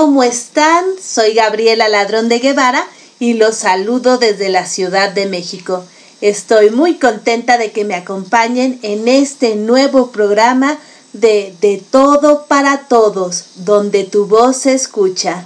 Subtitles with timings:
[0.00, 0.84] ¿Cómo están?
[1.02, 2.86] Soy Gabriela Ladrón de Guevara
[3.18, 5.82] y los saludo desde la Ciudad de México.
[6.20, 10.78] Estoy muy contenta de que me acompañen en este nuevo programa
[11.14, 15.44] de De todo para todos, donde tu voz se escucha,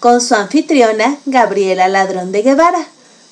[0.00, 2.84] con su anfitriona Gabriela Ladrón de Guevara.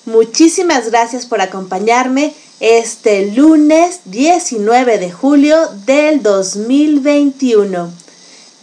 [0.05, 8.10] Muchísimas gracias por acompañarme este lunes 19 de julio del 2021.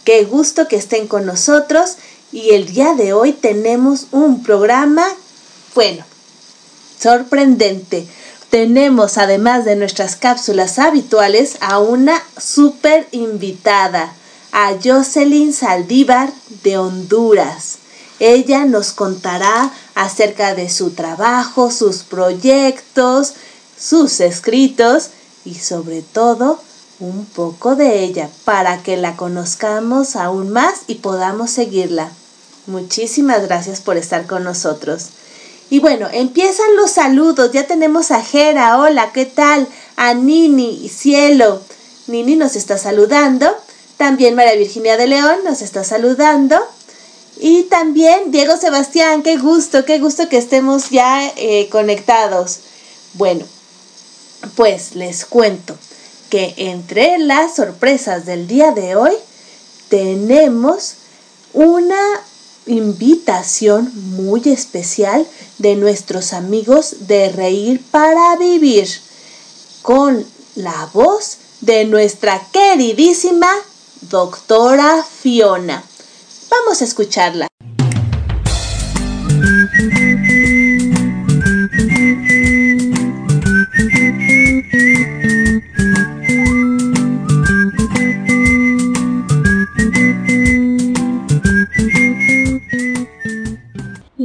[0.08, 1.96] Qué gusto que estén con nosotros
[2.32, 5.06] y el día de hoy tenemos un programa,
[5.74, 6.02] bueno,
[6.98, 8.08] sorprendente.
[8.48, 14.14] Tenemos, además de nuestras cápsulas habituales, a una súper invitada,
[14.50, 16.32] a Jocelyn Saldívar
[16.64, 17.76] de Honduras.
[18.18, 23.34] Ella nos contará acerca de su trabajo, sus proyectos,
[23.78, 25.10] sus escritos
[25.44, 26.62] y sobre todo
[27.00, 32.10] un poco de ella para que la conozcamos aún más y podamos seguirla.
[32.66, 35.06] Muchísimas gracias por estar con nosotros.
[35.70, 37.52] Y bueno, empiezan los saludos.
[37.52, 38.78] Ya tenemos a Jera.
[38.78, 39.68] Hola, ¿qué tal?
[39.96, 41.62] A Nini y Cielo.
[42.06, 43.54] Nini nos está saludando.
[43.96, 46.58] También María Virginia de León nos está saludando.
[47.40, 49.22] Y también Diego Sebastián.
[49.22, 52.60] Qué gusto, qué gusto que estemos ya eh, conectados.
[53.14, 53.44] Bueno,
[54.56, 55.76] pues les cuento
[56.28, 59.12] que entre las sorpresas del día de hoy
[59.88, 60.94] tenemos
[61.54, 62.00] una
[62.66, 65.26] invitación muy especial
[65.58, 68.88] de nuestros amigos de Reír para Vivir
[69.82, 70.24] con
[70.54, 73.50] la voz de nuestra queridísima
[74.02, 75.82] doctora Fiona.
[76.50, 77.47] Vamos a escucharla.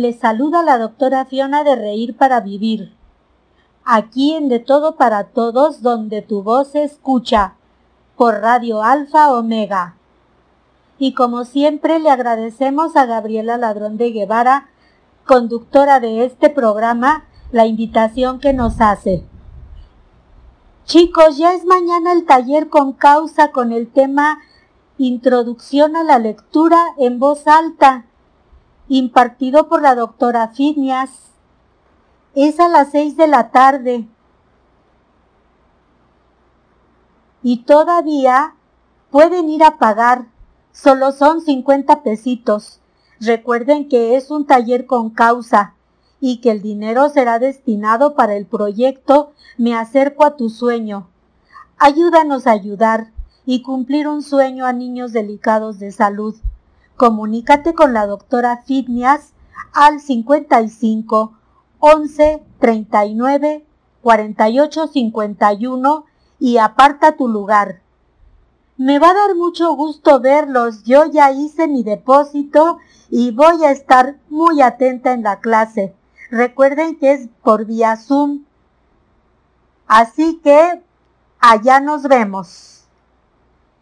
[0.03, 2.93] Le saluda la doctora Fiona de Reír para Vivir.
[3.85, 7.53] Aquí en De Todo para Todos, donde tu voz se escucha,
[8.17, 9.95] por Radio Alfa Omega.
[10.99, 14.67] Y como siempre le agradecemos a Gabriela Ladrón de Guevara,
[15.25, 19.23] conductora de este programa, la invitación que nos hace.
[20.83, 24.39] Chicos, ya es mañana el taller con causa con el tema
[24.97, 28.07] Introducción a la lectura en voz alta
[28.87, 31.09] impartido por la doctora Fitnias.
[32.35, 34.07] Es a las seis de la tarde.
[37.41, 38.55] Y todavía
[39.11, 40.25] pueden ir a pagar.
[40.71, 42.79] Solo son 50 pesitos.
[43.19, 45.75] Recuerden que es un taller con causa
[46.19, 51.09] y que el dinero será destinado para el proyecto Me acerco a tu sueño.
[51.77, 53.11] Ayúdanos a ayudar
[53.45, 56.35] y cumplir un sueño a niños delicados de salud
[56.97, 59.33] comunícate con la doctora Fitnias
[59.73, 61.33] al 55
[61.79, 63.65] 11 39
[64.01, 66.05] 48 51
[66.39, 67.81] y aparta tu lugar.
[68.77, 70.83] Me va a dar mucho gusto verlos.
[70.83, 72.79] Yo ya hice mi depósito
[73.09, 75.95] y voy a estar muy atenta en la clase.
[76.31, 78.45] Recuerden que es por vía Zoom.
[79.87, 80.81] Así que
[81.39, 82.85] allá nos vemos.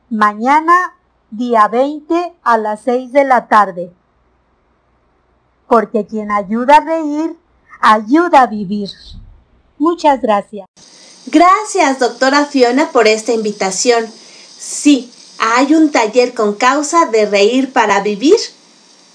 [0.09, 0.95] Mañana
[1.31, 3.91] día 20 a las 6 de la tarde.
[5.67, 7.35] Porque quien ayuda a reír,
[7.79, 8.89] ayuda a vivir.
[9.77, 10.67] Muchas gracias.
[11.27, 14.05] Gracias, doctora Fiona, por esta invitación.
[14.57, 18.37] Sí, hay un taller con causa de reír para vivir.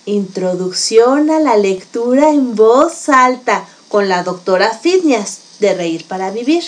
[0.07, 6.65] Introducción a la lectura en voz alta con la doctora Fitnias de Reír para Vivir.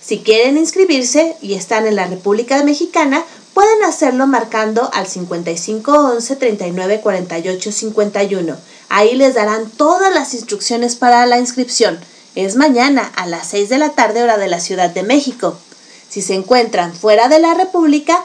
[0.00, 3.24] Si quieren inscribirse y están en la República Mexicana,
[3.58, 8.56] pueden hacerlo marcando al 55 11 39 48 51.
[8.88, 11.98] Ahí les darán todas las instrucciones para la inscripción.
[12.36, 15.58] Es mañana a las 6 de la tarde hora de la Ciudad de México.
[16.08, 18.24] Si se encuentran fuera de la República,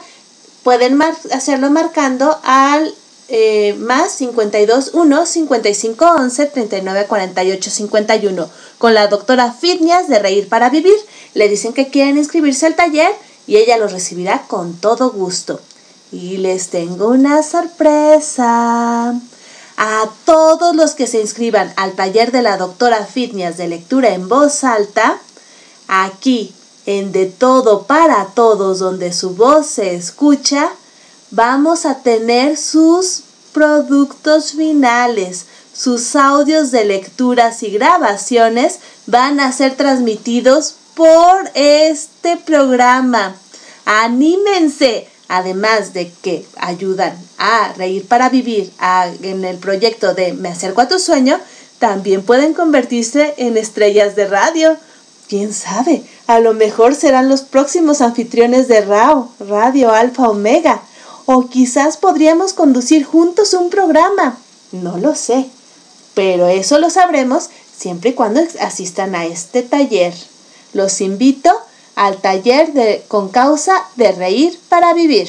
[0.62, 2.94] pueden hacerlo marcando al
[3.26, 10.48] eh, más 52 1 55 11 39 48 51 con la doctora Fitnias de Reír
[10.48, 10.94] para Vivir.
[11.34, 13.10] Le dicen que quieren inscribirse al taller
[13.46, 15.60] y ella los recibirá con todo gusto.
[16.12, 19.14] Y les tengo una sorpresa.
[19.76, 24.28] A todos los que se inscriban al taller de la doctora Fitness de lectura en
[24.28, 25.18] voz alta,
[25.88, 26.54] aquí
[26.86, 30.70] en De Todo para Todos, donde su voz se escucha,
[31.32, 39.76] vamos a tener sus productos finales, sus audios de lecturas y grabaciones van a ser
[39.76, 43.36] transmitidos por este programa.
[43.84, 48.72] Anímense, además de que ayudan a reír para vivir
[49.22, 51.38] en el proyecto de Me acerco a tu sueño,
[51.78, 54.76] también pueden convertirse en estrellas de radio.
[55.28, 56.02] ¿Quién sabe?
[56.26, 60.82] A lo mejor serán los próximos anfitriones de RAO, Radio Alfa Omega.
[61.26, 64.38] O quizás podríamos conducir juntos un programa.
[64.72, 65.46] No lo sé.
[66.14, 70.14] Pero eso lo sabremos siempre y cuando asistan a este taller.
[70.74, 71.50] Los invito
[71.94, 75.28] al taller de con causa de reír para vivir.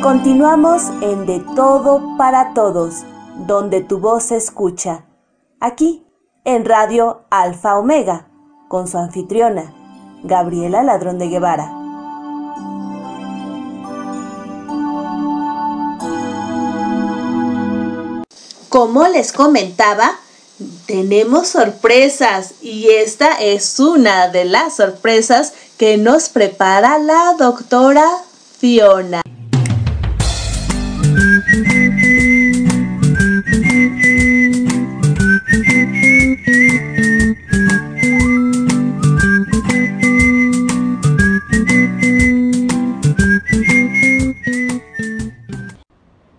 [0.00, 3.02] Continuamos en De Todo para Todos,
[3.48, 5.04] donde tu voz se escucha.
[5.58, 6.06] Aquí,
[6.44, 8.28] en Radio Alfa Omega,
[8.68, 9.74] con su anfitriona,
[10.22, 11.85] Gabriela Ladrón de Guevara.
[18.68, 20.18] Como les comentaba,
[20.86, 28.06] tenemos sorpresas y esta es una de las sorpresas que nos prepara la doctora
[28.58, 29.22] Fiona.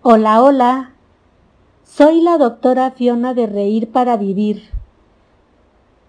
[0.02, 0.97] Hola, hola.
[1.98, 4.70] Soy la doctora Fiona de Reír para Vivir.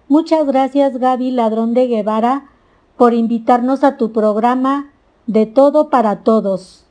[0.07, 2.51] Muchas gracias Gaby Ladrón de Guevara
[2.95, 4.91] por invitarnos a tu programa
[5.25, 6.85] De Todo para Todos,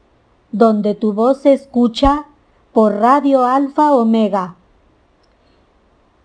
[0.50, 2.26] donde tu voz se escucha
[2.72, 4.56] por Radio Alfa Omega.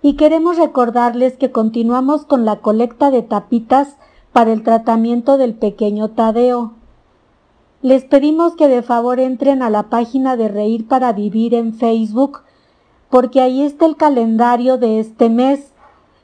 [0.02, 3.98] Y queremos recordarles que continuamos con la colecta de tapitas
[4.31, 6.72] para el tratamiento del pequeño Tadeo.
[7.84, 12.40] Les pedimos que de favor entren a la página de Reír para Vivir en Facebook,
[13.13, 15.71] porque ahí está el calendario de este mes,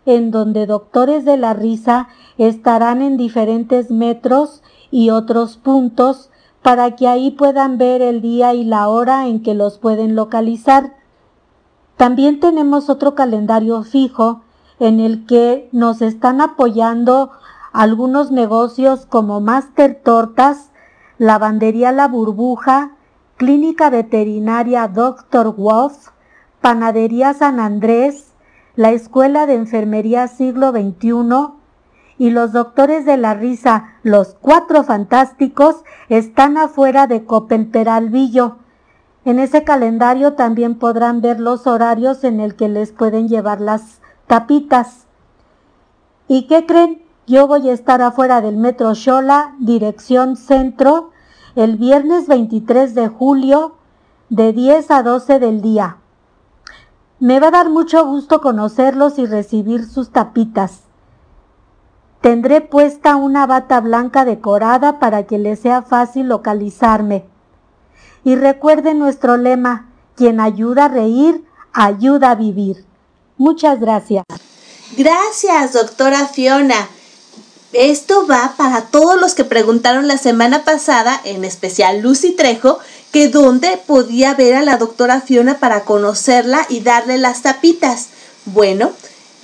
[0.07, 2.07] en donde doctores de la risa
[2.39, 6.31] estarán en diferentes metros y otros puntos
[6.63, 10.95] para que ahí puedan ver el día y la hora en que los pueden localizar.
[11.95, 14.41] También tenemos otro calendario fijo
[14.79, 17.29] en el que nos están apoyando
[17.71, 20.71] algunos negocios como Master Tortas,
[21.19, 22.95] Lavandería La Burbuja,
[23.37, 25.53] Clínica Veterinaria Dr.
[25.55, 26.09] Wolf,
[26.61, 28.33] Panadería San Andrés,
[28.75, 31.53] la Escuela de Enfermería Siglo XXI
[32.17, 38.57] y los doctores de la risa, los cuatro fantásticos, están afuera de Copel Peralvillo.
[39.23, 44.01] En ese calendario también podrán ver los horarios en el que les pueden llevar las
[44.27, 45.07] tapitas.
[46.27, 47.01] ¿Y qué creen?
[47.25, 51.11] Yo voy a estar afuera del Metro Xola, dirección centro,
[51.55, 53.75] el viernes 23 de julio,
[54.29, 55.98] de 10 a 12 del día.
[57.19, 60.79] Me va a dar mucho gusto conocerlos y recibir sus tapitas.
[62.21, 67.25] Tendré puesta una bata blanca decorada para que les sea fácil localizarme.
[68.23, 72.85] Y recuerden nuestro lema, quien ayuda a reír, ayuda a vivir.
[73.37, 74.23] Muchas gracias.
[74.97, 76.87] Gracias, doctora Fiona.
[77.71, 82.79] Esto va para todos los que preguntaron la semana pasada, en especial Lucy Trejo,
[83.11, 88.07] que dónde podía ver a la doctora Fiona para conocerla y darle las tapitas.
[88.45, 88.91] Bueno,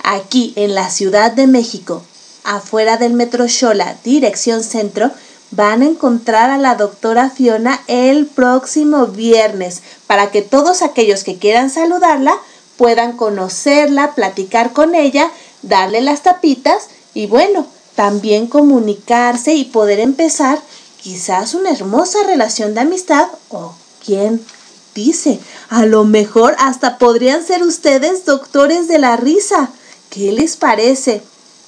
[0.02, 2.02] aquí en la Ciudad de México,
[2.44, 5.10] afuera del Metro Xola, dirección centro,
[5.50, 11.38] van a encontrar a la doctora Fiona el próximo viernes para que todos aquellos que
[11.38, 12.34] quieran saludarla
[12.76, 15.30] puedan conocerla, platicar con ella,
[15.62, 20.58] darle las tapitas y bueno, también comunicarse y poder empezar
[21.06, 24.44] quizás una hermosa relación de amistad o quién
[24.92, 29.70] dice, a lo mejor hasta podrían ser ustedes doctores de la risa.
[30.10, 31.22] ¿Qué les parece?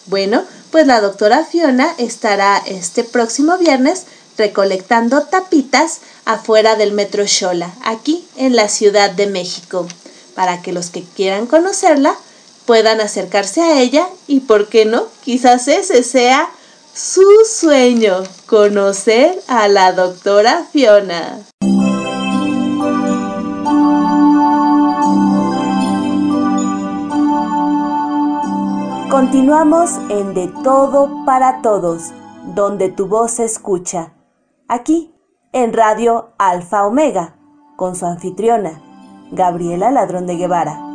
[0.07, 0.43] Bueno,
[0.73, 8.27] pues la doctora Fiona estará este próximo viernes recolectando tapitas afuera del Metro Xola, aquí
[8.37, 9.87] en la Ciudad de México,
[10.35, 12.17] para que los que quieran conocerla
[12.67, 15.07] puedan acercarse a ella y, ¿por qué no?
[15.23, 16.51] Quizás ese sea
[16.99, 21.47] su sueño, conocer a la doctora Fiona.
[29.09, 32.11] Continuamos en De Todo para Todos,
[32.57, 34.15] donde tu voz se escucha.
[34.67, 35.15] Aquí,
[35.53, 37.37] en Radio Alfa Omega,
[37.77, 38.83] con su anfitriona,
[39.31, 40.88] Gabriela Ladrón de Guevara.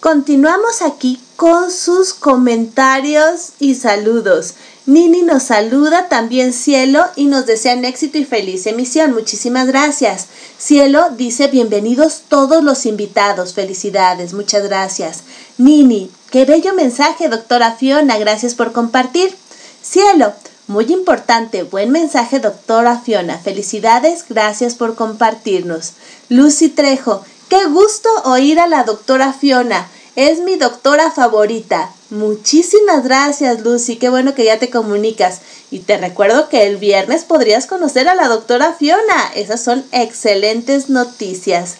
[0.00, 4.54] Continuamos aquí con sus comentarios y saludos.
[4.86, 9.12] Nini nos saluda, también Cielo, y nos desean éxito y feliz emisión.
[9.12, 10.28] Muchísimas gracias.
[10.58, 13.52] Cielo dice bienvenidos todos los invitados.
[13.52, 15.18] Felicidades, muchas gracias.
[15.58, 18.16] Nini, qué bello mensaje, doctora Fiona.
[18.16, 19.36] Gracias por compartir.
[19.82, 20.32] Cielo,
[20.66, 23.38] muy importante, buen mensaje, doctora Fiona.
[23.38, 25.94] Felicidades, gracias por compartirnos.
[26.28, 29.88] Lucy Trejo, qué gusto oír a la doctora Fiona.
[30.14, 31.90] Es mi doctora favorita.
[32.08, 33.96] Muchísimas gracias, Lucy.
[33.96, 35.40] Qué bueno que ya te comunicas.
[35.70, 39.32] Y te recuerdo que el viernes podrías conocer a la doctora Fiona.
[39.34, 41.76] Esas son excelentes noticias.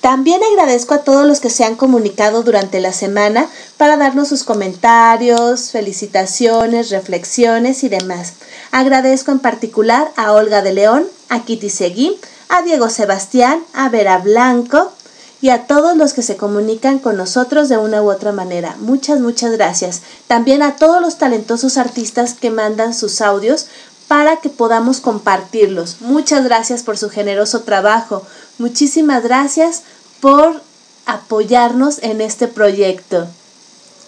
[0.00, 4.44] También agradezco a todos los que se han comunicado durante la semana para darnos sus
[4.44, 8.32] comentarios, felicitaciones, reflexiones y demás.
[8.70, 12.18] Agradezco en particular a Olga de León, a Kitty Seguí,
[12.50, 14.92] a Diego Sebastián, a Vera Blanco
[15.40, 18.76] y a todos los que se comunican con nosotros de una u otra manera.
[18.80, 20.02] Muchas, muchas gracias.
[20.26, 23.66] También a todos los talentosos artistas que mandan sus audios
[24.08, 25.98] para que podamos compartirlos.
[26.00, 28.26] Muchas gracias por su generoso trabajo.
[28.58, 29.82] Muchísimas gracias
[30.20, 30.60] por
[31.06, 33.28] apoyarnos en este proyecto.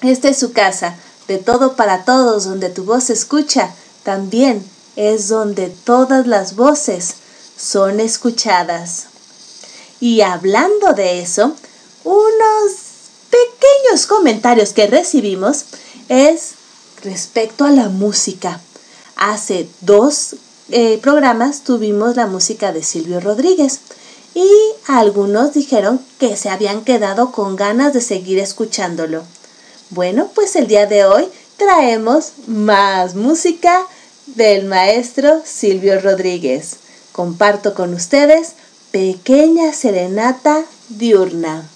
[0.03, 0.97] Esta es su casa,
[1.29, 3.71] de todo para todos, donde tu voz se escucha.
[4.03, 4.65] También
[4.97, 7.15] es donde todas las voces
[7.57, 9.07] son escuchadas.
[10.01, 11.55] Y hablando de eso,
[12.05, 12.73] unos
[13.31, 15.65] pequeños comentarios que recibimos
[16.09, 16.53] es
[17.03, 18.61] respecto a la música
[19.23, 20.35] hace dos
[20.71, 23.81] eh, programas tuvimos la música de Silvio Rodríguez
[24.35, 24.51] y
[24.89, 29.23] algunos dijeron que se habían quedado con ganas de seguir escuchándolo.
[29.91, 33.87] Bueno, pues el día de hoy traemos más música
[34.27, 36.77] del maestro Silvio Rodríguez.
[37.13, 38.55] Comparto con ustedes
[38.91, 41.69] Pequeña Serenata Diurna.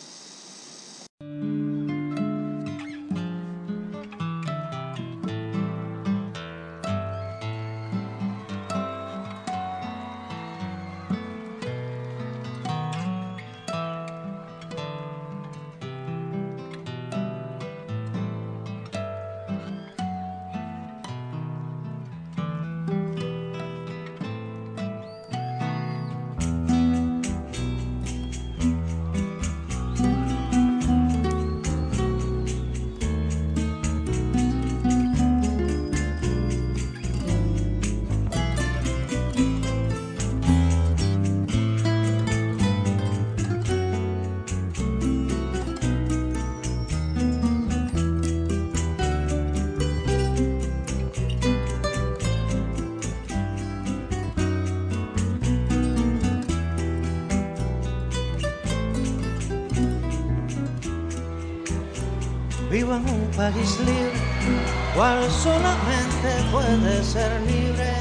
[65.46, 67.92] Solamente puede ser libre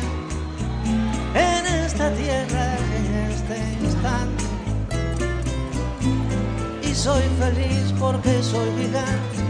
[1.36, 2.66] en esta tierra,
[2.98, 4.44] en este instante.
[6.82, 9.42] Y soy feliz porque soy gigante.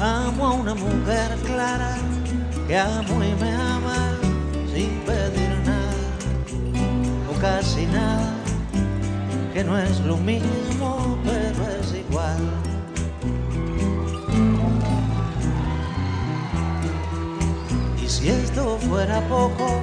[0.00, 1.94] Amo a una mujer clara
[2.66, 3.98] que amo y me ama
[4.72, 6.06] sin pedir nada
[7.30, 8.32] o casi nada,
[9.52, 10.99] que no es lo mismo,
[18.20, 19.82] si esto fuera poco,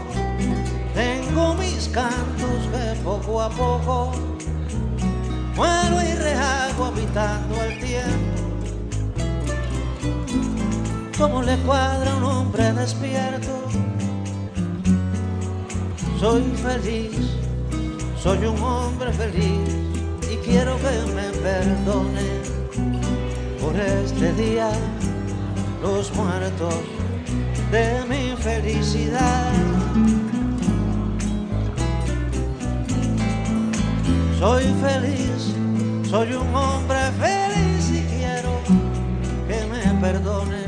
[0.94, 4.12] tengo mis cantos que poco a poco
[5.56, 8.44] muero y rehago habitando el tiempo.
[11.18, 13.68] Como le cuadra un hombre despierto,
[16.20, 17.18] soy feliz,
[18.22, 19.76] soy un hombre feliz
[20.32, 22.28] y quiero que me perdone
[23.60, 24.70] por este día
[25.82, 26.76] los muertos
[27.72, 29.52] de mi felicidad.
[34.40, 35.42] Soy feliz,
[36.10, 38.54] soy un hombre feliz y quiero
[39.48, 40.64] que me perdone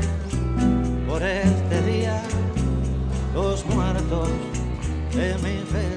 [1.08, 2.22] por este día
[3.34, 4.28] los muertos
[5.14, 5.89] de mi felicidad.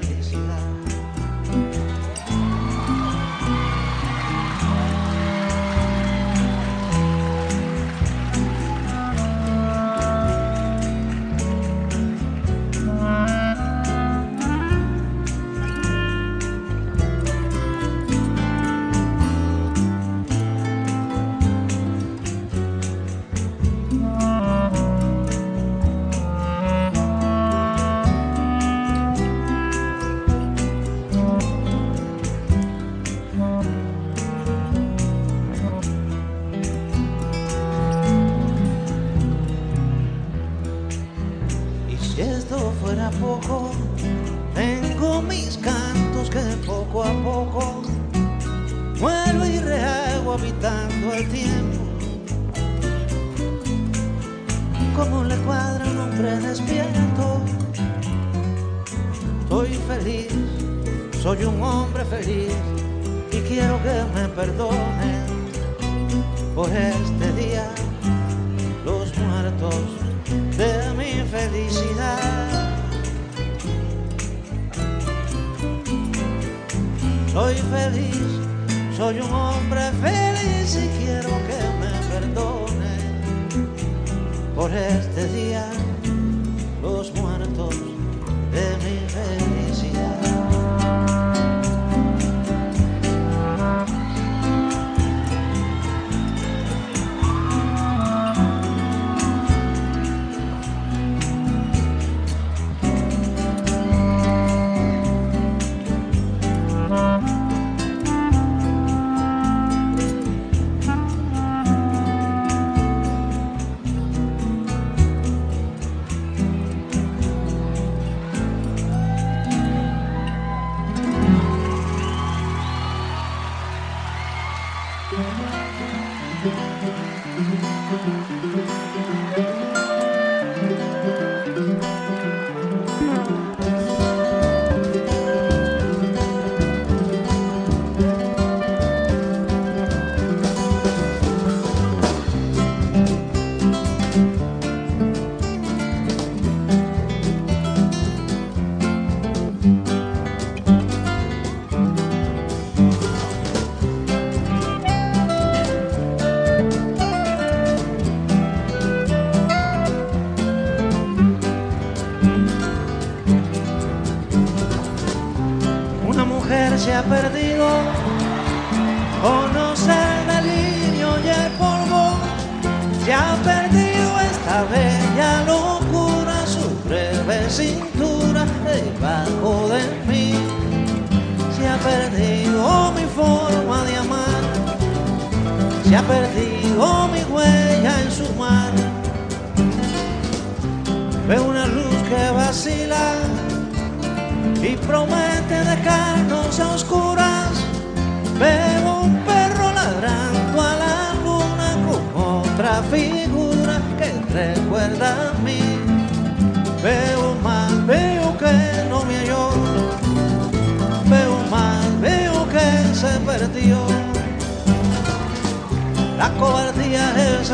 [167.06, 167.33] Mujer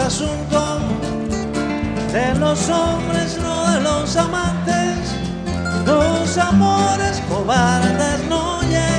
[0.01, 0.79] asunto
[2.13, 4.97] de los hombres, no de los amantes.
[5.87, 8.99] Los amores cobardes no llegan.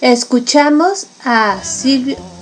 [0.00, 2.37] Escuchamos a Silvio.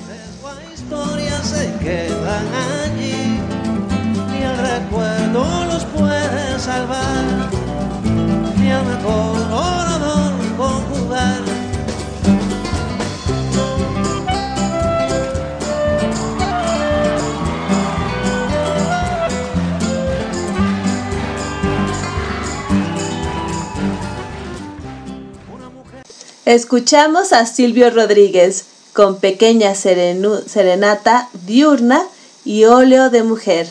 [26.47, 32.07] Escuchamos a Silvio Rodríguez con pequeña serenata diurna
[32.45, 33.69] y óleo de mujer.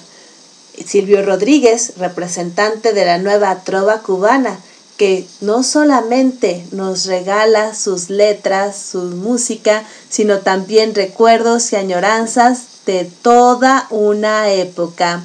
[0.85, 4.59] Silvio Rodríguez, representante de la nueva trova cubana,
[4.97, 13.05] que no solamente nos regala sus letras, su música, sino también recuerdos y añoranzas de
[13.05, 15.23] toda una época.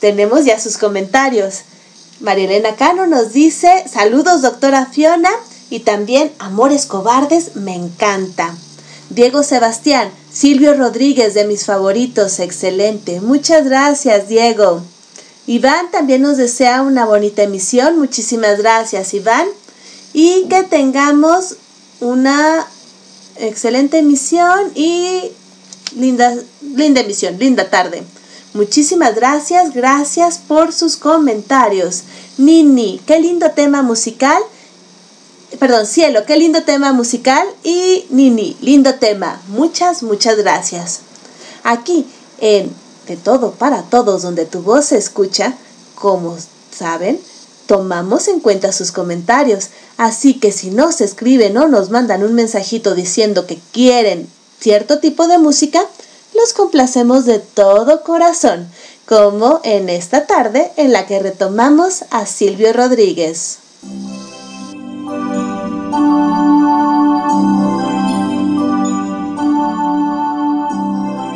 [0.00, 1.60] Tenemos ya sus comentarios.
[2.18, 5.30] Marielena Cano nos dice, saludos doctora Fiona
[5.72, 8.54] y también Amores Cobardes, me encanta.
[9.08, 13.22] Diego Sebastián, Silvio Rodríguez de mis favoritos, excelente.
[13.22, 14.82] Muchas gracias, Diego.
[15.46, 17.98] Iván también nos desea una bonita emisión.
[17.98, 19.46] Muchísimas gracias, Iván.
[20.12, 21.56] Y que tengamos
[22.00, 22.66] una
[23.36, 25.32] excelente emisión y
[25.96, 28.02] linda, linda emisión, linda tarde.
[28.52, 32.02] Muchísimas gracias, gracias por sus comentarios.
[32.36, 34.42] Nini, qué lindo tema musical.
[35.58, 37.46] Perdón, cielo, qué lindo tema musical.
[37.62, 39.40] Y Nini, lindo tema.
[39.48, 41.00] Muchas, muchas gracias.
[41.62, 42.06] Aquí
[42.38, 42.72] en
[43.06, 45.54] De Todo para Todos, donde tu voz se escucha,
[45.94, 46.36] como
[46.76, 47.20] saben,
[47.66, 49.68] tomamos en cuenta sus comentarios.
[49.96, 54.28] Así que si nos escriben o nos mandan un mensajito diciendo que quieren
[54.60, 55.84] cierto tipo de música,
[56.34, 58.68] los complacemos de todo corazón.
[59.06, 63.58] como en esta tarde en la que retomamos a Silvio Rodríguez.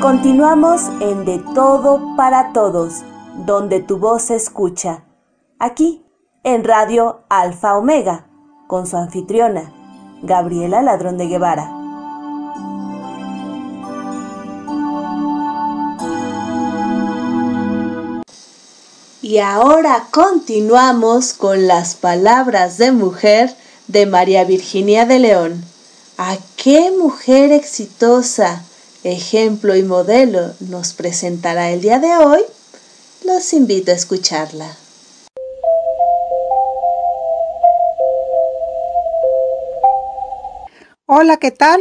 [0.07, 3.03] Continuamos en De Todo para Todos,
[3.45, 5.03] donde tu voz se escucha.
[5.59, 6.07] Aquí,
[6.45, 8.29] en Radio Alfa Omega,
[8.69, 9.73] con su anfitriona,
[10.23, 11.73] Gabriela Ladrón de Guevara.
[19.23, 23.57] Y ahora continuamos con las palabras de mujer
[23.89, 25.65] de María Virginia de León.
[26.17, 28.63] ¿A qué mujer exitosa,
[29.05, 32.41] ejemplo y modelo nos presentará el día de hoy?
[33.25, 34.77] Los invito a escucharla.
[41.07, 41.81] Hola, ¿qué tal?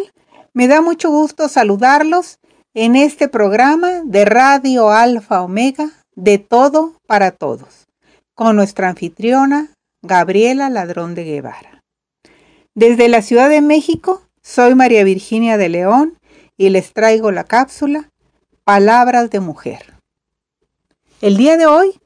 [0.53, 2.37] Me da mucho gusto saludarlos
[2.73, 7.85] en este programa de Radio Alfa Omega de todo para todos,
[8.35, 9.73] con nuestra anfitriona
[10.03, 11.81] Gabriela Ladrón de Guevara.
[12.75, 16.17] Desde la Ciudad de México, soy María Virginia de León
[16.57, 18.09] y les traigo la cápsula
[18.63, 19.93] Palabras de Mujer.
[21.21, 21.99] El día de hoy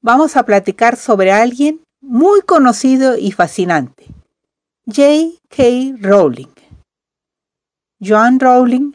[0.00, 4.06] vamos a platicar sobre alguien muy conocido y fascinante,
[4.86, 5.98] J.K.
[6.00, 6.52] Rowling.
[8.00, 8.92] Joan Rowling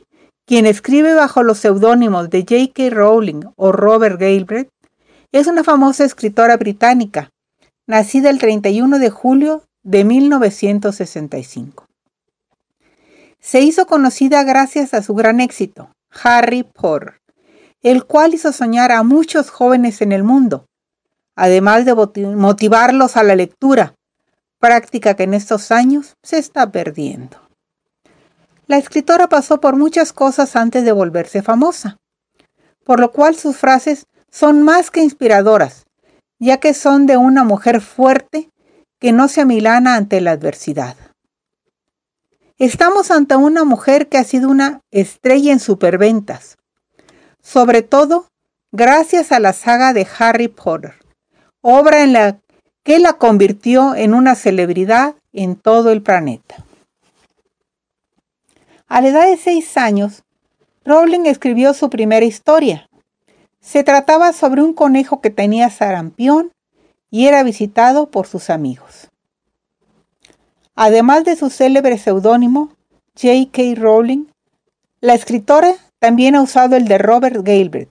[0.49, 2.89] quien escribe bajo los seudónimos de J.K.
[2.89, 4.71] Rowling o Robert Galbraith,
[5.31, 7.29] es una famosa escritora británica,
[7.85, 11.85] nacida el 31 de julio de 1965.
[13.39, 15.89] Se hizo conocida gracias a su gran éxito,
[16.23, 17.21] Harry Potter,
[17.81, 20.65] el cual hizo soñar a muchos jóvenes en el mundo,
[21.35, 23.95] además de motivarlos a la lectura,
[24.59, 27.37] práctica que en estos años se está perdiendo.
[28.67, 31.97] La escritora pasó por muchas cosas antes de volverse famosa,
[32.83, 35.85] por lo cual sus frases son más que inspiradoras,
[36.39, 38.49] ya que son de una mujer fuerte
[38.99, 40.95] que no se amilana ante la adversidad.
[42.59, 46.57] Estamos ante una mujer que ha sido una estrella en superventas,
[47.41, 48.27] sobre todo
[48.73, 50.95] gracias a la saga de Harry Potter,
[51.61, 52.41] obra en la
[52.83, 56.65] que la convirtió en una celebridad en todo el planeta.
[58.89, 60.23] A la edad de seis años,
[60.83, 62.89] Rowling escribió su primera historia.
[63.61, 66.51] Se trataba sobre un conejo que tenía sarampión
[67.09, 69.08] y era visitado por sus amigos.
[70.81, 72.69] Además de su célebre seudónimo,
[73.21, 73.75] J.K.
[73.75, 74.27] Rowling,
[75.01, 77.89] la escritora también ha usado el de Robert Galbraith.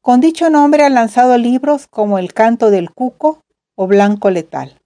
[0.00, 3.44] Con dicho nombre ha lanzado libros como El canto del cuco
[3.76, 4.80] o Blanco letal.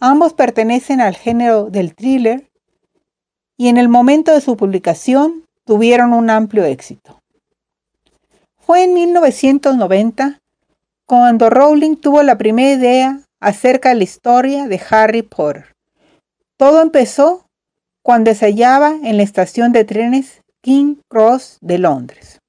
[0.00, 2.46] Ambos pertenecen al género del thriller
[3.56, 7.22] y en el momento de su publicación tuvieron un amplio éxito.
[8.58, 10.42] Fue en 1990
[11.06, 15.71] cuando Rowling tuvo la primera idea acerca de la historia de Harry Potter.
[16.62, 17.50] Todo empezó
[18.04, 22.40] cuando hallaba en la estación de trenes King Cross de Londres.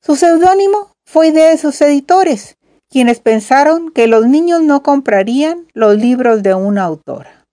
[0.00, 2.56] Su seudónimo fue idea de sus editores,
[2.88, 7.44] quienes pensaron que los niños no comprarían los libros de una autora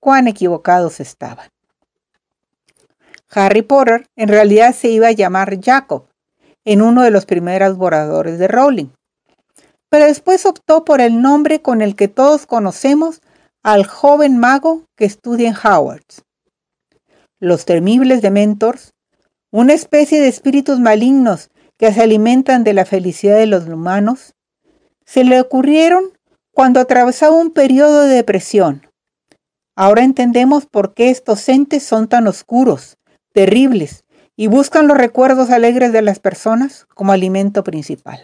[0.00, 1.48] cuán equivocados estaban.
[3.30, 6.08] Harry Potter en realidad se iba a llamar Jacob,
[6.64, 8.88] en uno de los primeros borradores de Rowling,
[9.88, 13.20] pero después optó por el nombre con el que todos conocemos
[13.64, 16.22] al joven mago que estudia en Howard's.
[17.40, 18.92] Los temibles Dementors,
[19.50, 24.34] una especie de espíritus malignos que se alimentan de la felicidad de los humanos,
[25.04, 26.12] se le ocurrieron
[26.52, 28.88] cuando atravesaba un periodo de depresión
[29.76, 32.96] Ahora entendemos por qué estos entes son tan oscuros,
[33.32, 34.04] terribles,
[34.36, 38.20] y buscan los recuerdos alegres de las personas como alimento principal.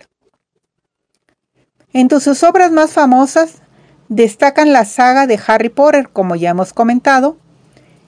[1.92, 3.62] Entre sus obras más famosas
[4.10, 7.36] destacan la saga de Harry Potter, como ya hemos comentado,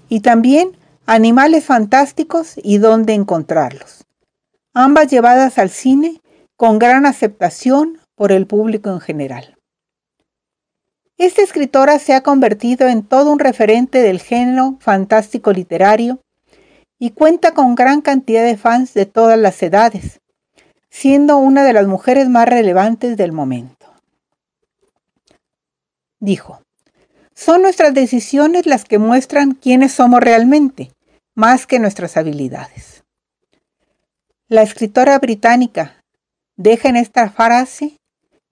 [0.08, 4.04] y también Animales Fantásticos y Dónde Encontrarlos,
[4.74, 6.20] ambas llevadas al cine
[6.56, 9.56] con gran aceptación por el público en general.
[11.18, 16.18] Esta escritora se ha convertido en todo un referente del género fantástico literario
[16.98, 20.20] y cuenta con gran cantidad de fans de todas las edades,
[20.90, 23.81] siendo una de las mujeres más relevantes del momento.
[26.22, 26.62] Dijo,
[27.34, 30.92] son nuestras decisiones las que muestran quiénes somos realmente,
[31.34, 33.02] más que nuestras habilidades.
[34.46, 36.00] La escritora británica
[36.56, 37.96] deja en esta frase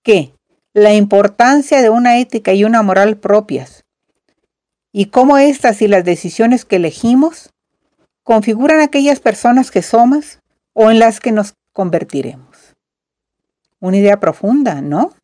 [0.03, 0.35] que
[0.75, 3.85] la importancia de una ética y una moral propias,
[4.91, 7.51] y cómo estas y las decisiones que elegimos
[8.25, 10.41] configuran aquellas personas que somos
[10.73, 12.75] o en las que nos convertiremos.
[13.79, 15.15] Una idea profunda, ¿no?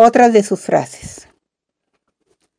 [0.00, 1.26] Otra de sus frases.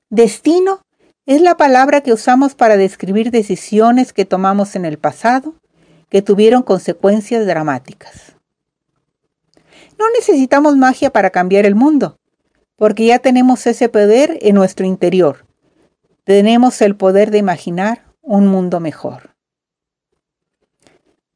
[0.10, 0.82] Destino
[1.25, 5.56] es la palabra que usamos para describir decisiones que tomamos en el pasado
[6.10, 8.36] que tuvieron consecuencias dramáticas.
[9.97, 12.17] No necesitamos magia para cambiar el mundo,
[12.75, 15.45] porque ya tenemos ese poder en nuestro interior.
[16.25, 19.34] Tenemos el poder de imaginar un mundo mejor.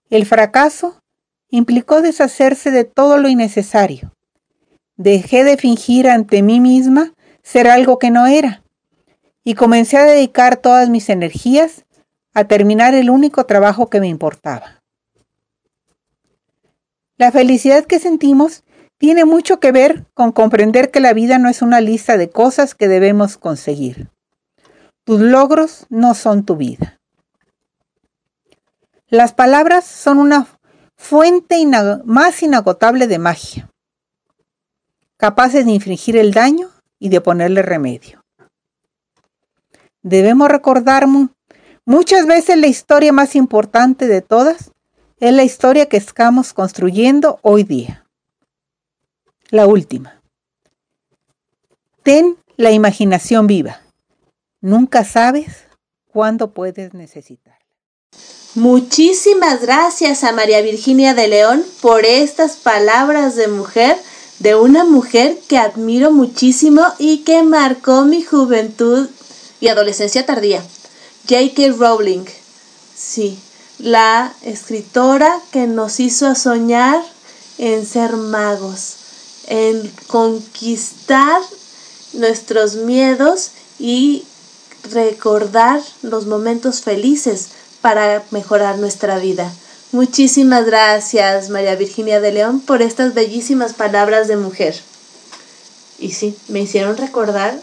[0.10, 1.00] El fracaso
[1.50, 4.12] implicó deshacerse de todo lo innecesario.
[4.95, 8.63] Dejé de fingir ante mí misma ser algo que no era
[9.43, 11.86] y comencé a dedicar todas mis energías
[12.34, 14.82] a terminar el único trabajo que me importaba.
[17.17, 18.63] La felicidad que sentimos
[18.97, 22.73] tiene mucho que ver con comprender que la vida no es una lista de cosas
[22.73, 24.10] que debemos conseguir.
[25.03, 26.99] Tus logros no son tu vida.
[29.08, 30.47] Las palabras son una
[30.95, 31.63] fuente
[32.06, 33.69] más inagotable de magia,
[35.24, 38.22] capaces de infringir el daño y de ponerle remedio.
[40.02, 41.08] Debemos recordar
[41.86, 44.72] muchas veces la historia más importante de todas
[45.22, 48.06] es la historia que estamos construyendo hoy día.
[49.50, 50.22] La última.
[52.04, 53.80] Ten la imaginación viva.
[54.60, 55.68] Nunca sabes
[56.12, 57.60] cuándo puedes necesitar.
[58.56, 63.98] Muchísimas gracias a María Virginia de León por estas palabras de mujer,
[64.43, 69.08] de una mujer que admiro muchísimo y que marcó mi juventud
[69.62, 70.62] y adolescencia tardía.
[71.29, 71.77] J.K.
[71.77, 72.25] Rowling.
[72.93, 73.39] Sí,
[73.79, 77.01] la escritora que nos hizo soñar
[77.58, 78.95] en ser magos,
[79.47, 81.41] en conquistar
[82.12, 84.25] nuestros miedos y
[84.91, 87.47] recordar los momentos felices
[87.79, 89.49] para mejorar nuestra vida.
[89.93, 94.75] Muchísimas gracias, María Virginia de León, por estas bellísimas palabras de mujer.
[95.99, 97.56] Y sí, me hicieron recordar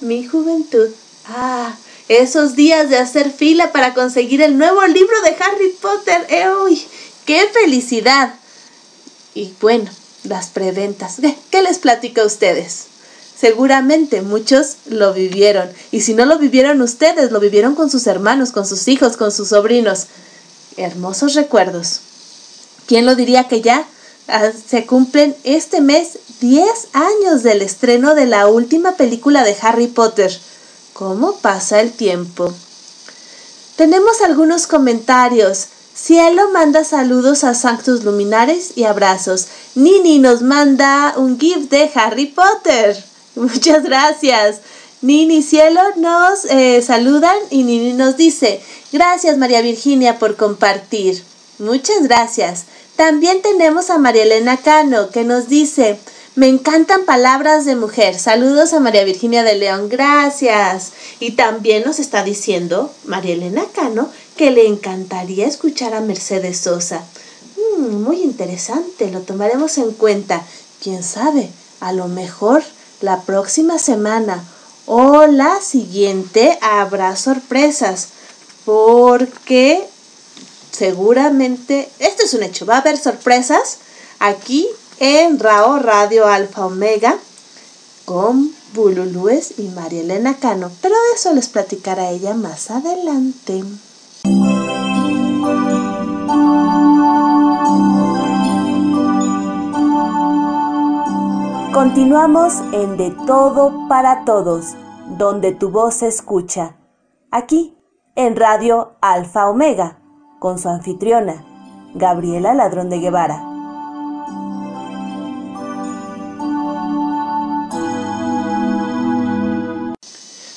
[0.00, 0.88] mi juventud.
[1.26, 1.76] Ah,
[2.08, 6.26] esos días de hacer fila para conseguir el nuevo libro de Harry Potter.
[6.30, 6.48] ¡Eh.
[7.26, 8.32] ¡Qué felicidad!
[9.34, 9.90] Y bueno,
[10.24, 11.16] las preventas.
[11.50, 12.86] ¿Qué les platico a ustedes?
[13.38, 15.68] Seguramente muchos lo vivieron.
[15.90, 19.30] Y si no lo vivieron ustedes, lo vivieron con sus hermanos, con sus hijos, con
[19.30, 20.06] sus sobrinos.
[20.76, 22.00] Hermosos recuerdos.
[22.86, 23.86] ¿Quién lo diría que ya
[24.28, 29.86] ah, se cumplen este mes 10 años del estreno de la última película de Harry
[29.86, 30.36] Potter?
[30.92, 32.52] ¿Cómo pasa el tiempo?
[33.76, 35.68] Tenemos algunos comentarios.
[35.94, 39.46] Cielo manda saludos a Sanctus Luminares y abrazos.
[39.74, 43.02] Nini nos manda un gift de Harry Potter.
[43.34, 44.60] Muchas gracias.
[45.02, 48.60] Nini Cielo nos eh, saludan y Nini nos dice,
[48.92, 51.24] gracias María Virginia por compartir.
[51.58, 52.64] Muchas gracias.
[52.96, 55.98] También tenemos a María Elena Cano que nos dice,
[56.34, 58.18] me encantan palabras de mujer.
[58.18, 59.88] Saludos a María Virginia de León.
[59.88, 60.92] Gracias.
[61.18, 67.02] Y también nos está diciendo María Elena Cano que le encantaría escuchar a Mercedes Sosa.
[67.78, 70.44] Mm, muy interesante, lo tomaremos en cuenta.
[70.82, 71.48] ¿Quién sabe?
[71.80, 72.62] A lo mejor
[73.00, 74.44] la próxima semana
[74.92, 78.08] o la siguiente habrá sorpresas
[78.64, 79.86] porque
[80.72, 83.78] seguramente, esto es un hecho, va a haber sorpresas
[84.18, 84.66] aquí
[84.98, 87.16] en Rao Radio Alfa Omega
[88.04, 93.62] con Bululúes y María Elena Cano, pero eso les platicará ella más adelante.
[101.72, 104.74] Continuamos en De Todo para Todos,
[105.16, 106.74] donde tu voz se escucha.
[107.30, 107.76] Aquí,
[108.16, 110.00] en Radio Alfa Omega,
[110.40, 111.44] con su anfitriona,
[111.94, 113.44] Gabriela Ladrón de Guevara.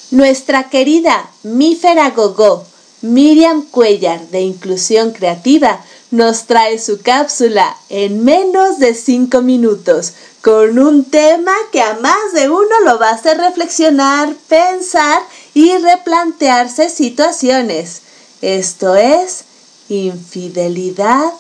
[0.10, 2.64] Nuestra querida Mífera Gogó,
[3.04, 5.80] Miriam Cuellar de Inclusión Creativa,
[6.14, 12.34] nos trae su cápsula en menos de 5 minutos con un tema que a más
[12.34, 15.20] de uno lo va a hacer reflexionar, pensar
[15.56, 18.04] y replantearse situaciones.
[18.42, 19.46] Esto es
[19.90, 21.34] infidelidad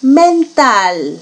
[0.00, 1.20] mental.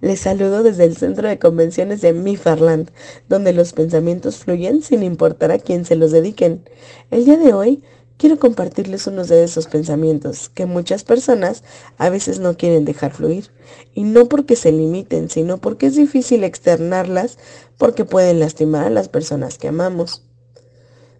[0.00, 2.90] Les saludo desde el centro de convenciones de Mifarland,
[3.28, 6.68] donde los pensamientos fluyen sin importar a quién se los dediquen.
[7.10, 7.82] El día de hoy
[8.18, 11.64] quiero compartirles unos de esos pensamientos que muchas personas
[11.96, 13.50] a veces no quieren dejar fluir.
[13.94, 17.38] Y no porque se limiten, sino porque es difícil externarlas
[17.78, 20.24] porque pueden lastimar a las personas que amamos.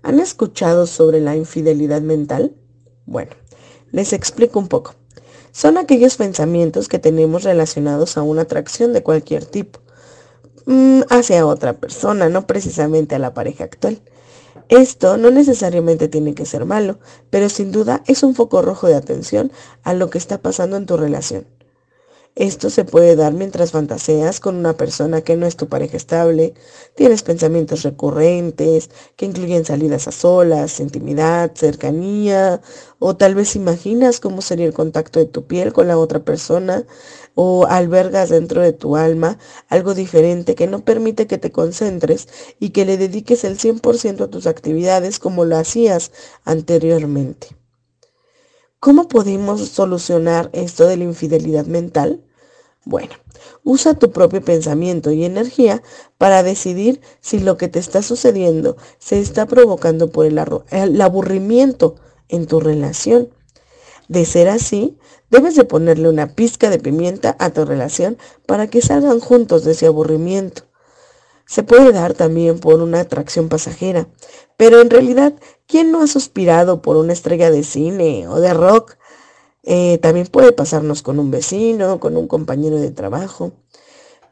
[0.02, 2.54] ¿Han escuchado sobre la infidelidad mental?
[3.06, 3.32] Bueno,
[3.90, 4.94] les explico un poco.
[5.56, 9.80] Son aquellos pensamientos que tenemos relacionados a una atracción de cualquier tipo
[10.66, 14.02] mm, hacia otra persona, no precisamente a la pareja actual.
[14.68, 16.98] Esto no necesariamente tiene que ser malo,
[17.30, 19.50] pero sin duda es un foco rojo de atención
[19.82, 21.46] a lo que está pasando en tu relación.
[22.36, 26.52] Esto se puede dar mientras fantaseas con una persona que no es tu pareja estable,
[26.94, 32.60] tienes pensamientos recurrentes que incluyen salidas a solas, intimidad, cercanía,
[32.98, 36.84] o tal vez imaginas cómo sería el contacto de tu piel con la otra persona,
[37.34, 42.28] o albergas dentro de tu alma algo diferente que no permite que te concentres
[42.60, 46.12] y que le dediques el 100% a tus actividades como lo hacías
[46.44, 47.56] anteriormente.
[48.78, 52.25] ¿Cómo podemos solucionar esto de la infidelidad mental?
[52.86, 53.14] Bueno,
[53.64, 55.82] usa tu propio pensamiento y energía
[56.18, 61.96] para decidir si lo que te está sucediendo se está provocando por el, aburrimiento
[62.28, 63.28] en tu relación.
[64.06, 64.96] De ser así,
[65.32, 69.72] debes de ponerle una pizca de pimienta a tu relación para que salgan juntos de
[69.72, 70.62] ese aburrimiento.
[71.44, 74.06] Se puede dar también por una atracción pasajera,
[74.56, 75.34] pero en realidad,
[75.66, 78.96] ¿quién no ha suspirado por una estrella de cine o de rock?
[79.66, 83.52] Eh, también puede pasarnos con un vecino, con un compañero de trabajo,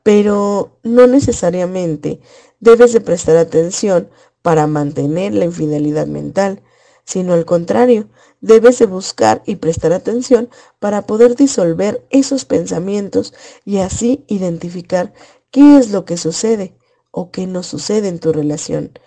[0.04, 2.20] pero no necesariamente
[2.60, 4.08] debes de prestar atención
[4.42, 6.62] para mantener la infidelidad mental,
[7.04, 8.08] sino al contrario,
[8.40, 15.12] debes de buscar y prestar atención para poder disolver esos pensamientos y así identificar
[15.50, 16.76] qué es lo que sucede
[17.10, 18.98] o qué no sucede en tu relación,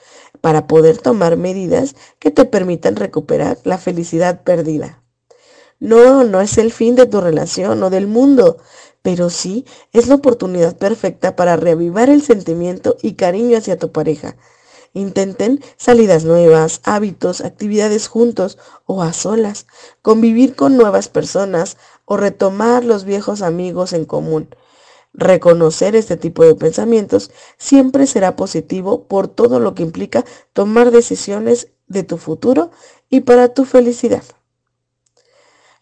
[0.41, 5.03] para poder tomar medidas que te permitan recuperar la felicidad perdida.
[5.79, 8.57] No, no es el fin de tu relación o del mundo,
[9.03, 9.63] pero sí
[9.93, 14.35] es la oportunidad perfecta para reavivar el sentimiento y cariño hacia tu pareja.
[14.93, 19.67] Intenten salidas nuevas, hábitos, actividades juntos o a solas,
[20.01, 24.49] convivir con nuevas personas o retomar los viejos amigos en común.
[25.13, 31.67] Reconocer este tipo de pensamientos siempre será positivo por todo lo que implica tomar decisiones
[31.87, 32.71] de tu futuro
[33.09, 34.23] y para tu felicidad.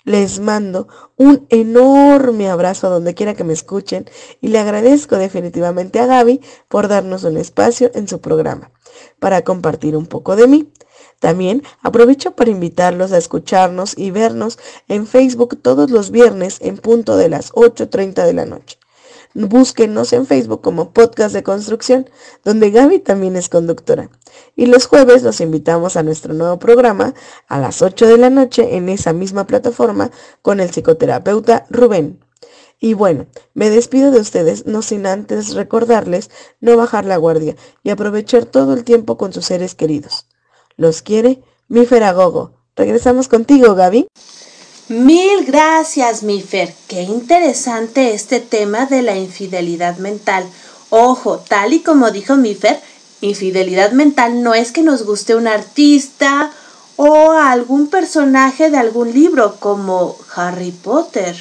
[0.05, 0.87] Les mando
[1.17, 4.07] un enorme abrazo a donde quiera que me escuchen
[4.39, 8.71] y le agradezco definitivamente a Gaby por darnos un espacio en su programa
[9.19, 10.71] para compartir un poco de mí.
[11.19, 17.17] También aprovecho para invitarlos a escucharnos y vernos en Facebook todos los viernes en punto
[17.17, 18.77] de las 8.30 de la noche.
[19.37, 22.09] Búsquenos en Facebook como Podcast de Construcción,
[22.45, 24.09] donde Gaby también es conductora.
[24.55, 27.13] Y los jueves los invitamos a nuestro nuevo programa
[27.49, 30.09] a las 8 de la noche en esa misma plataforma
[30.41, 32.23] con el psicoterapeuta Rubén.
[32.79, 36.29] Y bueno, me despido de ustedes, no sin antes recordarles
[36.61, 40.27] no bajar la guardia y aprovechar todo el tiempo con sus seres queridos.
[40.77, 42.53] Los quiere mi Feragogo.
[42.77, 44.07] Regresamos contigo, Gaby.
[44.87, 46.71] Mil gracias, Mifer.
[46.87, 50.47] Qué interesante este tema de la infidelidad mental.
[50.91, 52.79] Ojo, tal y como dijo Mifer,
[53.19, 56.51] infidelidad mental no es que nos guste un artista
[56.97, 61.35] o algún personaje de algún libro como Harry Potter,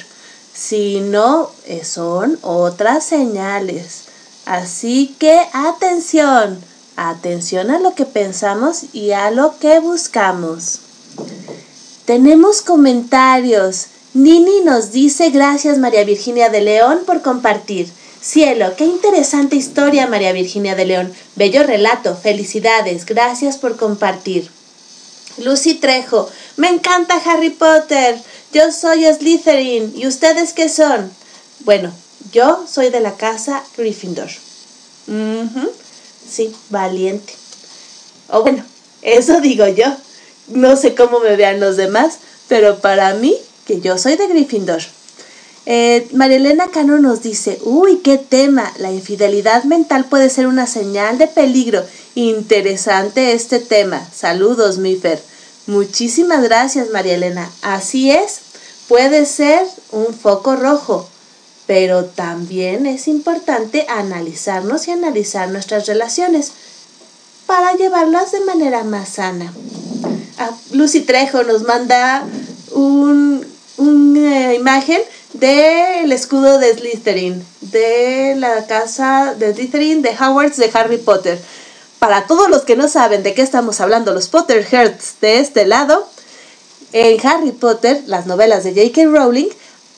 [0.51, 1.51] sino
[1.83, 4.05] son otras señales.
[4.47, 6.59] Así que atención,
[6.95, 10.79] atención a lo que pensamos y a lo que buscamos.
[12.05, 13.87] Tenemos comentarios.
[14.13, 17.89] Nini nos dice gracias María Virginia de León por compartir.
[18.21, 21.13] Cielo, qué interesante historia María Virginia de León.
[21.35, 22.15] Bello relato.
[22.15, 23.05] Felicidades.
[23.07, 24.49] Gracias por compartir.
[25.37, 28.21] Lucy Trejo, me encanta Harry Potter.
[28.53, 29.93] Yo soy Slytherin.
[29.95, 31.11] ¿Y ustedes qué son?
[31.61, 31.91] Bueno,
[32.31, 34.29] yo soy de la casa Gryffindor.
[36.29, 37.33] Sí, valiente.
[38.29, 38.63] O bueno,
[39.01, 39.87] eso digo yo.
[40.47, 43.35] No sé cómo me vean los demás, pero para mí,
[43.65, 44.81] que yo soy de Gryffindor.
[45.67, 51.17] Eh, Marielena Cano nos dice, uy, qué tema, la infidelidad mental puede ser una señal
[51.17, 51.83] de peligro.
[52.13, 54.07] Interesante este tema.
[54.13, 55.19] Saludos, Mifer.
[55.65, 57.51] Muchísimas gracias, María Elena.
[57.63, 58.41] Así es,
[58.87, 61.09] puede ser un foco rojo,
[61.65, 66.51] pero también es importante analizarnos y analizar nuestras relaciones
[67.47, 69.51] para llevarlas de manera más sana.
[70.71, 72.23] Lucy Trejo nos manda
[72.71, 73.45] un,
[73.77, 75.01] una imagen
[75.33, 81.39] del escudo de Slytherin, de la casa de Slytherin, de Howards, de Harry Potter.
[81.99, 86.07] Para todos los que no saben de qué estamos hablando, los Potterheads de este lado,
[86.93, 89.07] En Harry Potter, las novelas de J.K.
[89.07, 89.49] Rowling,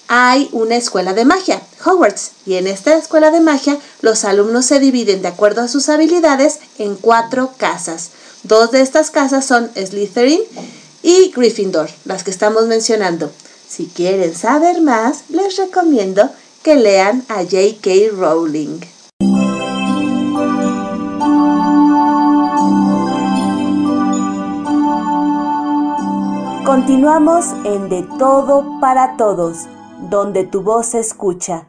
[0.08, 4.80] hay una escuela de magia, Hogwarts, y en esta escuela de magia los alumnos se
[4.80, 8.12] dividen de acuerdo a sus habilidades en cuatro casas.
[8.48, 10.40] Dos de estas casas son Slytherin
[11.04, 13.30] y Gryffindor, las que estamos mencionando.
[13.68, 16.30] Si quieren saber más, les recomiendo
[16.64, 17.90] que lean a J.K.
[18.14, 18.80] Rowling.
[26.66, 29.66] Continuamos en De Todo para Todos,
[30.10, 31.68] donde tu voz se escucha.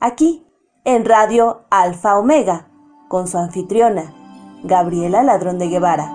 [0.00, 0.46] Aquí,
[0.86, 2.68] en Radio Alfa Omega,
[3.08, 4.23] con su anfitriona,
[4.64, 6.10] Gabriela Ladrón de Guevara.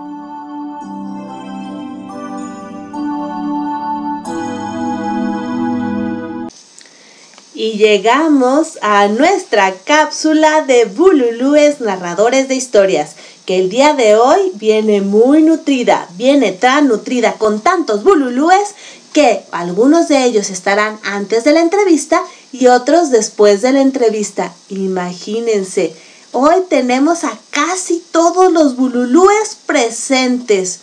[7.54, 14.52] Y llegamos a nuestra cápsula de Bululúes Narradores de Historias que el día de hoy
[14.56, 18.76] viene muy nutrida, viene tan nutrida con tantos bululúes
[19.14, 22.22] que algunos de ellos estarán antes de la entrevista
[22.52, 24.54] y otros después de la entrevista.
[24.70, 25.96] Imagínense,
[26.32, 30.80] hoy tenemos a casi todos los bululúes presentes.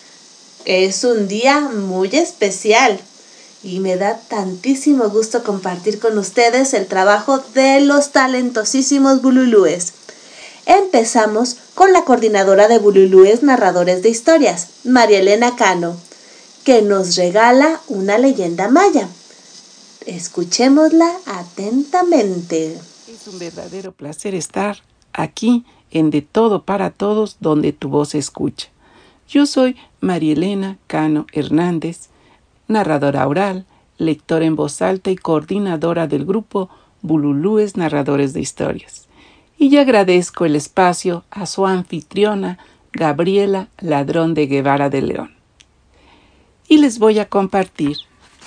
[0.64, 3.00] Es un día muy especial
[3.62, 9.92] y me da tantísimo gusto compartir con ustedes el trabajo de los talentosísimos bululúes.
[10.66, 15.96] Empezamos con la coordinadora de Bululúes Narradores de Historias, María Elena Cano,
[16.64, 19.08] que nos regala una leyenda maya.
[20.06, 22.78] Escuchémosla atentamente.
[23.08, 24.82] Es un verdadero placer estar
[25.16, 28.68] aquí en De Todo para Todos, donde tu voz se escucha.
[29.28, 32.10] Yo soy María Elena Cano Hernández,
[32.68, 33.66] narradora oral,
[33.98, 36.68] lectora en voz alta y coordinadora del grupo
[37.02, 39.06] Bululúes Narradores de Historias
[39.58, 42.58] y agradezco el espacio a su anfitriona
[42.92, 45.34] Gabriela Ladrón de Guevara de León.
[46.68, 47.96] Y les voy a compartir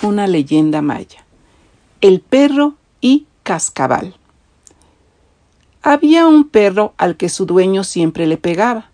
[0.02, 1.24] una leyenda maya,
[2.00, 4.14] el perro y cascabal.
[5.82, 8.90] Había un perro al que su dueño siempre le pegaba.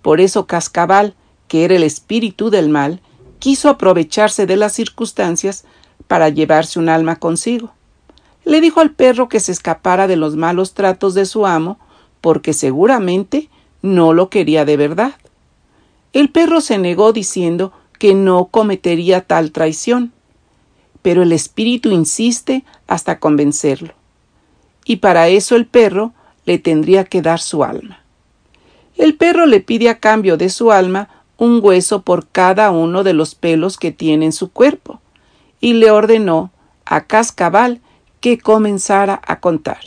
[0.00, 1.14] Por eso Cascabal,
[1.48, 3.00] que era el espíritu del mal,
[3.38, 5.64] quiso aprovecharse de las circunstancias
[6.06, 7.72] para llevarse un alma consigo
[8.44, 11.78] le dijo al perro que se escapara de los malos tratos de su amo,
[12.20, 13.48] porque seguramente
[13.82, 15.14] no lo quería de verdad.
[16.12, 20.12] El perro se negó diciendo que no cometería tal traición,
[21.02, 23.94] pero el espíritu insiste hasta convencerlo.
[24.84, 26.12] Y para eso el perro
[26.44, 28.00] le tendría que dar su alma.
[28.96, 33.14] El perro le pide a cambio de su alma un hueso por cada uno de
[33.14, 35.00] los pelos que tiene en su cuerpo,
[35.60, 36.50] y le ordenó
[36.84, 37.80] a Cascabal
[38.20, 39.80] que comenzara a contar.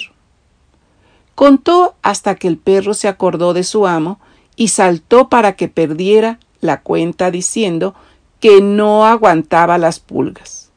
[1.35, 4.19] Contó hasta que el perro se acordó de su amo
[4.55, 7.93] y saltó para que perdiera la cuenta diciendo
[8.39, 10.69] que no aguantaba las pulgas.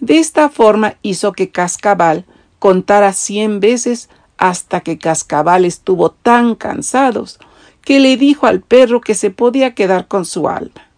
[0.00, 2.24] De esta forma hizo que Cascabal
[2.58, 4.08] contara cien veces
[4.38, 7.38] hasta que Cascabal estuvo tan cansados
[7.82, 10.88] que le dijo al perro que se podía quedar con su alma.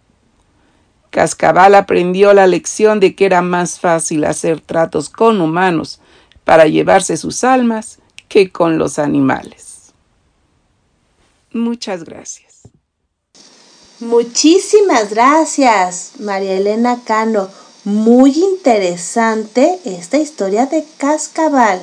[1.10, 6.00] Cascabal aprendió la lección de que era más fácil hacer tratos con humanos
[6.44, 9.92] para llevarse sus almas que con los animales.
[11.52, 12.62] Muchas gracias.
[14.00, 17.48] Muchísimas gracias, María Elena Cano.
[17.84, 21.80] Muy interesante esta historia de Cascabal.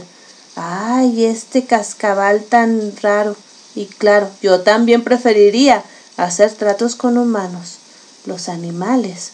[0.56, 3.36] Ay, este cascabal tan raro.
[3.76, 5.84] Y claro, yo también preferiría
[6.18, 7.82] hacer tratos con humanos
[8.26, 9.32] los animales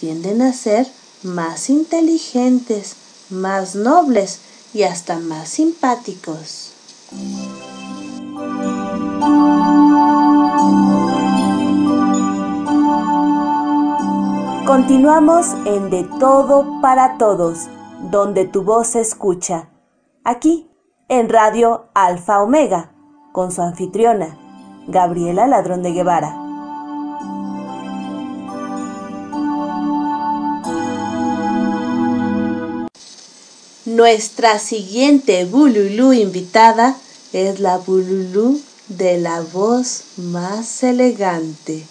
[0.00, 0.86] tienden a ser
[1.22, 2.96] más inteligentes,
[3.28, 4.40] más nobles
[4.72, 6.72] y hasta más simpáticos.
[14.66, 17.58] Continuamos en De Todo para Todos,
[18.10, 19.68] donde tu voz se escucha.
[20.22, 20.68] Aquí,
[21.08, 22.92] en Radio Alfa Omega,
[23.32, 24.38] con su anfitriona,
[24.86, 26.36] Gabriela Ladrón de Guevara.
[33.86, 36.96] Nuestra siguiente Bululú invitada
[37.32, 41.82] es la Bululú de la voz más elegante,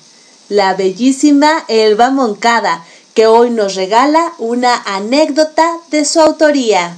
[0.50, 6.96] la bellísima Elba Moncada, que hoy nos regala una anécdota de su autoría.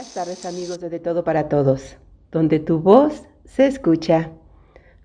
[0.00, 1.98] Buenas tardes amigos de De Todo para Todos,
[2.32, 4.30] donde tu voz se escucha,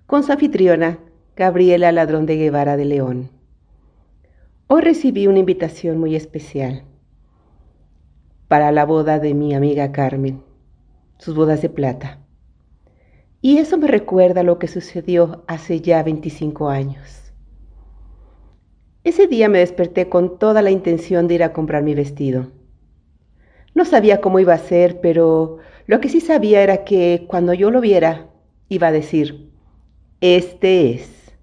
[0.06, 1.00] con su anfitriona,
[1.36, 3.28] Gabriela Ladrón de Guevara de León.
[4.68, 6.84] Hoy recibí una invitación muy especial
[8.48, 10.42] para la boda de mi amiga Carmen,
[11.18, 12.18] sus bodas de plata.
[13.42, 17.34] Y eso me recuerda lo que sucedió hace ya 25 años.
[19.04, 22.55] Ese día me desperté con toda la intención de ir a comprar mi vestido.
[23.76, 27.70] No sabía cómo iba a ser, pero lo que sí sabía era que cuando yo
[27.70, 28.30] lo viera,
[28.70, 29.50] iba a decir,
[30.22, 31.34] este es.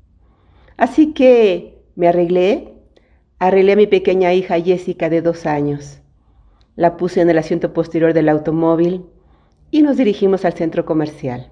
[0.75, 2.73] Así que me arreglé,
[3.37, 6.01] arreglé a mi pequeña hija Jessica de dos años.
[6.75, 9.05] La puse en el asiento posterior del automóvil
[9.69, 11.51] y nos dirigimos al centro comercial.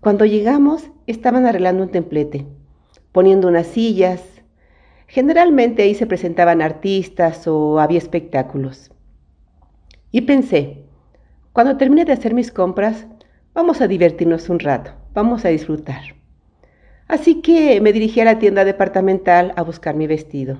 [0.00, 2.46] Cuando llegamos, estaban arreglando un templete,
[3.10, 4.22] poniendo unas sillas.
[5.06, 8.90] Generalmente ahí se presentaban artistas o había espectáculos.
[10.12, 10.84] Y pensé,
[11.52, 13.06] cuando termine de hacer mis compras,
[13.54, 16.02] vamos a divertirnos un rato, vamos a disfrutar.
[17.06, 20.58] Así que me dirigí a la tienda departamental a buscar mi vestido.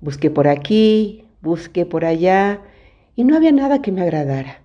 [0.00, 2.60] Busqué por aquí, busqué por allá
[3.14, 4.62] y no había nada que me agradara.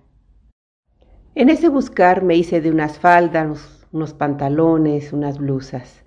[1.34, 6.02] En ese buscar me hice de unas faldas, unos pantalones, unas blusas.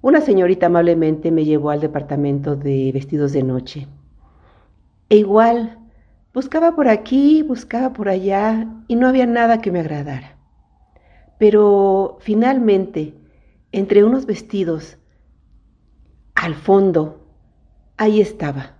[0.00, 3.88] Una señorita amablemente me llevó al departamento de vestidos de noche.
[5.08, 5.78] E igual
[6.34, 10.36] Buscaba por aquí, buscaba por allá y no había nada que me agradara.
[11.38, 13.14] Pero finalmente,
[13.70, 14.98] entre unos vestidos,
[16.34, 17.20] al fondo,
[17.96, 18.78] ahí estaba,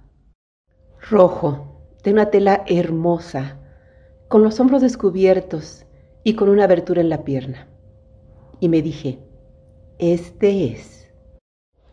[1.09, 3.61] rojo, de una tela hermosa,
[4.27, 5.87] con los hombros descubiertos
[6.25, 7.69] y con una abertura en la pierna.
[8.59, 9.21] Y me dije,
[10.01, 11.09] este es.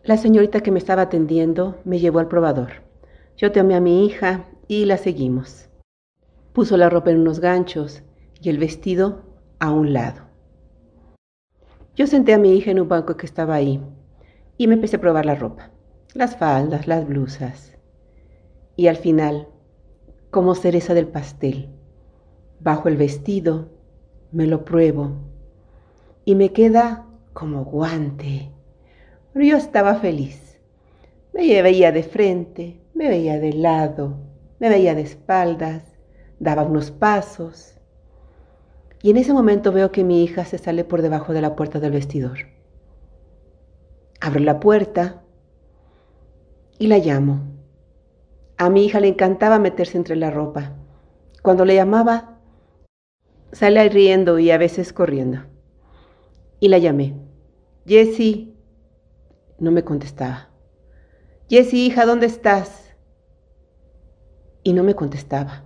[0.02, 2.82] La señorita que me estaba atendiendo me llevó al probador.
[3.38, 5.68] Yo tomé a mi hija y la seguimos.
[6.54, 8.04] Puso la ropa en unos ganchos
[8.42, 9.24] y el vestido
[9.60, 10.22] a un lado.
[11.94, 13.82] Yo senté a mi hija en un banco que estaba ahí
[14.58, 15.72] y me empecé a probar la ropa,
[16.14, 17.78] las faldas, las blusas.
[18.78, 19.50] Y al final,
[20.30, 21.68] como cereza del pastel,
[22.62, 23.68] bajo el vestido,
[24.32, 25.18] me lo pruebo
[26.24, 28.54] y me queda como guante.
[29.34, 30.62] Pero yo estaba feliz.
[31.34, 34.31] Me veía de frente, me veía de lado,
[34.62, 35.82] me veía de espaldas,
[36.38, 37.80] daba unos pasos.
[39.02, 41.80] Y en ese momento veo que mi hija se sale por debajo de la puerta
[41.80, 42.38] del vestidor.
[44.20, 45.24] Abro la puerta
[46.78, 47.42] y la llamo.
[48.60, 50.76] A mi hija le encantaba meterse entre la ropa.
[51.42, 52.38] Cuando le llamaba,
[53.52, 55.40] sale riendo y a veces corriendo.
[56.60, 57.16] Y la llamé.
[57.88, 58.54] Jessie.
[59.58, 60.50] No me contestaba.
[61.50, 62.91] Jessie, hija, ¿dónde estás?
[64.64, 65.64] Y no me contestaba.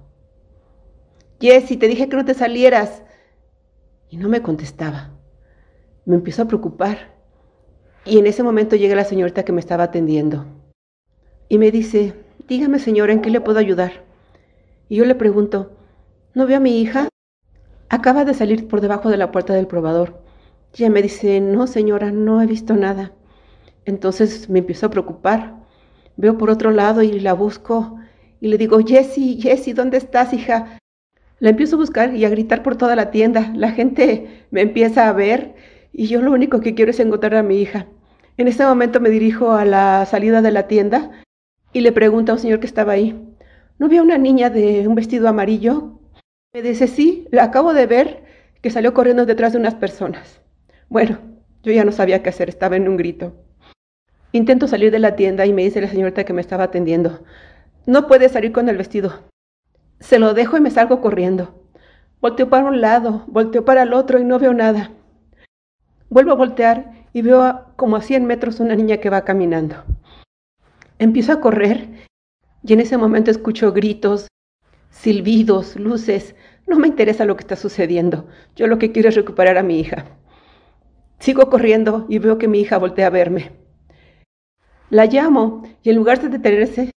[1.40, 3.04] Jessie, te dije que no te salieras.
[4.10, 5.12] Y no me contestaba.
[6.06, 7.14] Me empezó a preocupar.
[8.06, 10.46] Y en ese momento llega la señorita que me estaba atendiendo.
[11.50, 12.14] Y me dice,
[12.48, 14.04] dígame señora, ¿en qué le puedo ayudar?
[14.90, 15.72] Y yo le pregunto,
[16.34, 17.10] ¿no veo a mi hija?
[17.90, 20.22] Acaba de salir por debajo de la puerta del probador.
[20.76, 23.14] Y ella me dice, no señora, no he visto nada.
[23.86, 25.56] Entonces me empiezo a preocupar.
[26.18, 27.98] Veo por otro lado y la busco
[28.46, 30.78] y le digo, Jessie, Jessie, ¿dónde estás, hija?
[31.40, 33.52] La empiezo a buscar y a gritar por toda la tienda.
[33.56, 35.56] La gente me empieza a ver
[35.92, 37.88] y yo lo único que quiero es encontrar a mi hija.
[38.38, 41.10] En este momento me dirijo a la salida de la tienda
[41.74, 43.20] y le pregunto a un señor que estaba ahí,
[43.80, 46.00] ¿no vio una niña de un vestido amarillo?
[46.54, 48.26] Me dice, sí, la acabo de ver
[48.62, 50.40] que salió corriendo detrás de unas personas.
[50.88, 51.18] Bueno,
[51.64, 53.44] yo ya no sabía qué hacer, estaba en un grito.
[54.34, 57.24] Intento salir de la tienda y me dice la señorita que me estaba atendiendo,
[57.86, 59.22] no puede salir con el vestido.
[60.00, 61.64] Se lo dejo y me salgo corriendo.
[62.22, 64.92] Volteo para un lado, volteo para el otro y no veo nada.
[66.10, 69.84] Vuelvo a voltear y veo como a 100 metros una niña que va caminando.
[70.98, 72.08] Empiezo a correr
[72.64, 74.28] y en ese momento escucho gritos,
[74.90, 76.36] silbidos, luces.
[76.68, 78.28] No me interesa lo que está sucediendo.
[78.56, 80.06] Yo lo que quiero es recuperar a mi hija.
[81.20, 83.52] Sigo corriendo y veo que mi hija voltea a verme.
[84.90, 86.92] La llamo y en lugar de detenerse,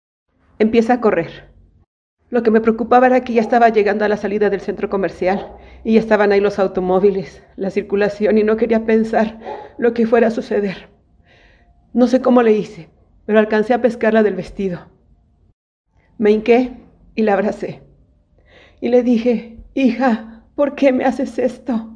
[0.59, 1.49] empieza a correr.
[2.31, 5.57] Lo que me preocupaba era que ya estaba llegando a la salida del centro comercial
[5.83, 9.39] y ya estaban ahí los automóviles, la circulación y no quería pensar
[9.79, 10.89] lo que fuera a suceder.
[11.95, 12.91] No sé cómo le hice,
[13.25, 14.89] pero alcancé a pescarla del vestido.
[16.19, 16.73] Me hinqué
[17.15, 17.83] y la abracé.
[18.81, 21.95] Y le dije, hija, ¿por qué me haces esto?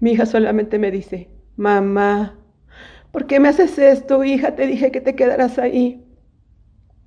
[0.00, 2.38] Mi hija solamente me dice, mamá,
[3.12, 4.56] ¿por qué me haces esto, hija?
[4.56, 6.04] Te dije que te quedaras ahí.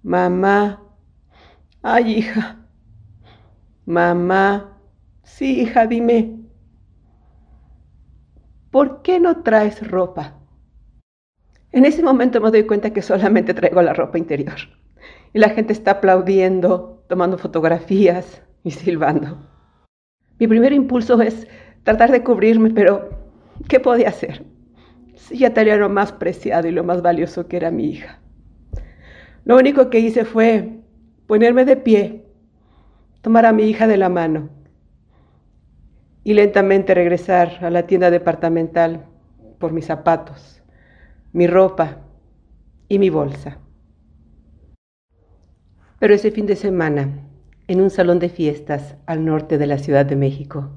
[0.03, 0.83] Mamá.
[1.81, 2.57] Ay, hija.
[3.85, 4.77] Mamá.
[5.23, 6.39] Sí, hija, dime.
[8.69, 10.39] ¿Por qué no traes ropa?
[11.71, 14.57] En ese momento me doy cuenta que solamente traigo la ropa interior.
[15.33, 19.37] Y la gente está aplaudiendo, tomando fotografías y silbando.
[20.37, 21.47] Mi primer impulso es
[21.83, 23.09] tratar de cubrirme, pero
[23.69, 24.43] ¿qué podía hacer?
[25.15, 28.22] Si ya tenía lo más preciado y lo más valioso que era mi hija.
[29.45, 30.79] Lo único que hice fue
[31.27, 32.25] ponerme de pie,
[33.21, 34.49] tomar a mi hija de la mano
[36.23, 39.05] y lentamente regresar a la tienda departamental
[39.59, 40.61] por mis zapatos,
[41.33, 41.97] mi ropa
[42.87, 43.57] y mi bolsa.
[45.99, 47.09] Pero ese fin de semana,
[47.67, 50.69] en un salón de fiestas al norte de la Ciudad de México,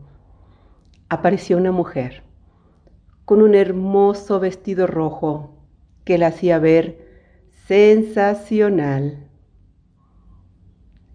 [1.09, 2.25] apareció una mujer
[3.25, 5.55] con un hermoso vestido rojo
[6.05, 7.06] que la hacía ver
[7.67, 9.29] sensacional.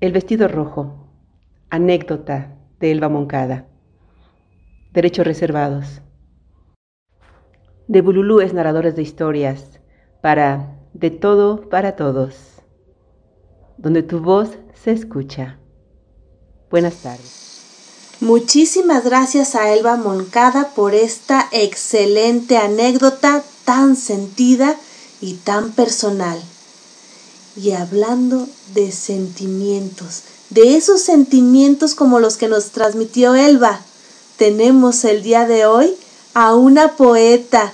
[0.02, 1.08] El vestido rojo,
[1.70, 3.68] anécdota de Elba Moncada.
[4.92, 6.02] Derechos reservados.
[7.88, 9.80] De Bululúes narradores de historias
[10.22, 12.62] para De todo para todos,
[13.78, 15.58] donde tu voz se escucha.
[16.70, 18.18] Buenas tardes.
[18.20, 24.76] Muchísimas gracias a Elba Moncada por esta excelente anécdota tan sentida
[25.22, 26.42] y tan personal.
[27.56, 33.80] Y hablando de sentimientos, de esos sentimientos como los que nos transmitió Elba,
[34.38, 35.96] tenemos el día de hoy
[36.34, 37.72] a una poeta,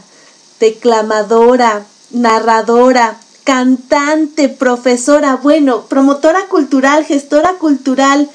[0.60, 8.30] declamadora, narradora, cantante, profesora, bueno, promotora cultural, gestora cultural.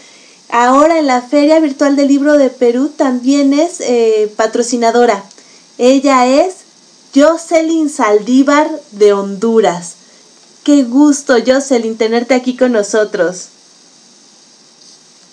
[0.48, 5.22] Ahora en la Feria Virtual del Libro de Perú también es eh, patrocinadora.
[5.76, 6.61] Ella es
[7.14, 9.96] Jocelyn Saldívar de Honduras.
[10.64, 13.48] Qué gusto, Jocelyn, tenerte aquí con nosotros.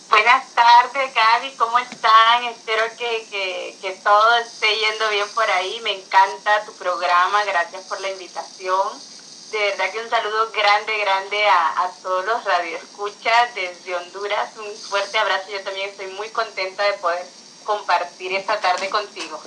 [0.10, 2.44] Buenas tardes, Gaby, ¿cómo están?
[2.50, 5.80] Espero que, que, todo esté yendo bien por ahí.
[5.82, 8.90] Me encanta tu programa, gracias por la invitación.
[9.52, 14.50] De verdad que un saludo grande, grande a, a todos los radioescuchas desde Honduras.
[14.58, 15.50] Un fuerte abrazo.
[15.50, 17.26] Yo también estoy muy contenta de poder
[17.64, 19.40] compartir esta tarde contigo.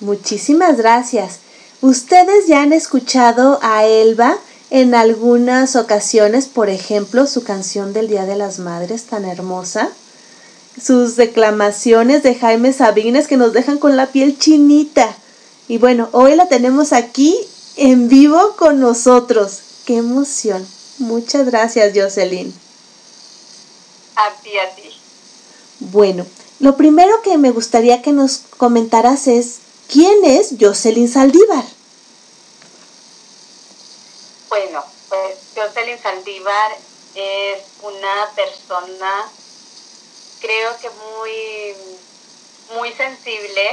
[0.00, 1.49] Muchísimas gracias.
[1.82, 4.36] Ustedes ya han escuchado a Elba
[4.68, 9.88] en algunas ocasiones, por ejemplo, su canción del Día de las Madres tan hermosa,
[10.80, 15.16] sus declamaciones de Jaime Sabines que nos dejan con la piel chinita.
[15.68, 17.34] Y bueno, hoy la tenemos aquí
[17.76, 19.60] en vivo con nosotros.
[19.86, 20.66] ¡Qué emoción!
[20.98, 22.52] Muchas gracias, Jocelyn.
[24.16, 24.90] A ti, a ti.
[25.80, 26.26] Bueno,
[26.58, 29.59] lo primero que me gustaría que nos comentaras es,
[29.90, 31.64] ¿quién es Jocelyn Saldívar?
[34.48, 36.76] Bueno, pues Jocelyn Saldívar
[37.14, 39.30] es una persona,
[40.40, 41.74] creo que muy,
[42.76, 43.70] muy sensible,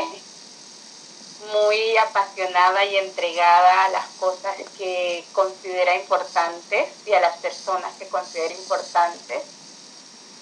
[1.53, 8.07] muy apasionada y entregada a las cosas que considera importantes y a las personas que
[8.07, 9.43] considera importantes.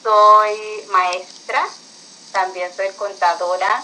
[0.03, 1.67] Soy maestra,
[2.31, 3.83] también soy contadora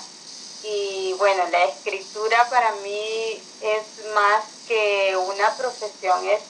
[0.64, 6.41] y bueno, la escritura para mí es más que una profesión, es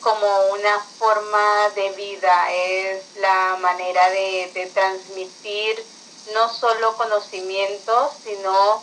[0.00, 5.86] como una forma de vida, es la manera de, de transmitir
[6.34, 8.82] no solo conocimientos, sino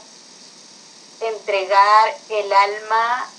[1.20, 3.30] entregar el alma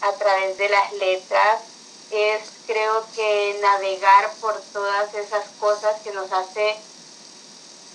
[0.00, 1.62] a través de las letras,
[2.10, 6.76] es creo que navegar por todas esas cosas que nos hace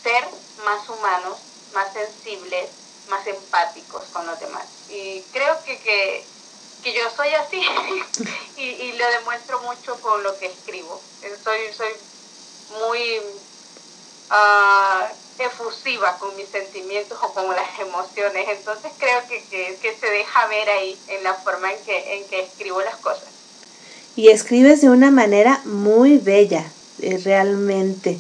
[0.04, 0.28] ser
[0.66, 2.70] más humanos más sensibles,
[3.10, 4.66] más empáticos con los demás.
[4.90, 6.24] Y creo que, que,
[6.84, 7.62] que yo soy así
[8.58, 11.02] y, y, lo demuestro mucho con lo que escribo.
[11.44, 11.94] Soy, soy
[12.80, 13.20] muy
[14.30, 18.48] uh, efusiva con mis sentimientos o con las emociones.
[18.50, 22.28] Entonces creo que, que, que, se deja ver ahí en la forma en que, en
[22.28, 23.28] que escribo las cosas.
[24.16, 26.70] Y escribes de una manera muy bella,
[27.02, 28.20] eh, realmente.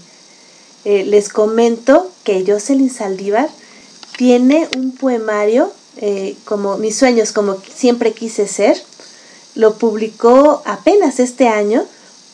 [0.85, 3.49] Eh, les comento que Jocelyn Saldívar
[4.17, 8.81] tiene un poemario eh, como Mis sueños, como siempre quise ser.
[9.55, 11.85] Lo publicó apenas este año,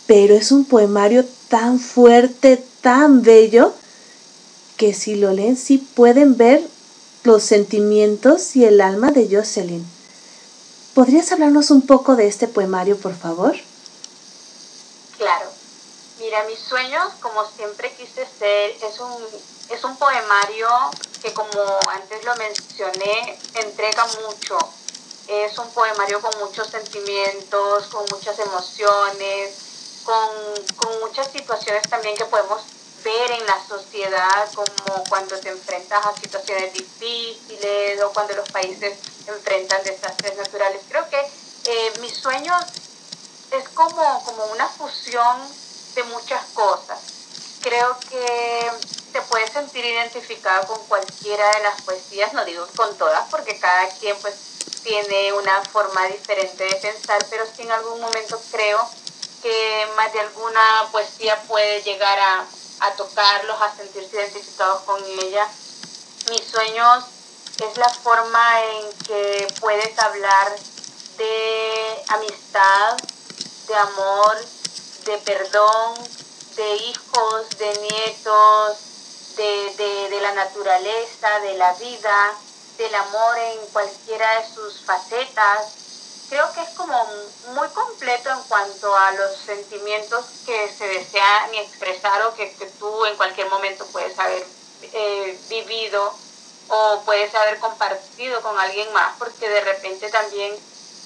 [0.05, 3.73] pero es un poemario tan fuerte, tan bello,
[4.77, 6.61] que si lo leen sí pueden ver
[7.23, 9.83] los sentimientos y el alma de Jocelyn.
[10.93, 13.55] ¿Podrías hablarnos un poco de este poemario, por favor?
[15.17, 15.54] Claro.
[16.25, 19.27] Mira, mis sueños, como siempre quise ser, es un,
[19.69, 20.67] es un poemario
[21.21, 24.57] que como antes lo mencioné, entrega mucho.
[25.27, 30.29] Es un poemario con muchos sentimientos, con muchas emociones, con,
[30.77, 32.63] con muchas situaciones también que podemos
[33.03, 38.97] ver en la sociedad, como cuando te enfrentas a situaciones difíciles o cuando los países
[39.27, 40.81] enfrentan desastres naturales.
[40.89, 41.19] Creo que
[41.65, 42.63] eh, mis sueños
[43.51, 45.64] es como, como una fusión
[45.95, 46.99] de muchas cosas.
[47.61, 48.71] Creo que
[49.11, 53.87] te puedes sentir identificado con cualquiera de las poesías, no digo con todas, porque cada
[53.99, 54.35] quien pues
[54.83, 58.87] tiene una forma diferente de pensar, pero sí en algún momento creo
[59.41, 62.45] que más de alguna poesía puede llegar a,
[62.81, 65.47] a tocarlos, a sentirse identificados con ella.
[66.29, 67.05] Mis sueños
[67.59, 70.55] es la forma en que puedes hablar
[71.17, 72.97] de amistad,
[73.67, 74.37] de amor,
[75.05, 75.93] de perdón,
[76.55, 78.77] de hijos, de nietos,
[79.37, 82.33] de, de, la naturaleza, de la vida,
[82.77, 86.25] del amor en cualquiera de sus facetas.
[86.29, 87.05] Creo que es como
[87.53, 92.47] muy completo en cuanto a los sentimientos que se desean expresar o que,
[92.79, 94.43] tú en cualquier momento puedes haber
[94.81, 96.13] eh, vivido
[96.69, 100.57] o puedes haber compartido con alguien más, porque de repente también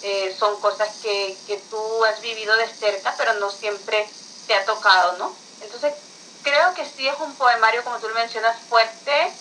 [0.01, 4.07] eh, son cosas que, que tú has vivido de cerca, pero no siempre
[4.45, 5.43] te ha tocado, ¿no?
[5.59, 5.93] Entonces,
[6.41, 9.33] creo que sí es un poemario, como tú lo mencionas, fuerte,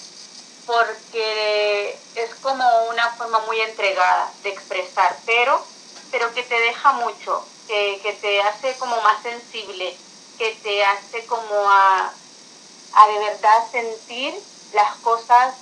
[0.65, 5.73] porque es como una forma muy entregada de expresar, pero,
[6.11, 10.05] pero que te deja mucho, que, que te hace como más sensible,
[10.37, 12.21] que te hace como a,
[12.93, 15.57] a de verdad sentir las cosas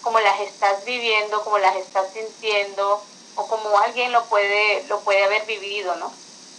[0.00, 5.24] como las estás viviendo, como las estás sintiendo, o como alguien lo puede, lo puede
[5.24, 6.12] haber vivido, ¿no?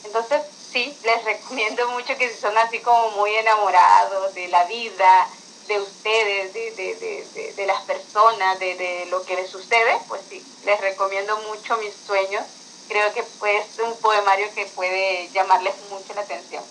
[0.05, 5.27] Entonces, sí, les recomiendo mucho que si son así como muy enamorados de la vida,
[5.67, 10.43] de ustedes, de, de, de, de las personas, de, lo que les sucede, pues sí,
[10.65, 12.43] les recomiendo mucho mis sueños.
[12.89, 16.63] Creo que es un poemario que puede llamarles mucho la atención.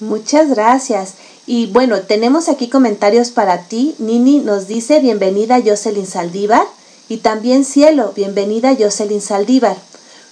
[0.00, 1.14] Muchas gracias.
[1.46, 3.94] Y bueno, tenemos aquí comentarios para ti.
[3.98, 6.66] Nini nos dice, bienvenida Jocelyn Saldívar.
[7.08, 9.76] Y también Cielo, bienvenida Jocelyn Saldívar.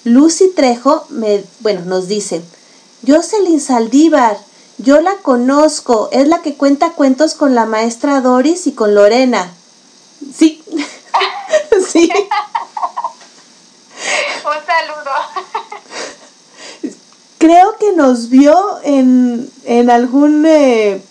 [0.04, 2.42] Lucy Trejo me, bueno, nos dice,
[3.06, 4.38] Jocelyn Saldívar,
[4.78, 9.52] yo la conozco, es la que cuenta cuentos con la maestra Doris y con Lorena.
[10.34, 10.62] Sí,
[11.92, 12.10] sí.
[14.44, 15.10] Un saludo.
[17.38, 21.02] Creo que nos vio en, en algún eh,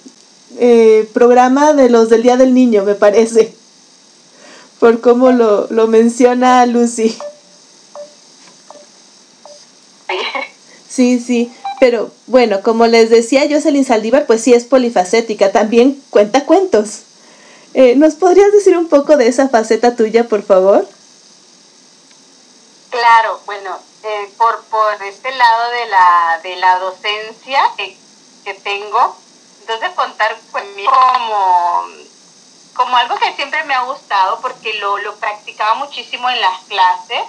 [0.57, 3.58] eh, programa de los del Día del Niño, me parece
[4.79, 7.17] por cómo lo, lo menciona Lucy.
[10.89, 16.45] Sí, sí, pero bueno, como les decía Jocelyn Saldívar, pues sí es polifacética, también cuenta
[16.45, 17.03] cuentos.
[17.73, 20.85] Eh, ¿Nos podrías decir un poco de esa faceta tuya, por favor?
[22.89, 27.95] Claro, bueno, eh, por, por este lado de la, de la docencia que,
[28.43, 29.15] que tengo,
[29.61, 31.85] entonces contar conmigo como
[32.79, 37.25] como algo que siempre me ha gustado porque lo, lo practicaba muchísimo en las clases.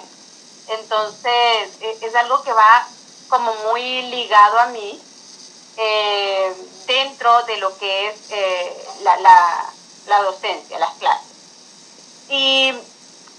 [0.69, 2.87] Entonces e, es algo que va
[3.27, 5.03] como muy ligado a mí
[5.75, 6.55] eh,
[6.87, 9.65] dentro de lo que es eh, la, la,
[10.07, 11.27] la, docencia, las clases.
[12.29, 12.73] Y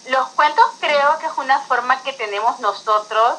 [0.09, 3.39] los cuentos creo que es una forma que tenemos nosotros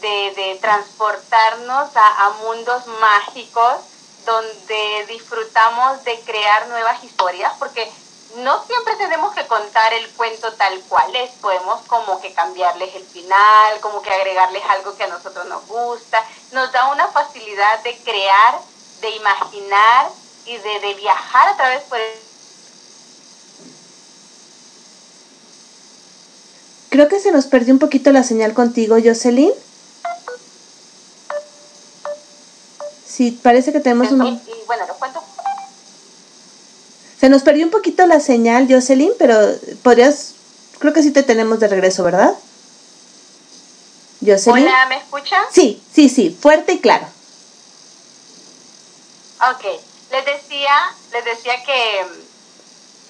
[0.00, 3.78] de, de transportarnos a, a mundos mágicos
[4.24, 7.90] donde disfrutamos de crear nuevas historias, porque
[8.36, 13.04] no siempre tenemos que contar el cuento tal cual es, podemos como que cambiarles el
[13.04, 17.96] final, como que agregarles algo que a nosotros nos gusta, nos da una facilidad de
[17.98, 18.60] crear,
[19.00, 20.10] de imaginar
[20.46, 22.12] y de, de viajar a través por el...
[26.90, 29.52] Creo que se nos perdió un poquito la señal contigo, Jocelyn.
[33.06, 34.26] Sí, parece que tenemos un...
[34.26, 35.22] Y bueno, los cuentos
[37.22, 39.36] se nos perdió un poquito la señal, Jocelyn, pero
[39.84, 40.34] podrías,
[40.80, 42.34] creo que sí te tenemos de regreso, ¿verdad?
[44.26, 44.66] Jocelyn.
[44.66, 45.44] Hola, ¿me escuchan?
[45.52, 47.06] Sí, sí, sí, fuerte y claro.
[49.52, 49.64] Ok,
[50.10, 50.74] les decía,
[51.12, 52.06] les decía que,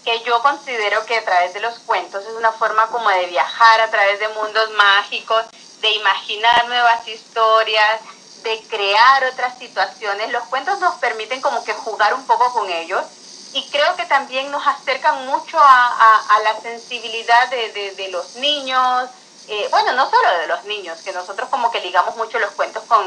[0.05, 3.81] que yo considero que a través de los cuentos es una forma como de viajar
[3.81, 5.43] a través de mundos mágicos,
[5.81, 8.03] de imaginar nuevas historias,
[8.43, 10.31] de crear otras situaciones.
[10.33, 13.05] Los cuentos nos permiten como que jugar un poco con ellos
[13.53, 19.11] y creo que también nos acercan mucho a, a, la sensibilidad de, de, los niños,
[19.49, 22.83] eh, bueno, no solo de los niños, que nosotros como que ligamos mucho los cuentos
[22.85, 23.05] con,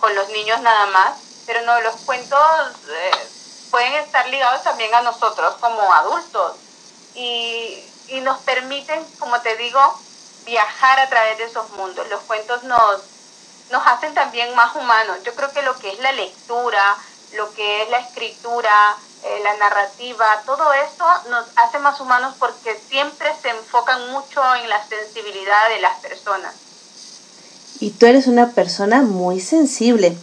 [0.00, 1.12] con los niños nada más,
[1.46, 2.40] pero no, los cuentos
[2.88, 3.28] eh,
[3.70, 6.56] pueden estar ligados también a nosotros como adultos
[7.14, 9.80] y, y nos permiten, como te digo,
[10.44, 12.08] viajar a través de esos mundos.
[12.08, 13.02] Los cuentos nos,
[13.70, 15.18] nos hacen también más humanos.
[15.22, 16.96] Yo creo que lo que es la lectura,
[17.34, 22.80] lo que es la escritura, eh, la narrativa, todo eso nos hace más humanos porque
[22.88, 26.54] siempre se enfocan mucho en la sensibilidad de las personas.
[27.80, 30.16] Y tú eres una persona muy sensible.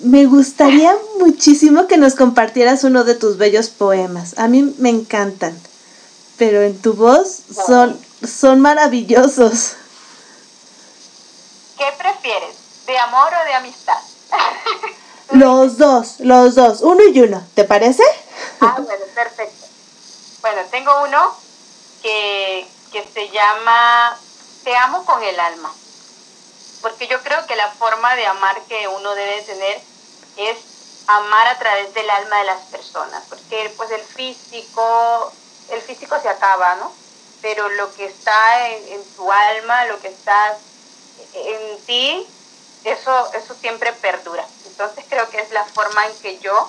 [0.00, 4.38] Me gustaría muchísimo que nos compartieras uno de tus bellos poemas.
[4.38, 5.58] A mí me encantan,
[6.36, 9.76] pero en tu voz son, son maravillosos.
[11.78, 12.56] ¿Qué prefieres?
[12.86, 13.98] ¿De amor o de amistad?
[15.34, 18.04] Los dos, los dos, uno y uno, ¿te parece?
[18.60, 19.66] Ah, bueno, perfecto.
[20.40, 21.36] Bueno, tengo uno
[22.02, 24.16] que, que se llama
[24.62, 25.74] Te amo con el alma.
[26.82, 29.82] Porque yo creo que la forma de amar que uno debe tener
[30.36, 30.56] es
[31.08, 33.24] amar a través del alma de las personas.
[33.28, 35.32] Porque pues el físico,
[35.70, 36.92] el físico se acaba, ¿no?
[37.42, 40.56] Pero lo que está en, tu alma, lo que está
[41.32, 42.24] en ti,
[42.84, 44.46] eso, eso siempre perdura.
[44.74, 46.68] Entonces creo que es la forma en que yo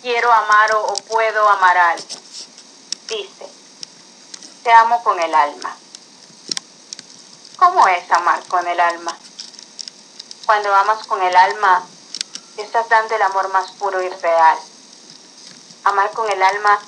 [0.00, 2.18] quiero amar o, puedo amar a alguien.
[3.08, 3.46] Dice,
[4.62, 5.76] te amo con el alma.
[7.58, 9.14] ¿Cómo es amar con el alma?
[10.46, 11.86] Cuando amas con el alma,
[12.56, 14.58] estás dando el amor más puro y real.
[15.84, 16.80] Amar con el alma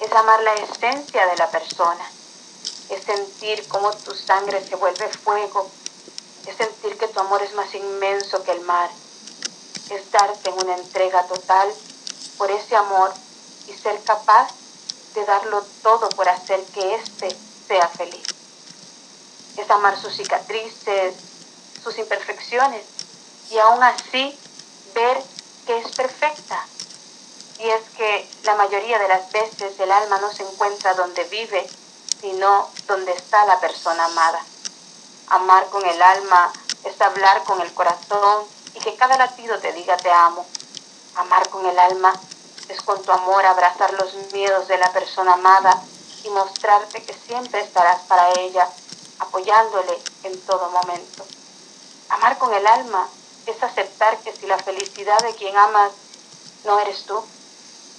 [0.00, 2.10] es amar la esencia de la persona,
[2.88, 5.70] es sentir cómo tu sangre se vuelve fuego,
[6.46, 8.90] es sentir que tu amor es más inmenso que el mar,
[9.90, 11.72] es darte una entrega total
[12.38, 13.12] por ese amor
[13.68, 14.48] y ser capaz
[15.14, 18.24] de darlo todo por hacer que éste sea feliz.
[19.56, 21.14] Es amar sus cicatrices,
[21.82, 22.84] sus imperfecciones
[23.50, 24.38] y aún así
[24.94, 25.22] ver
[25.66, 26.66] que es perfecta.
[27.58, 31.68] Y es que la mayoría de las veces el alma no se encuentra donde vive,
[32.20, 34.44] sino donde está la persona amada.
[35.28, 36.52] Amar con el alma
[36.84, 40.46] es hablar con el corazón y que cada latido te diga te amo.
[41.16, 42.12] Amar con el alma
[42.68, 45.82] es con tu amor abrazar los miedos de la persona amada
[46.24, 48.68] y mostrarte que siempre estarás para ella,
[49.18, 51.24] apoyándole en todo momento.
[52.08, 53.08] Amar con el alma
[53.46, 55.92] es aceptar que si la felicidad de quien amas
[56.64, 57.22] no eres tú,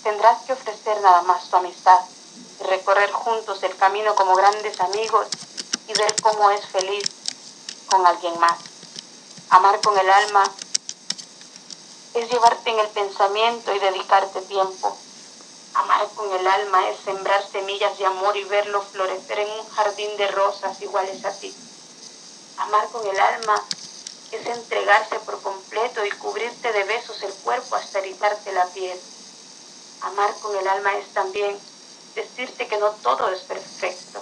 [0.03, 1.99] tendrás que ofrecer nada más tu amistad
[2.63, 5.28] recorrer juntos el camino como grandes amigos
[5.88, 7.03] y ver cómo es feliz
[7.88, 8.57] con alguien más.
[9.49, 10.43] Amar con el alma
[12.14, 14.97] es llevarte en el pensamiento y dedicarte tiempo.
[15.74, 20.16] Amar con el alma es sembrar semillas de amor y verlo florecer en un jardín
[20.18, 21.55] de rosas iguales a ti.
[22.57, 23.64] Amar con el alma
[24.32, 28.99] es entregarse por completo y cubrirte de besos el cuerpo hasta erizarte la piel.
[30.01, 31.59] Amar con el alma es también
[32.16, 34.22] decirte que no todo es perfecto,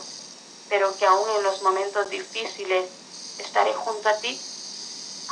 [0.70, 2.90] pero que aún en los momentos difíciles
[3.38, 4.40] estaré junto a ti.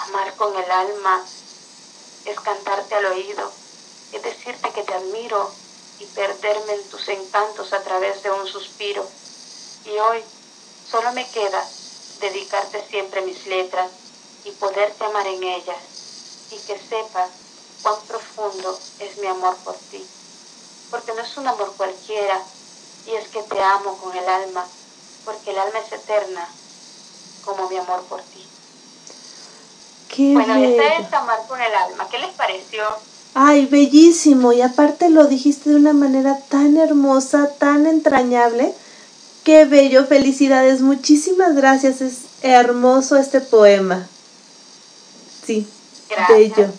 [0.07, 1.38] Amar con el alma es
[2.43, 3.51] cantarte al oído,
[4.11, 5.51] es decirte que te admiro
[5.99, 9.05] y perderme en tus encantos a través de un suspiro.
[9.85, 10.23] Y hoy
[10.91, 11.63] solo me queda
[12.21, 13.91] dedicarte siempre mis letras
[14.43, 15.77] y poderte amar en ellas
[16.51, 17.29] y que sepas
[17.81, 20.05] cuán profundo es mi amor por ti.
[20.89, 22.43] Porque no es un amor cualquiera
[23.05, 24.65] y es que te amo con el alma,
[25.25, 26.47] porque el alma es eterna
[27.45, 28.58] como mi amor por ti.
[30.13, 30.81] Qué Bueno, bello.
[30.81, 32.07] este es amar con el alma.
[32.09, 32.83] ¿Qué les pareció?
[33.35, 34.51] Ay, bellísimo.
[34.53, 38.73] Y aparte lo dijiste de una manera tan hermosa, tan entrañable.
[39.43, 40.05] Qué bello.
[40.07, 40.81] Felicidades.
[40.81, 42.01] Muchísimas gracias.
[42.01, 44.07] Es hermoso este poema.
[45.45, 45.67] Sí,
[46.09, 46.29] Gracias.
[46.37, 46.71] bello.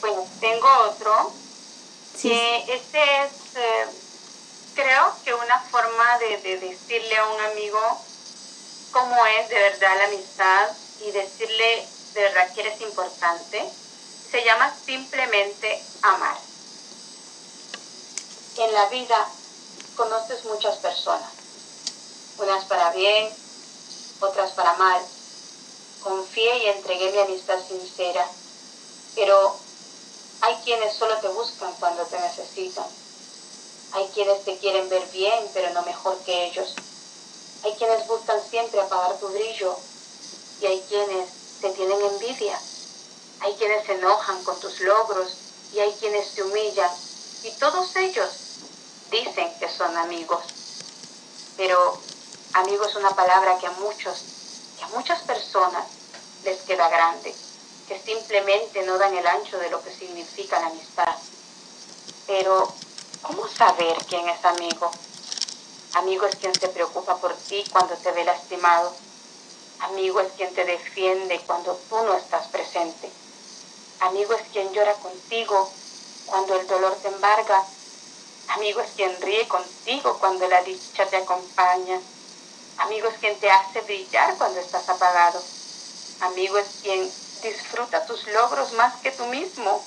[0.00, 1.32] Bueno, tengo otro.
[2.16, 2.32] Sí.
[2.32, 3.86] este es, eh,
[4.74, 7.78] creo que una forma de, de decirle a un amigo
[8.92, 10.68] cómo es de verdad la amistad
[11.06, 13.70] y decirle de verdad que eres importante.
[14.30, 16.38] Se llama simplemente amar.
[18.56, 19.28] En la vida
[19.96, 21.30] conoces muchas personas,
[22.38, 23.30] unas para bien,
[24.20, 25.00] otras para mal.
[26.02, 28.26] Confié y entregué mi amistad sincera,
[29.14, 29.56] pero
[30.40, 32.86] hay quienes solo te buscan cuando te necesitan.
[33.92, 36.74] Hay quienes te quieren ver bien, pero no mejor que ellos.
[37.64, 39.76] Hay quienes buscan siempre apagar tu brillo
[40.60, 42.60] y hay quienes te tienen envidia.
[43.40, 45.32] Hay quienes se enojan con tus logros
[45.72, 46.90] y hay quienes te humillan.
[47.44, 48.28] Y todos ellos
[49.10, 50.44] dicen que son amigos.
[51.56, 51.98] Pero
[52.52, 54.22] amigo es una palabra que a muchos,
[54.78, 55.86] que a muchas personas
[56.44, 57.34] les queda grande
[57.88, 61.14] que simplemente no dan el ancho de lo que significa la amistad.
[62.26, 62.72] Pero,
[63.22, 64.90] ¿cómo saber quién es amigo?
[65.94, 68.94] Amigo es quien se preocupa por ti cuando te ve lastimado.
[69.82, 73.12] Amigo es quien te defiende cuando tú no estás presente.
[73.98, 75.72] Amigo es quien llora contigo
[76.24, 77.68] cuando el dolor te embarga.
[78.46, 82.00] Amigo es quien ríe contigo cuando la dicha te acompaña.
[82.76, 85.42] Amigo es quien te hace brillar cuando estás apagado.
[86.20, 87.12] Amigo es quien
[87.42, 89.84] disfruta tus logros más que tú mismo.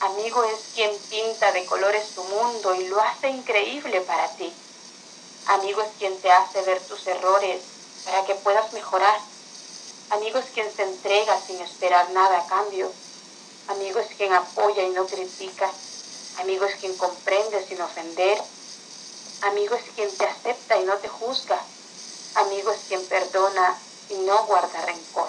[0.00, 4.58] Amigo es quien pinta de colores tu mundo y lo hace increíble para ti.
[5.44, 7.75] Amigo es quien te hace ver tus errores
[8.06, 9.20] para que puedas mejorar.
[10.10, 12.90] Amigo es quien se entrega sin esperar nada a cambio.
[13.68, 15.70] Amigo es quien apoya y no critica.
[16.38, 18.40] Amigo es quien comprende sin ofender.
[19.42, 21.60] Amigo es quien te acepta y no te juzga.
[22.36, 23.76] Amigo es quien perdona
[24.08, 25.28] y no guarda rencor.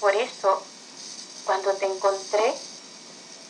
[0.00, 0.62] Por eso,
[1.46, 2.54] cuando te encontré,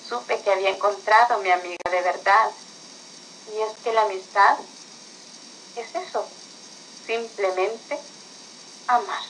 [0.08, 2.50] supe que había encontrado a mi amiga de verdad.
[3.52, 4.58] Y es que la amistad
[5.76, 6.24] es eso,
[7.06, 7.98] simplemente
[8.88, 9.22] amar.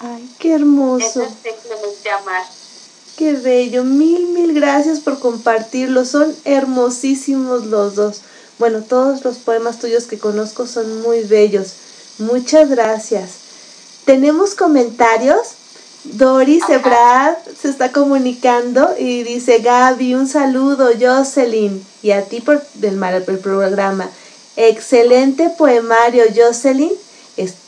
[0.00, 1.06] Ay, qué hermoso.
[1.06, 2.44] Eso es simplemente amar.
[3.16, 3.84] Qué bello.
[3.84, 6.04] Mil, mil gracias por compartirlo.
[6.04, 8.20] Son hermosísimos los dos.
[8.58, 11.72] Bueno, todos los poemas tuyos que conozco son muy bellos.
[12.18, 13.30] Muchas gracias.
[14.04, 15.38] ¿Tenemos comentarios?
[16.04, 22.62] Doris Ebrard se está comunicando y dice, Gaby, un saludo, Jocelyn, y a ti por
[22.80, 24.08] el, el programa.
[24.56, 26.92] Excelente poemario, Jocelyn.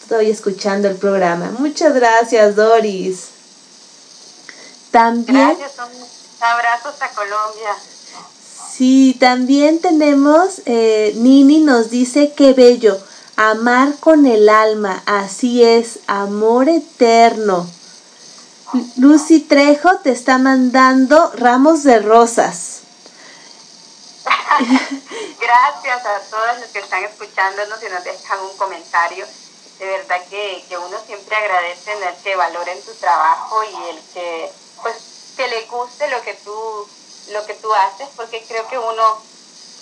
[0.09, 1.51] Estoy escuchando el programa.
[1.59, 3.27] Muchas gracias, Doris.
[4.91, 5.37] También.
[5.37, 5.73] Gracias,
[6.41, 7.77] abrazos a Colombia.
[8.73, 12.99] Sí, también tenemos, eh, Nini nos dice, qué bello,
[13.37, 17.69] amar con el alma, así es, amor eterno.
[18.97, 22.81] Lucy Trejo te está mandando ramos de rosas.
[25.39, 29.27] Gracias a todos los que están escuchándonos y nos dejan un comentario.
[29.79, 34.51] De verdad que, uno siempre agradece el que valoren tu trabajo y el que
[34.83, 34.97] pues
[35.37, 36.89] que le guste lo que tú
[37.31, 39.23] lo que tú haces, porque creo que uno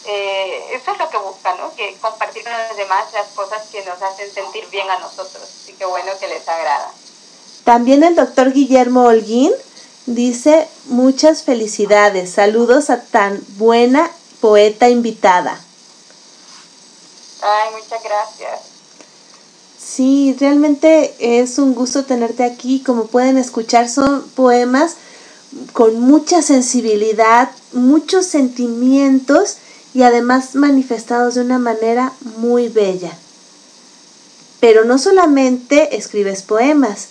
[0.04, 1.74] eh, eso es lo que busca, ¿no?
[1.74, 5.42] Que compartir con los demás las cosas que nos hacen sentir bien a nosotros.
[5.42, 6.90] Así que bueno que les agrada.
[7.64, 9.52] También el doctor Guillermo Holguín
[10.06, 15.60] dice muchas felicidades, saludos a tan buena poeta invitada.
[17.42, 18.75] Ay, muchas gracias.
[19.96, 22.80] Sí, realmente es un gusto tenerte aquí.
[22.84, 24.96] Como pueden escuchar, son poemas
[25.72, 29.56] con mucha sensibilidad, muchos sentimientos
[29.94, 33.10] y además manifestados de una manera muy bella.
[34.60, 37.08] Pero no solamente escribes poemas,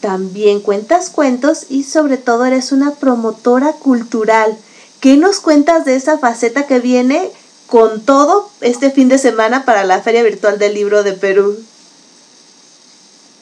[0.00, 4.58] también cuentas cuentos y sobre todo eres una promotora cultural.
[4.98, 7.30] ¿Qué nos cuentas de esa faceta que viene
[7.68, 11.56] con todo este fin de semana para la Feria Virtual del Libro de Perú?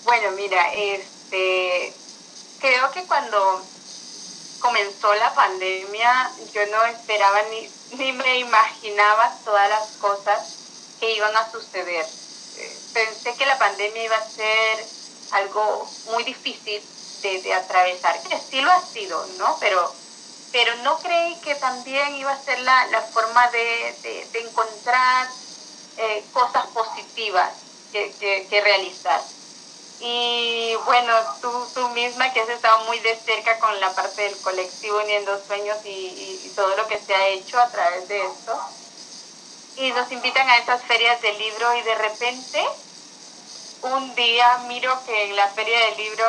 [0.05, 1.93] Bueno, mira, este,
[2.61, 3.63] creo que cuando
[4.61, 10.57] comenzó la pandemia yo no esperaba ni, ni me imaginaba todas las cosas
[11.01, 12.07] que iban a suceder.
[12.57, 14.87] Eh, pensé que la pandemia iba a ser
[15.33, 16.83] algo muy difícil
[17.23, 19.57] de, atravesar, que sí lo ha sido, ¿no?
[19.59, 19.91] Pero,
[20.53, 25.29] pero no creí que también iba a ser la, forma de, de, encontrar
[25.97, 27.51] eh, cosas positivas
[27.93, 29.23] que, que, realizar.
[30.01, 34.37] Y bueno, tú, tú misma que has estado muy de cerca con la parte del
[34.43, 38.61] colectivo Uniendo Sueños y, y, todo lo que se ha hecho a través de esto.
[39.77, 42.65] Y nos invitan a esas ferias de libro y de repente
[43.83, 46.27] un día miro que en la feria del libro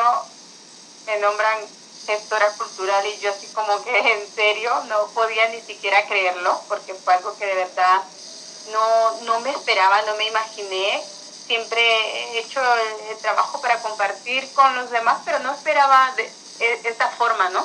[1.06, 1.58] me nombran
[2.06, 6.94] gestora cultural y yo así como que en serio no podía ni siquiera creerlo porque
[6.94, 8.02] fue algo que de verdad
[8.72, 11.15] no, no me esperaba, no me imaginé.
[11.46, 16.24] Siempre he hecho el, trabajo para compartir con los demás, pero no esperaba de,
[16.60, 17.64] e, esta forma, ¿no?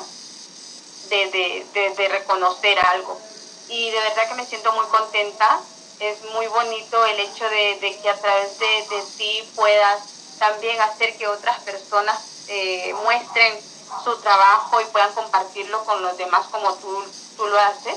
[1.10, 3.20] De, de, de reconocer algo.
[3.68, 5.60] Y de verdad que me siento muy contenta
[6.02, 10.02] es muy bonito el hecho de, que a través de, ti puedas
[10.38, 12.18] también hacer que otras personas
[12.48, 13.60] eh, muestren
[14.02, 17.04] su trabajo y puedan compartirlo con los demás como tú,
[17.36, 17.94] tú lo haces.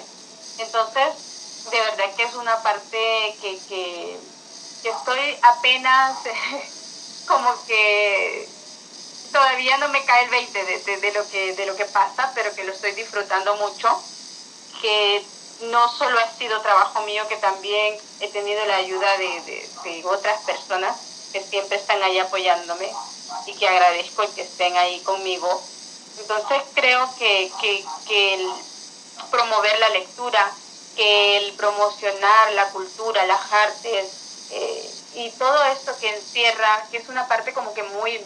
[0.59, 1.15] Entonces,
[1.71, 4.19] de verdad que es una parte que, que,
[4.89, 6.17] estoy apenas
[7.27, 8.49] como que
[9.31, 12.55] todavía no me cae el 20 de, de, lo que, de lo que pasa, pero
[12.55, 14.01] que lo estoy disfrutando mucho,
[14.81, 15.25] que
[15.61, 20.95] no solo ha sido trabajo mío, que también he tenido la ayuda de, otras personas
[21.33, 22.91] que siempre están ahí apoyándome
[23.47, 25.61] y que agradezco el que estén ahí conmigo.
[26.17, 27.51] Entonces creo que,
[28.09, 28.49] el
[29.31, 30.55] promover la lectura,
[30.95, 37.09] que el promocionar la cultura, las artes eh, y todo esto que encierra, que es
[37.09, 38.19] una parte como que muy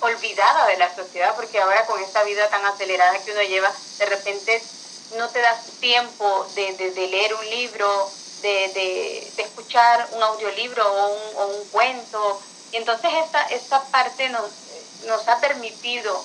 [0.00, 4.06] olvidada de la sociedad, porque ahora con esta vida tan acelerada que uno lleva, de
[4.06, 4.62] repente
[5.16, 8.10] no te das tiempo de, de, leer un libro,
[8.42, 12.40] de, de, escuchar un audiolibro o un, o un, cuento.
[12.72, 14.50] Y entonces esta, esta parte nos,
[15.06, 16.24] nos ha permitido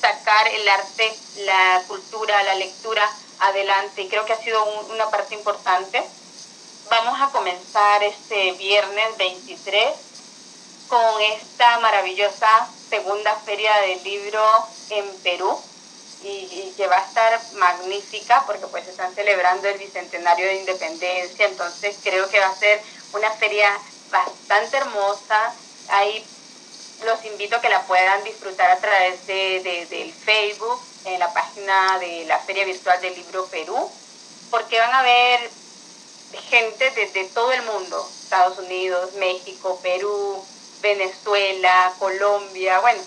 [0.00, 3.10] sacar el arte, la cultura, la lectura
[3.40, 6.08] adelante y creo que ha sido una parte importante.
[6.90, 9.94] Vamos a comenzar este viernes 23
[10.88, 12.48] con esta maravillosa
[12.88, 14.42] segunda feria del libro
[14.88, 15.60] en Perú
[16.22, 21.98] y, que va a estar magnífica porque pues están celebrando el bicentenario de independencia, entonces
[22.02, 22.80] creo que va a ser
[23.12, 23.70] una feria
[24.10, 25.54] bastante hermosa.
[25.90, 26.24] Ahí
[27.04, 31.98] los invito a que la puedan disfrutar a través de, del Facebook, en la página
[31.98, 33.90] de la Feria Virtual del Libro Perú,
[34.50, 35.57] porque van a ver
[36.32, 40.44] gente de, todo el mundo, Estados Unidos, México, Perú,
[40.80, 43.02] Venezuela, Colombia, bueno,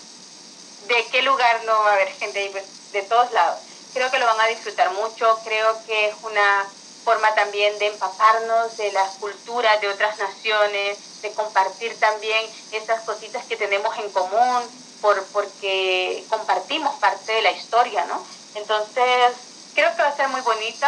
[0.88, 2.48] ¿de qué lugar no va a haber gente?
[2.52, 3.60] Pues, de todos lados.
[3.94, 6.66] Creo que lo van a disfrutar mucho, creo que es una
[7.04, 13.44] forma también de empaparnos de las culturas de otras naciones, de compartir también esas cositas
[13.46, 14.62] que tenemos en común,
[15.00, 18.24] por, porque compartimos parte de la historia, ¿no?
[18.54, 19.32] Entonces,
[19.74, 20.86] creo que va a ser muy bonito.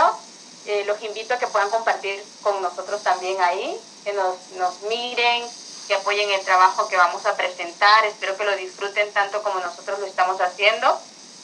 [0.66, 5.44] Eh, los invito a que puedan compartir con nosotros también ahí, que nos, nos miren,
[5.86, 8.04] que apoyen el trabajo que vamos a presentar.
[8.06, 10.98] Espero que lo disfruten tanto como nosotros lo estamos haciendo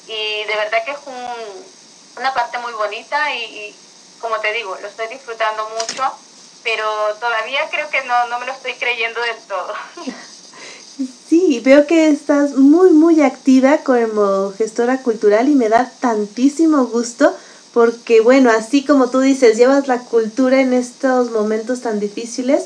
[0.06, 0.98] y de verdad que es
[2.16, 3.76] una parte muy bonita y,
[4.20, 6.02] como te digo, lo estoy disfrutando mucho,
[6.64, 6.84] pero
[7.20, 9.74] todavía creo que no, no me lo estoy creyendo del todo.
[11.28, 17.32] Sí, veo que estás muy, muy activa como gestora cultural y me da tantísimo gusto
[17.72, 22.64] porque, bueno, así como tú dices, llevas la cultura en estos momentos tan difíciles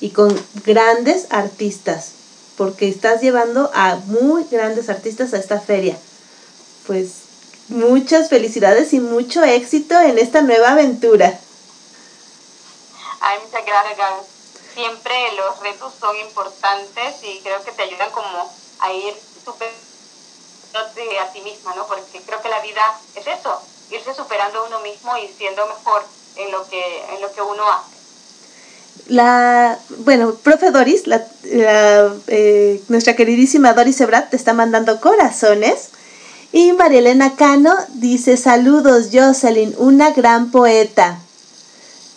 [0.00, 0.34] y con
[0.64, 2.12] grandes artistas,
[2.56, 5.96] porque estás llevando a muy grandes artistas a esta feria
[6.86, 7.22] pues
[7.68, 11.38] muchas felicidades y mucho éxito en esta nueva aventura.
[13.20, 13.98] Ay, muchas gracias,
[14.74, 21.32] Siempre los retos son importantes y creo que te ayudan como a ir superándote a
[21.32, 21.86] ti misma, ¿no?
[21.86, 26.02] Porque creo que la vida es eso, irse superando a uno mismo y siendo mejor
[26.36, 27.96] en lo que, en lo que uno hace.
[29.08, 35.90] La, bueno, profe Doris, la, eh, nuestra queridísima Doris Ebrat te está mandando corazones
[36.52, 41.20] y María Elena Cano dice, saludos Jocelyn, una gran poeta.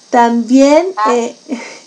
[0.10, 1.14] También ah.
[1.14, 1.36] eh,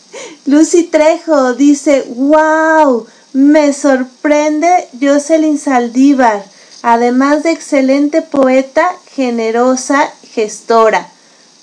[0.47, 6.45] Lucy Trejo dice, wow, me sorprende Jocelyn Saldívar,
[6.83, 11.09] además de excelente poeta, generosa, gestora.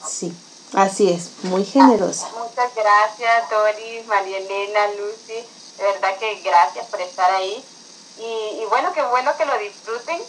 [0.08, 0.34] Sí,
[0.74, 2.30] así es, muy generosa.
[2.38, 5.46] muchas gracias Doris, María Elena, Lucy,
[5.78, 7.64] de verdad que gracias por estar ahí.
[8.18, 10.22] Y, bueno, qué bueno que lo disfruten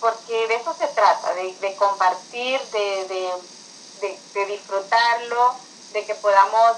[0.00, 5.54] porque de eso se trata, de, compartir, de, disfrutarlo,
[5.92, 6.76] de que podamos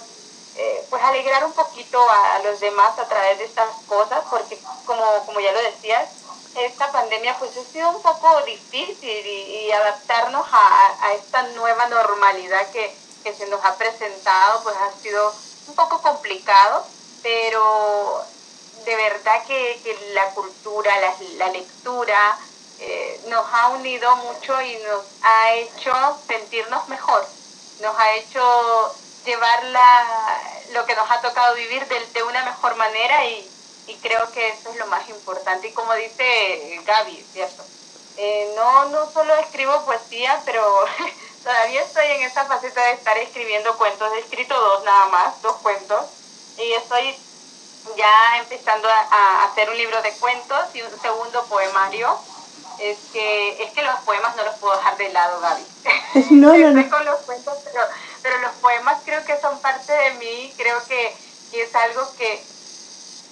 [0.57, 5.05] eh, pues alegrar un poquito a, los demás a través de estas cosas, porque como,
[5.25, 6.11] como ya lo decías,
[6.57, 12.95] esta pandemia pues ha sido un poco difícil y, adaptarnos a, esta nueva normalidad que,
[13.37, 15.35] se nos ha presentado pues ha sido
[15.66, 16.87] un poco complicado,
[17.23, 18.25] pero
[18.87, 22.39] de verdad que, la cultura, la, la lectura,
[22.81, 25.93] eh, nos ha unido mucho y nos ha hecho
[26.27, 27.27] sentirnos mejor,
[27.81, 28.95] nos ha hecho
[29.25, 29.65] llevar
[30.73, 33.51] lo que nos ha tocado vivir de, una mejor manera y,
[33.97, 35.69] creo que eso es lo más importante.
[35.69, 37.65] Y como dice Gaby, ¿cierto?
[38.16, 40.85] Eh, no, no solo escribo poesía, pero
[41.43, 44.12] todavía estoy en esa faceta de estar escribiendo cuentos.
[44.15, 46.06] He escrito dos nada más, dos cuentos,
[46.56, 47.16] y estoy
[47.97, 52.20] ya empezando a hacer un libro de cuentos y un segundo poemario
[52.78, 55.66] es que, es que los poemas no los puedo dejar de lado, Gaby.
[56.31, 56.90] No, no, no.
[56.90, 57.85] con los cuentos, pero,
[58.23, 61.16] pero los poemas creo que son parte de mí, creo que,
[61.52, 62.44] es algo que,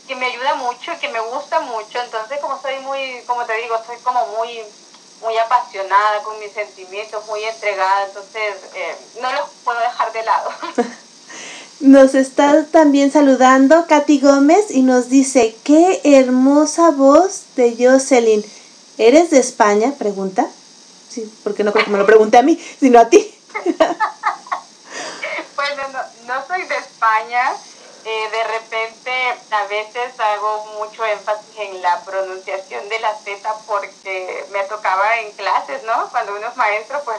[0.06, 2.00] que me ayuda mucho y que me gusta mucho.
[2.00, 4.62] Entonces, como soy muy, como te digo, soy como muy
[5.22, 10.50] muy apasionada con mis sentimientos, muy entregada, entonces eh, no los puedo dejar de lado.
[11.80, 18.42] Nos está también saludando Katy Gómez y nos dice, qué hermosa voz de Jocelyn.
[18.96, 19.92] ¿Eres de España?
[19.98, 20.48] Pregunta.
[21.10, 23.30] Sí, porque no creo que me lo pregunte a mí, sino a ti.
[25.54, 25.82] bueno,
[26.26, 27.52] no, soy de España.
[28.08, 29.10] Eh, de repente
[29.50, 35.32] a veces hago mucho énfasis en la pronunciación de la Z porque me tocaba en
[35.32, 36.08] clases, ¿no?
[36.12, 37.18] Cuando uno es maestro, pues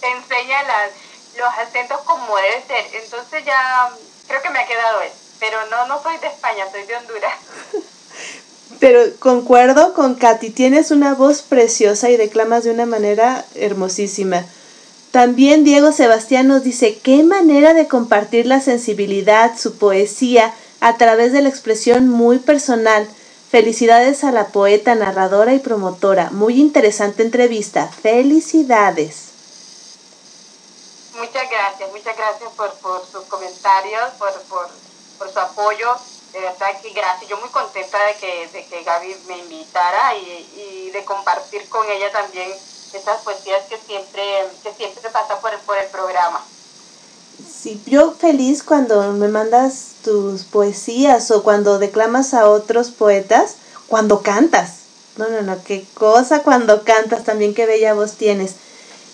[0.00, 0.90] enseña las,
[1.36, 3.02] los acentos como debe ser.
[3.02, 3.90] Entonces ya
[4.28, 5.16] creo que me ha quedado eso.
[5.40, 7.34] Pero no, no soy de España, soy de Honduras.
[8.78, 14.46] Pero concuerdo con Katy, tienes una voz preciosa y declamas de una manera hermosísima.
[15.10, 21.32] También Diego Sebastián nos dice, qué manera de compartir la sensibilidad, su poesía, a través
[21.32, 23.08] de la expresión muy personal.
[23.50, 26.30] Felicidades a la poeta, narradora y promotora.
[26.30, 27.88] Muy interesante entrevista.
[27.88, 29.30] Felicidades.
[31.16, 34.68] Muchas gracias, muchas gracias por, por sus comentarios, por, por,
[35.18, 35.96] por su apoyo
[36.32, 37.28] de verdad que gracias.
[37.28, 42.10] Yo muy contenta de que, de que Gaby me invitara y, de compartir con ella
[42.10, 42.52] también
[42.94, 44.22] esas poesías que siempre,
[44.62, 46.44] que siempre pasa por, por el programa.
[47.60, 53.56] Sí, yo feliz cuando me mandas tus poesías o cuando declamas a otros poetas,
[53.88, 54.72] cuando cantas.
[55.16, 58.54] No, no, no, qué cosa cuando cantas también, qué bella voz tienes.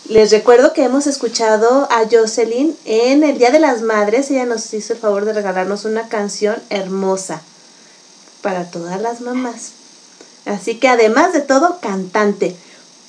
[0.09, 4.31] Les recuerdo que hemos escuchado a Jocelyn en el Día de las Madres.
[4.31, 7.43] Ella nos hizo el favor de regalarnos una canción hermosa
[8.41, 9.73] para todas las mamás.
[10.45, 12.55] Así que además de todo, cantante.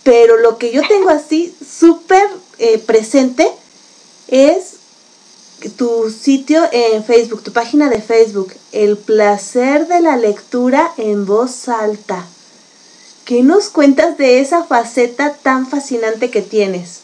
[0.08, 2.26] Pero lo que yo tengo así súper
[2.60, 3.52] eh, presente
[4.30, 4.76] es
[5.76, 11.68] tu sitio en Facebook, tu página de Facebook, El placer de la lectura en voz
[11.68, 12.26] alta.
[13.26, 17.02] ¿Qué nos cuentas de esa faceta tan fascinante que tienes?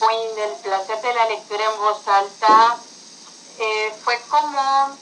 [0.00, 2.76] Bueno, el placer de la lectura en voz alta
[3.58, 4.98] eh, fue como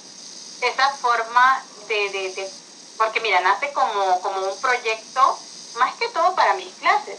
[0.62, 2.48] esa forma de, de,
[2.96, 5.38] porque mira, nace como, como un proyecto,
[5.76, 7.18] más que todo para mis clases.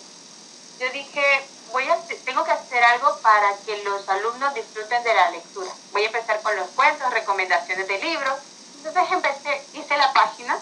[0.80, 5.32] Yo dije, voy a, tengo que hacer algo para que los alumnos disfruten de la
[5.32, 5.72] lectura.
[5.92, 8.40] Voy a empezar con los cuentos, recomendaciones de libros.
[8.78, 10.58] Entonces empecé, hice la página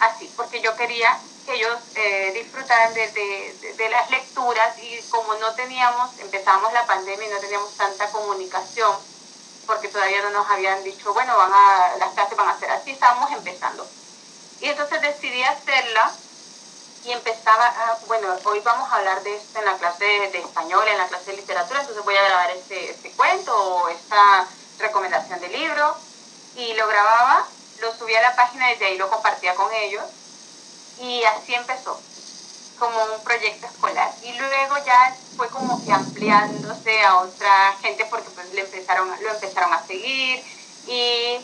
[0.00, 3.08] así, porque yo quería que ellos eh, disfrutaran de,
[3.76, 8.92] de, las lecturas y como no teníamos, empezamos la pandemia y no teníamos tanta comunicación,
[9.64, 12.90] porque todavía no nos habían dicho, bueno, van a, las clases van a ser así,
[12.90, 13.88] estábamos empezando.
[14.60, 16.12] Y entonces decidí hacerla
[17.06, 20.86] y empezaba, a, bueno, hoy vamos a hablar de esto en la clase de, español,
[20.88, 24.46] en la clase de literatura, entonces voy a grabar este, este cuento o esta
[24.78, 25.96] recomendación de libro
[26.56, 27.46] y lo grababa
[27.80, 30.04] lo subí a la página y desde ahí lo compartía con ellos.
[30.98, 32.00] Y así empezó,
[32.78, 34.12] como un proyecto escolar.
[34.22, 39.30] Y luego ya fue como que ampliándose a otra gente porque pues le empezaron, lo
[39.30, 40.42] empezaron a seguir
[40.86, 41.38] y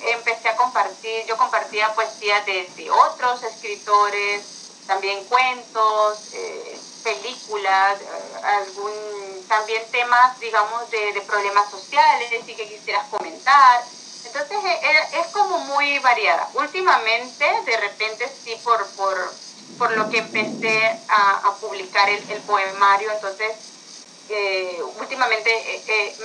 [0.00, 4.42] empecé a compartir, yo compartía poesía de, otros escritores,
[4.90, 12.68] también cuentos, eh, películas, eh, algún, también temas, digamos, de, de problemas sociales y que
[12.68, 13.84] quisieras comentar.
[14.24, 16.50] Entonces eh, eh, es como muy variada.
[16.54, 19.32] Últimamente, de repente sí, por, por,
[19.78, 23.52] por lo que empecé a, a publicar el, el, poemario, entonces
[24.28, 25.50] eh, últimamente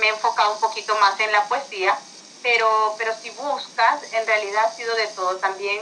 [0.00, 1.96] me he enfocado un poquito más en la poesía,
[2.42, 5.36] pero, pero si buscas, en realidad ha sido de todo.
[5.36, 5.80] También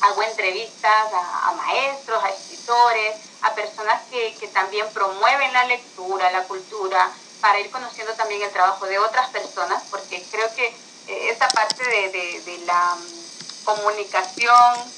[0.00, 6.44] hago entrevistas a, maestros, a escritores, a personas que, que también promueven la lectura, la
[6.44, 7.10] cultura,
[7.40, 10.74] para ir conociendo también el trabajo de otras personas, porque creo que
[11.06, 14.92] esta parte de, la mm, comunicación,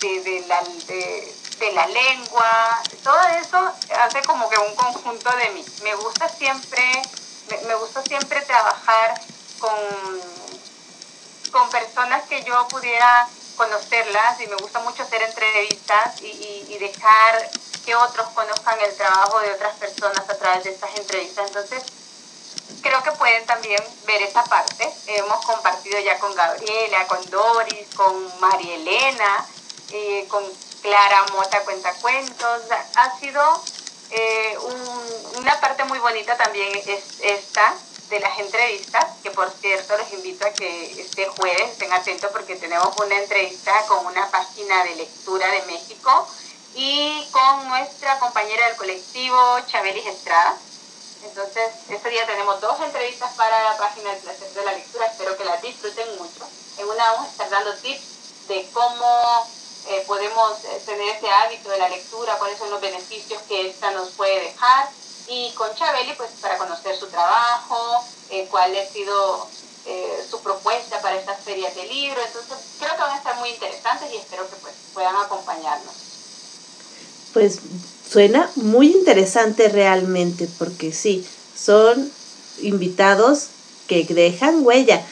[0.00, 5.64] de, la, de, la lengua, todo eso hace como que un conjunto de mí.
[5.82, 7.02] Me gusta siempre,
[7.66, 9.20] me, gusta siempre trabajar
[9.60, 9.72] con,
[11.52, 17.50] con personas que yo pudiera conocerlas y me gusta mucho hacer entrevistas y, y, dejar
[17.84, 21.46] que otros conozcan el trabajo de otras personas a través de estas entrevistas.
[21.48, 21.82] Entonces,
[22.80, 24.92] creo que pueden también ver esa parte.
[25.06, 29.46] Hemos compartido ya con Gabriela, con Doris, con María Elena,
[29.90, 30.44] eh, con
[30.82, 32.62] Clara Mota Cuentacuentos.
[32.96, 33.62] Ha sido
[34.10, 34.58] eh,
[35.36, 37.74] una parte muy bonita también es esta
[38.12, 42.56] de las entrevistas, que por cierto les invito a que este jueves estén atentos porque
[42.56, 46.28] tenemos una entrevista con una página de lectura de México
[46.74, 49.36] y con nuestra compañera del colectivo,
[49.66, 50.56] Chabelis Estrada
[51.24, 55.06] entonces, este día tenemos dos entrevistas para la página del placer de la lectura.
[55.06, 56.46] Espero que las disfruten mucho.
[56.78, 59.46] En una vamos a estar dando tips de cómo
[59.86, 63.92] eh, podemos eh, tener ese hábito de la lectura, cuáles son los beneficios que esta
[63.92, 64.88] nos puede dejar.
[65.28, 69.48] Y con Chabeli, pues para conocer su trabajo, eh, cuál ha sido
[70.30, 72.24] su propuesta para estas ferias de libros.
[72.24, 75.94] Entonces, creo que van a estar muy interesantes y espero que pues, puedan acompañarnos.
[77.32, 77.58] Pues
[78.08, 81.26] suena muy interesante realmente, porque sí,
[81.56, 82.12] son
[82.60, 83.48] invitados
[83.86, 85.02] que dejan huella.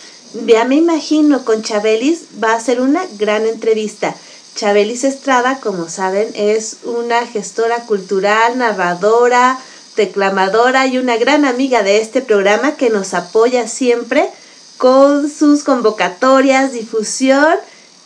[0.46, 4.14] Ya me imagino, con Chabelis va a ser una gran entrevista.
[4.54, 9.58] Chabelis Estrada, como saben, es una gestora cultural, narradora,
[9.96, 14.28] declamadora y una gran amiga de este programa que nos apoya siempre
[14.76, 17.54] con sus convocatorias, difusión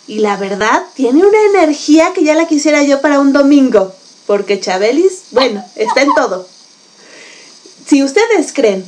[0.07, 3.95] y la verdad tiene una energía que ya la quisiera yo para un domingo
[4.27, 6.49] porque Chabelis, bueno, está en todo.
[7.87, 8.85] Si ustedes creen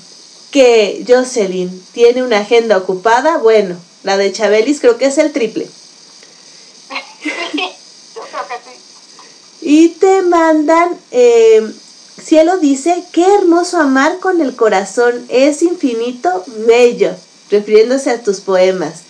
[0.50, 5.68] que Jocelyn tiene una agenda ocupada, bueno, la de Chabelis creo que es el triple.
[9.68, 11.60] Y te mandan, eh,
[12.26, 17.14] Cielo dice, qué hermoso amar con el corazón, es infinito, bello,
[17.50, 19.02] refiriéndose a tus poemas.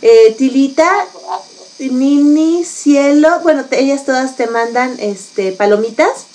[0.00, 0.88] Eh, Tilita
[1.78, 6.26] Nini, Cielo, bueno, ellas todas te mandan este palomitas.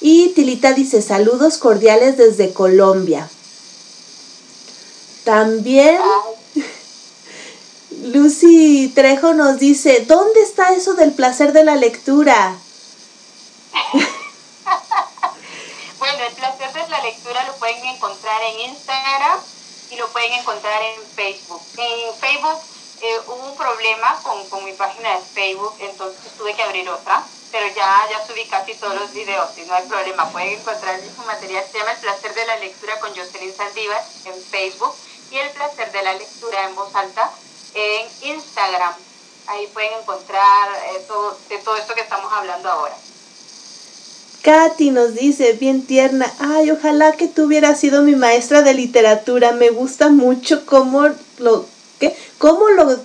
[0.00, 3.28] Y Tilita dice saludos cordiales desde Colombia.
[5.24, 6.00] También
[8.06, 12.56] Lucy Trejo nos dice, ¿dónde está eso del placer de la lectura?
[15.98, 19.40] bueno, el placer de la lectura lo pueden encontrar en Instagram
[19.90, 21.62] y lo pueden encontrar en Facebook.
[21.76, 22.58] En Facebook
[23.00, 27.24] eh, hubo un problema con, con mi página de Facebook, entonces tuve que abrir otra
[27.52, 30.30] pero ya, ya subí casi todos los videos y no hay problema.
[30.30, 31.64] Pueden encontrar mismo material.
[31.66, 34.94] Se llama El placer de la lectura con Jocelyn Saldívar en Facebook
[35.32, 37.28] y El placer de la lectura en voz alta
[37.74, 38.94] en Instagram.
[39.48, 42.96] Ahí pueden encontrar eh, todo, de todo esto que estamos hablando ahora.
[44.42, 49.52] Katy nos dice, bien tierna, ay, ojalá que tú hubieras sido mi maestra de literatura.
[49.52, 51.08] Me gusta mucho cómo
[51.38, 51.66] lo,
[51.98, 52.16] ¿qué?
[52.38, 52.98] ¿Cómo lo,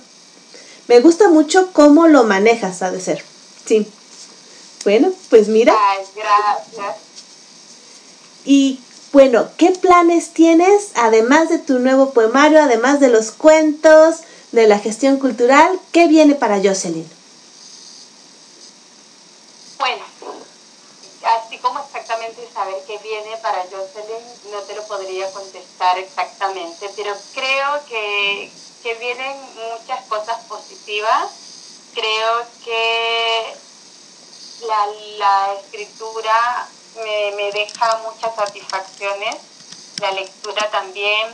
[0.88, 3.22] me gusta mucho cómo lo manejas, ha de ser.
[3.66, 3.86] Sí,
[4.84, 5.74] bueno, pues mira.
[6.14, 6.96] gracias.
[8.44, 8.78] Y
[9.12, 14.18] bueno, ¿qué planes tienes además de tu nuevo poemario, además de los cuentos,
[14.52, 15.80] de la gestión cultural?
[15.90, 17.08] ¿Qué viene para Jocelyn?
[19.78, 20.04] Bueno,
[21.26, 27.14] así como exactamente saber qué viene para Jocelyn, no te lo podría contestar exactamente, pero
[27.34, 28.50] creo que,
[28.82, 29.36] que vienen
[29.70, 31.30] muchas cosas positivas.
[31.94, 33.56] Creo que
[34.66, 34.86] la,
[35.18, 39.36] la escritura me, me, deja muchas satisfacciones,
[40.00, 41.32] la lectura también.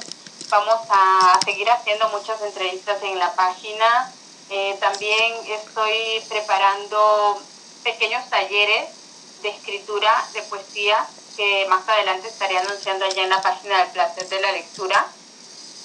[0.49, 4.13] Vamos a seguir haciendo muchas entrevistas en la página.
[4.51, 7.41] Eh, también estoy preparando
[7.83, 9.02] pequeños talleres
[9.43, 11.07] de escritura, de poesía,
[11.37, 15.07] que más adelante estaré anunciando allá en la página del placer de la lectura.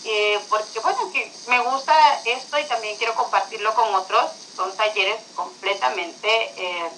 [0.05, 1.93] Eh, porque bueno, que me gusta
[2.25, 4.31] esto y también quiero compartirlo con otros.
[4.55, 6.89] Son talleres completamente eh,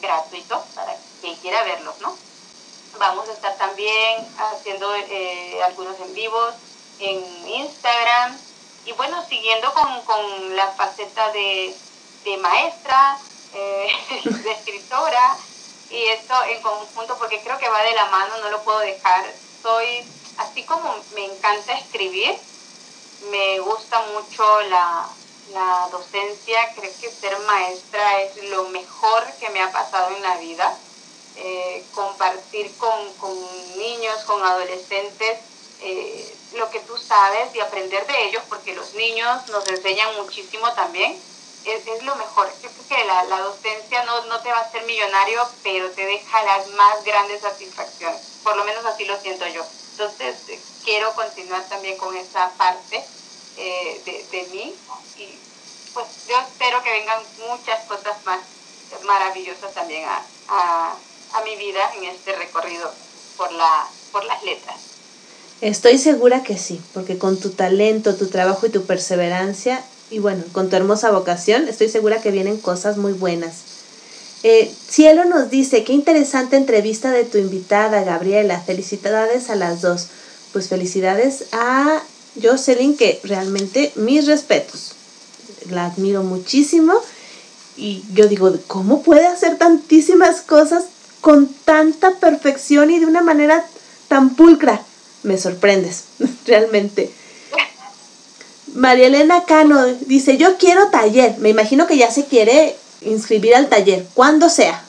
[0.00, 2.16] gratuitos para quien quiera verlos, ¿no?
[2.98, 6.54] Vamos a estar también haciendo eh, algunos en vivos
[6.98, 8.38] en Instagram
[8.86, 11.76] y bueno, siguiendo con, con la faceta de,
[12.24, 13.18] de maestra,
[13.52, 13.88] eh,
[14.24, 15.36] de escritora
[15.90, 19.24] y esto en conjunto porque creo que va de la mano, no lo puedo dejar.
[19.62, 20.04] Soy,
[20.38, 22.36] así como me encanta escribir,
[23.30, 25.08] me gusta mucho la,
[25.52, 30.36] la docencia, creo que ser maestra es lo mejor que me ha pasado en la
[30.38, 30.76] vida.
[31.38, 33.36] Eh, compartir con, con,
[33.76, 35.38] niños, con adolescentes,
[35.82, 40.72] eh, lo que tú sabes y aprender de ellos, porque los niños nos enseñan muchísimo
[40.72, 41.20] también,
[41.66, 42.48] es, es lo mejor.
[42.62, 46.06] Yo creo que la, la docencia no, no, te va a hacer millonario, pero te
[46.06, 48.20] deja las más grandes satisfacciones.
[48.42, 49.64] Por lo menos así lo siento yo.
[49.92, 53.04] Entonces, eh, quiero continuar también con esa parte
[53.56, 54.74] eh, de, de, mí
[55.16, 55.38] y
[55.94, 58.40] pues yo espero que vengan muchas cosas más
[59.04, 60.94] maravillosas también a, a,
[61.32, 62.92] a mi vida en este recorrido
[63.36, 64.76] por, la, por las letras.
[65.62, 70.44] Estoy segura que sí, porque con tu talento, tu trabajo y tu perseverancia, y bueno,
[70.52, 73.54] con tu hermosa vocación, estoy segura que vienen cosas muy buenas.
[74.42, 78.60] Eh, Cielo nos dice, qué interesante entrevista de tu invitada, Gabriela.
[78.60, 80.06] Felicidades a las dos.
[80.52, 82.00] Pues felicidades a
[82.40, 84.92] Jocelyn, que realmente mis respetos.
[85.70, 86.94] La admiro muchísimo.
[87.76, 90.84] Y yo digo, ¿cómo puede hacer tantísimas cosas
[91.20, 93.66] con tanta perfección y de una manera
[94.08, 94.80] tan pulcra?
[95.24, 96.04] Me sorprendes,
[96.46, 97.10] realmente.
[98.76, 101.38] María Elena Cano dice, yo quiero taller.
[101.38, 104.04] Me imagino que ya se quiere inscribir al taller.
[104.12, 104.82] ¿Cuándo sea?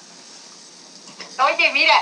[1.46, 1.94] Oye, mira,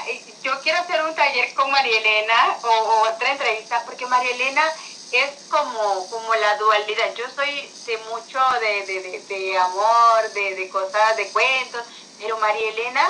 [0.41, 4.63] yo quiero hacer un taller con María Elena o, otra entrevista, porque María Elena
[5.11, 7.13] es como, como la dualidad.
[7.15, 11.83] Yo soy de mucho de, de, de, de amor, de, de, cosas, de cuentos,
[12.19, 13.07] pero María Elena,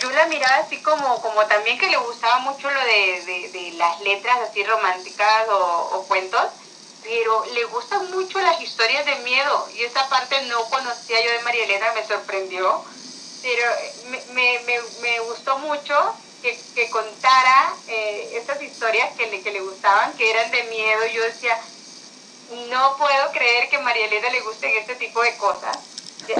[0.00, 4.38] yo la miraba así como, como también que le gustaba mucho lo de, las letras
[4.48, 6.44] así románticas o, cuentos,
[7.08, 11.40] pero le gustan mucho las historias de miedo y esa parte no conocía yo de
[11.40, 12.84] María Elena, me sorprendió,
[13.42, 13.62] pero
[14.08, 15.94] me, me, me, me gustó mucho
[16.42, 21.06] que, que contara eh, estas historias que le, que le gustaban, que eran de miedo.
[21.06, 21.58] Yo decía,
[22.68, 25.78] no puedo creer que a María Elena le gusten este tipo de cosas.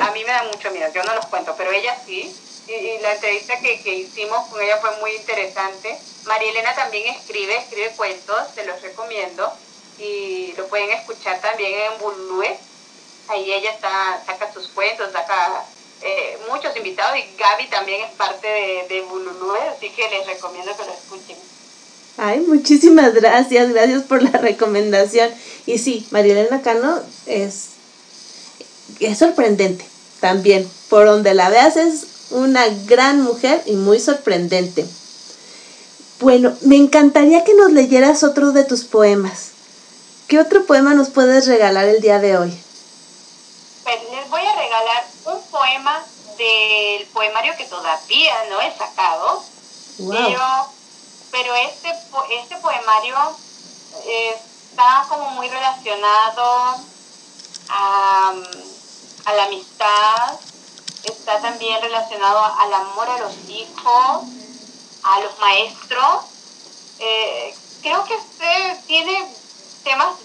[0.02, 2.34] A mí me da mucho miedo, yo no los cuento, pero ella sí.
[2.66, 5.98] Y, y la entrevista que, que, hicimos con ella fue muy interesante.
[6.26, 9.50] María Elena también escribe, escribe cuentos, se los recomiendo.
[9.98, 12.56] Y lo pueden escuchar también en Bulue.
[13.28, 15.64] Ahí ella está, saca sus cuentos, saca
[16.02, 20.76] eh, muchos invitados y Gaby también es parte de, de Bululúe, así que les recomiendo
[20.76, 21.36] que lo escuchen.
[22.16, 25.30] Ay, muchísimas gracias, gracias por la recomendación.
[25.66, 27.68] Y sí, Marilena Cano es,
[28.98, 29.86] es sorprendente
[30.20, 30.68] también.
[30.88, 34.84] Por donde la veas es una gran mujer y muy sorprendente.
[36.18, 39.47] Bueno, me encantaría que nos leyeras otro de tus poemas.
[40.28, 42.64] ¿Qué otro poema nos puedes regalar el día de hoy?
[43.82, 46.04] Pues les voy a regalar un poema
[46.36, 49.42] del poemario que todavía no he sacado,
[49.96, 50.68] pero,
[51.30, 51.94] pero este,
[52.42, 53.16] este poemario
[54.06, 56.76] está como muy relacionado
[57.70, 58.34] a,
[59.24, 60.38] a la amistad,
[61.04, 64.24] está también relacionado al amor a los hijos,
[65.04, 66.24] a los maestros.
[66.98, 69.26] Eh, creo que este tiene
[69.88, 70.16] temas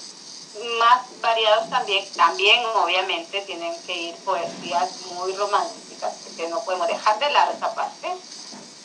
[0.78, 7.18] más variados también, también obviamente tienen que ir poesías muy románticas, porque no podemos dejar
[7.20, 8.12] de lado esa parte,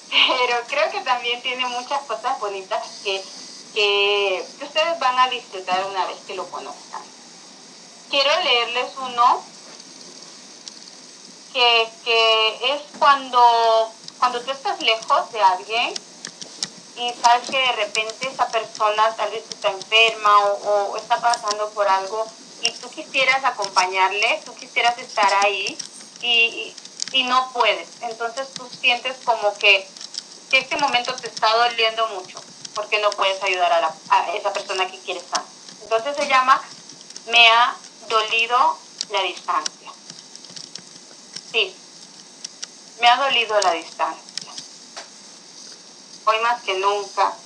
[0.09, 3.21] pero creo que también tiene muchas cosas bonitas que,
[3.75, 7.03] que, ustedes van a disfrutar una vez que lo conozcan.
[8.09, 9.43] Quiero leerles uno
[11.53, 16.08] que, que es cuando, cuando tú estás lejos de alguien
[16.99, 21.87] y sabes que de repente esa persona tal vez está enferma o, está pasando por
[21.87, 22.27] algo
[22.63, 25.79] y tú quisieras acompañarle, tú quisieras estar ahí
[26.23, 26.75] y,
[27.13, 27.89] y, no puedes.
[28.01, 29.89] Entonces tú sientes como que,
[30.51, 32.41] que, este momento te está doliendo mucho
[32.75, 35.49] porque no puedes ayudar a, a esa persona que quieres tanto.
[35.83, 36.61] Entonces se llama
[37.27, 37.77] Me ha
[38.09, 38.77] dolido
[39.11, 39.93] la distancia.
[41.53, 41.77] Sí,
[43.01, 44.28] me ha dolido la distancia.
[46.31, 47.39] Hoy más que nunca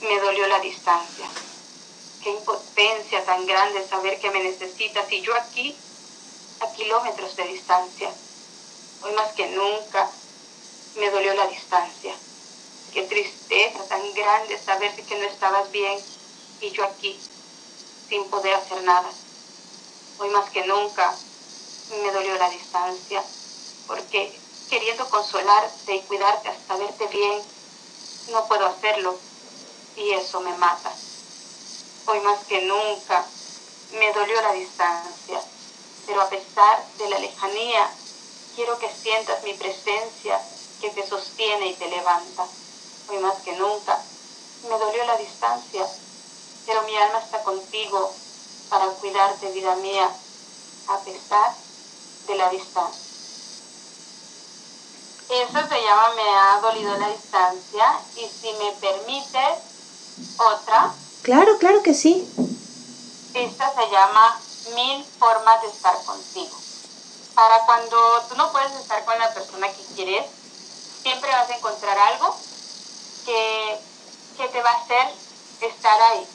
[0.00, 1.28] me dolió la distancia.
[2.22, 5.78] Qué impotencia tan grande saber que me necesitas y yo aquí,
[6.60, 8.14] a kilómetros de distancia.
[9.02, 10.10] Hoy más que nunca
[10.94, 12.18] me dolió la distancia.
[12.94, 16.02] Qué tristeza tan grande saber que no estabas bien
[16.62, 17.20] y yo aquí,
[18.08, 19.12] sin poder hacer nada.
[20.16, 21.14] Hoy más que nunca
[21.90, 23.22] me dolió la distancia,
[23.86, 24.40] porque
[24.70, 27.53] queriendo consolarte y cuidarte hasta verte bien,
[28.28, 29.16] no puedo hacerlo
[29.96, 30.90] y eso me mata.
[32.06, 33.24] Hoy más que nunca
[33.92, 35.40] me dolió la distancia,
[36.06, 37.90] pero a pesar de la lejanía,
[38.56, 40.40] quiero que sientas mi presencia
[40.80, 42.46] que te sostiene y te levanta.
[43.08, 43.98] Hoy más que nunca
[44.62, 45.86] me dolió la distancia,
[46.66, 48.12] pero mi alma está contigo
[48.70, 50.10] para cuidarte, vida mía,
[50.88, 51.54] a pesar
[52.26, 53.13] de la distancia.
[55.28, 59.58] Eso se llama Me ha dolido la distancia y si me permites
[60.36, 60.94] otra.
[61.22, 62.30] Claro, claro que sí.
[63.32, 64.40] Esta se llama
[64.74, 66.56] Mil formas de estar contigo.
[67.34, 67.96] Para cuando
[68.28, 70.24] tú no puedes estar con la persona que quieres,
[71.02, 72.36] siempre vas a encontrar algo
[73.24, 73.80] que,
[74.36, 75.14] que te va a hacer
[75.60, 76.26] estar ahí,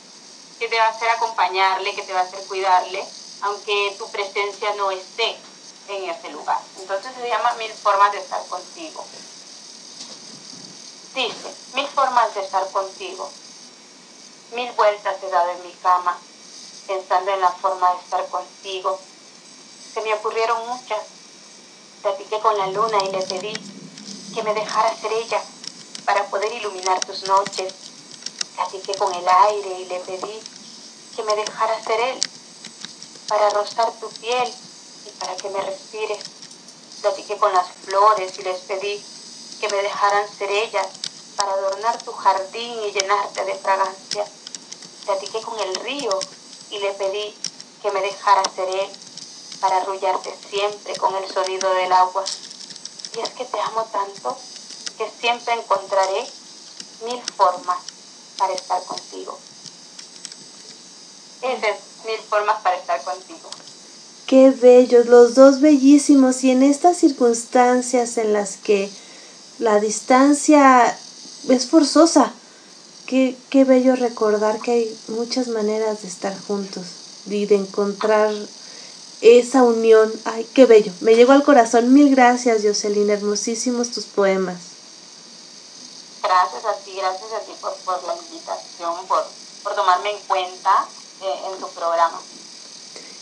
[0.59, 3.07] que te va a hacer acompañarle, que te va a hacer cuidarle,
[3.41, 5.48] aunque tu presencia no esté
[5.89, 6.61] en ese lugar.
[6.79, 9.05] Entonces se llama Mil formas de estar contigo.
[11.15, 13.29] Dice, mil formas de estar contigo.
[14.53, 16.17] Mil vueltas he dado en mi cama,
[16.87, 18.99] pensando en la forma de estar contigo.
[19.93, 20.99] Se me ocurrieron muchas.
[22.01, 23.53] Platiqué con la luna y le pedí
[24.33, 25.41] que me dejara ser ella
[26.05, 27.73] para poder iluminar tus noches.
[28.55, 30.41] Platiqué con el aire y le pedí
[31.15, 32.19] que me dejara ser él
[33.27, 34.53] para rozar tu piel
[35.19, 36.23] para que me respires.
[37.01, 39.03] Platiqué con las flores y les pedí
[39.59, 40.87] que me dejaran ser ellas
[41.35, 44.25] para adornar tu jardín y llenarte de fragancia.
[45.05, 46.19] Platiqué con el río
[46.69, 47.35] y le pedí
[47.81, 48.89] que me dejara ser él
[49.59, 52.23] para arrullarte siempre con el sonido del agua.
[53.15, 54.37] Y es que te amo tanto
[54.97, 56.27] que siempre encontraré
[57.05, 57.79] mil formas
[58.37, 59.37] para estar contigo.
[61.41, 63.49] Esas mil formas para estar contigo.
[64.29, 68.87] Qué bellos, los dos bellísimos y en estas circunstancias en las que
[69.57, 70.85] la distancia
[71.49, 72.31] es forzosa,
[73.07, 76.85] qué, qué bello recordar que hay muchas maneras de estar juntos
[77.25, 78.31] y de encontrar
[79.21, 80.13] esa unión.
[80.25, 81.91] Ay, qué bello, me llegó al corazón.
[81.91, 84.57] Mil gracias, Jocelyn, hermosísimos tus poemas.
[86.21, 89.25] Gracias a ti, gracias a ti por, la invitación, por,
[89.63, 90.85] por tomarme en cuenta
[91.23, 92.21] eh, en tu programa.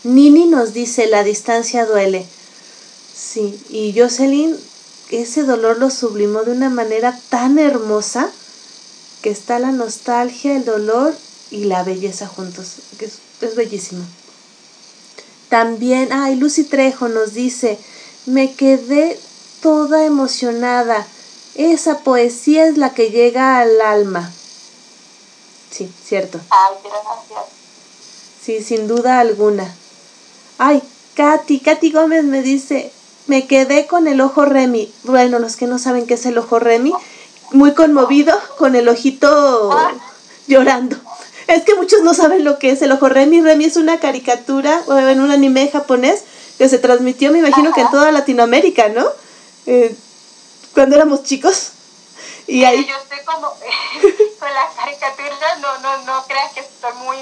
[0.04, 2.24] Nini nos dice, la distancia duele.
[3.14, 4.56] Sí, y Jocelyn,
[5.10, 8.30] ese dolor lo sublimó de una manera tan hermosa
[9.22, 11.14] que está la nostalgia, el dolor
[11.50, 12.76] y la belleza juntos.
[13.00, 14.04] Es, es bellísimo.
[15.48, 17.78] También, ay, Lucy Trejo nos dice,
[18.26, 19.18] me quedé
[19.62, 21.06] toda emocionada.
[21.54, 24.30] Esa poesía es la que llega al alma.
[25.70, 26.38] Sí, cierto.
[26.50, 27.46] Ay, gracias.
[28.44, 29.74] Sí, sin duda alguna.
[30.58, 30.82] Ay,
[31.14, 32.92] Katy, Katy Gómez me dice,
[33.26, 34.92] me quedé con el ojo Remy.
[35.04, 36.92] Bueno, los que no saben qué es el ojo Remy,
[37.52, 39.70] muy conmovido, con el ojito
[40.48, 40.96] llorando.
[41.46, 43.40] Es que muchos no saben lo que es el ojo Remy.
[43.40, 46.24] Remy es una caricatura, o en un anime japonés,
[46.58, 49.06] que se transmitió, me imagino que en toda Latinoamérica, ¿no?
[49.66, 49.94] Eh,
[50.74, 51.70] cuando éramos chicos.
[52.48, 52.84] Y ahí...
[52.84, 53.48] Yo estoy como,
[54.40, 57.16] con las caricaturas, no, no, no creas que estoy muy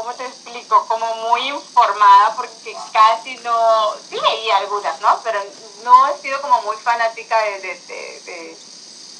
[0.00, 0.86] ¿cómo te explico?
[0.88, 5.08] Como muy informada porque casi no, sí leí algunas, ¿no?
[5.22, 5.38] Pero
[5.84, 8.56] no he sido como muy fanática de, de,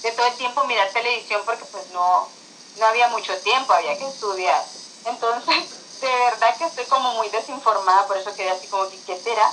[0.02, 2.27] de, todo el tiempo mirar televisión porque pues no,
[2.78, 4.65] no había mucho tiempo, había que estudiar.
[5.05, 9.20] Entonces, de verdad que estoy como muy desinformada, por eso quedé así como que, ¿qué
[9.20, 9.52] será?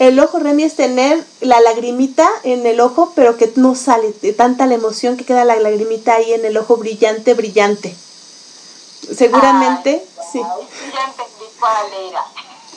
[0.00, 4.32] El ojo Remy es tener la lagrimita en el ojo, pero que no sale de
[4.32, 7.94] tanta la emoción que queda la lagrimita ahí en el ojo brillante, brillante.
[9.12, 10.40] Seguramente, sí.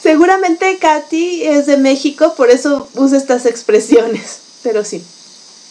[0.02, 4.42] Seguramente Katy es de México, por eso usa estas expresiones.
[4.64, 5.06] Pero sí.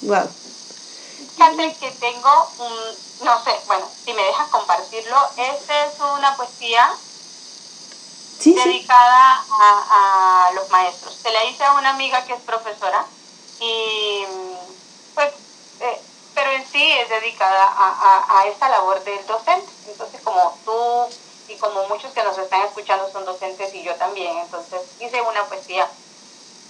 [0.02, 0.28] Wow.
[1.36, 6.88] Fíjate que tengo un, no sé, bueno, si me dejas compartirlo, esta es una poesía
[8.44, 11.14] dedicada A, a, los maestros.
[11.22, 13.04] Se la hice a una amiga que es profesora
[13.60, 14.24] y
[15.14, 15.32] pues
[15.80, 16.00] eh,
[16.36, 19.72] pero en sí es dedicada a, a, esta labor del docente.
[19.88, 21.08] Entonces, como tú
[21.48, 25.42] y como muchos que nos están escuchando son docentes y yo también, entonces hice una
[25.44, 25.88] poesía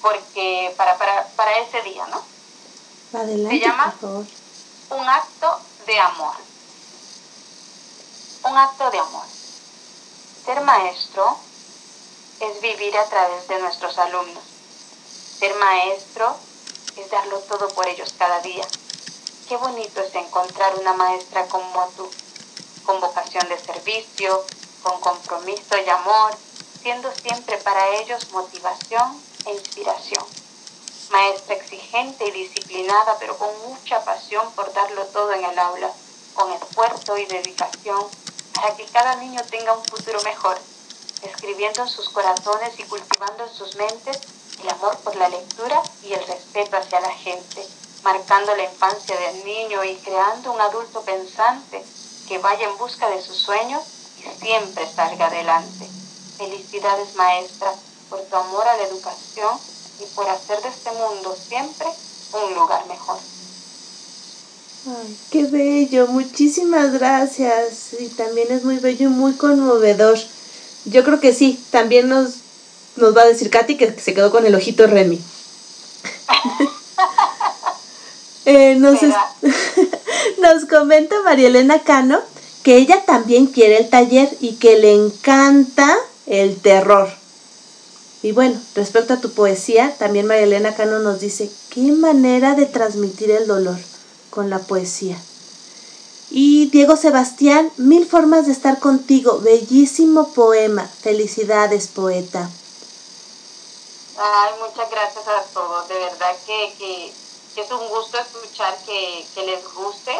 [0.00, 2.22] porque para, para, para ese día, ¿no?
[3.18, 6.36] Adelante, Se llama Un acto de amor.
[8.44, 9.26] Un acto de amor.
[10.44, 11.38] Ser maestro
[12.38, 14.44] es vivir a través de nuestros alumnos.
[15.40, 16.36] Ser maestro
[16.96, 18.64] es darlo todo por ellos cada día
[19.48, 22.10] Qué bonito es encontrar una maestra como tú,
[22.84, 24.44] con vocación de servicio,
[24.82, 26.36] con compromiso y amor,
[26.82, 30.24] siendo siempre para ellos motivación e inspiración.
[31.10, 35.92] Maestra exigente y disciplinada, pero con mucha pasión por darlo todo en el aula,
[36.34, 38.04] con esfuerzo y dedicación,
[38.52, 40.58] para que cada niño tenga un futuro mejor,
[41.22, 44.18] escribiendo en sus corazones y cultivando en sus mentes
[44.60, 47.64] el amor por la lectura y el respeto hacia la gente
[48.06, 51.82] marcando la infancia del niño y creando un adulto pensante
[52.28, 53.82] que vaya en busca de sus sueños
[54.20, 55.88] y siempre salga adelante.
[56.38, 57.72] Felicidades maestra
[58.08, 59.58] por tu amor a la educación
[60.00, 61.88] y por hacer de este mundo siempre
[62.44, 63.18] un lugar mejor.
[64.86, 67.94] Ay, qué bello, muchísimas gracias.
[67.98, 70.16] Y también es muy bello y muy conmovedor.
[70.84, 72.34] Yo creo que sí, también nos,
[72.94, 75.20] nos va a decir Katy que se quedó con el ojito Remy.
[78.46, 79.00] Eh, nos,
[80.38, 82.20] nos comenta María Elena Cano
[82.66, 85.96] que ella también quiere el taller y que le encanta
[86.26, 87.08] el terror.
[88.22, 92.66] Y bueno, respecto a tu poesía, también María Elena Cano nos dice, qué manera de
[92.66, 93.78] transmitir el dolor
[94.30, 95.16] con la poesía.
[96.28, 102.50] Y Diego Sebastián, mil formas de estar contigo, bellísimo poema, felicidades poeta.
[104.18, 107.12] Ay, muchas gracias a todos, de verdad que, que
[107.56, 110.12] que es un gusto escuchar que, les guste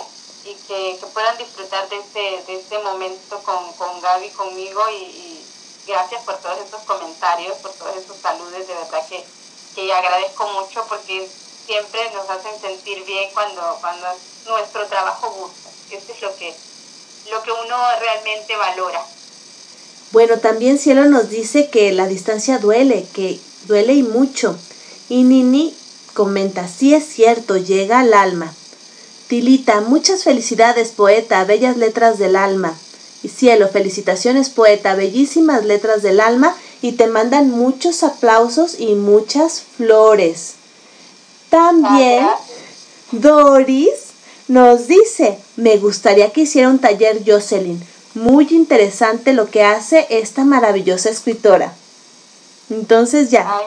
[0.46, 5.44] y que, puedan disfrutar de este, de este momento con, con Gaby, conmigo y,
[5.86, 9.22] gracias por todos estos comentarios, por todos estos saludos, de verdad que,
[9.74, 11.28] que agradezco mucho porque
[11.66, 14.06] siempre nos hacen sentir bien cuando, cuando
[14.46, 15.68] nuestro trabajo gusta.
[15.90, 16.54] Esto es lo que,
[17.30, 19.06] lo que uno realmente valora.
[20.10, 24.58] Bueno, también Cielo nos dice que la distancia duele, que duele y mucho.
[25.08, 25.76] Y Nini
[26.16, 28.52] comenta, sí es cierto, llega al alma.
[29.28, 32.74] Tilita, muchas felicidades, poeta, bellas letras del alma.
[33.22, 39.62] Y cielo, felicitaciones, poeta, bellísimas letras del alma y te mandan muchos aplausos y muchas
[39.76, 40.54] flores.
[41.50, 42.26] También
[43.12, 43.90] Doris
[44.48, 47.82] nos dice, me gustaría que hiciera un taller Jocelyn.
[48.14, 51.74] Muy interesante lo que hace esta maravillosa escritora.
[52.70, 53.60] Entonces ya.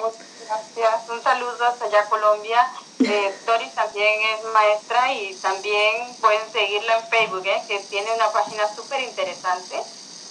[1.09, 2.57] Un saludo hasta allá Colombia.
[2.99, 8.31] Eh, Doris también es maestra y también pueden seguirla en Facebook, eh, que tiene una
[8.31, 9.77] página súper interesante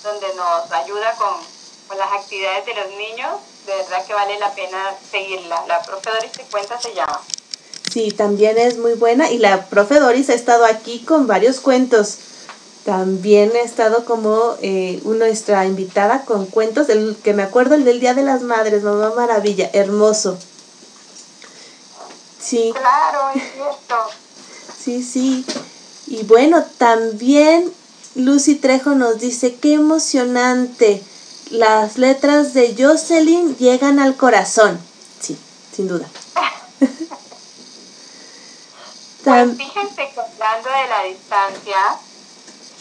[0.02, 1.34] donde nos ayuda con,
[1.86, 3.30] con, las actividades de los niños.
[3.66, 5.64] De verdad que vale la pena seguirla.
[5.68, 7.20] La profe Doris te cuenta se llama.
[7.90, 12.18] Sí, también es muy buena y la profe Doris ha estado aquí con varios cuentos.
[12.88, 18.00] También ha estado como eh, nuestra invitada con cuentos, del que me acuerdo, el del
[18.00, 20.38] Día de las Madres, Mamá Maravilla, hermoso.
[22.40, 22.72] Sí.
[22.74, 23.94] Claro, es cierto.
[24.82, 25.44] Sí, sí.
[26.06, 27.70] Y bueno, también
[28.14, 31.02] Lucy Trejo nos dice, qué emocionante.
[31.50, 34.80] Las letras de Jocelyn llegan al corazón.
[35.20, 35.36] Sí,
[35.76, 36.08] sin duda.
[39.24, 41.98] Pues fíjense que hablando de la distancia,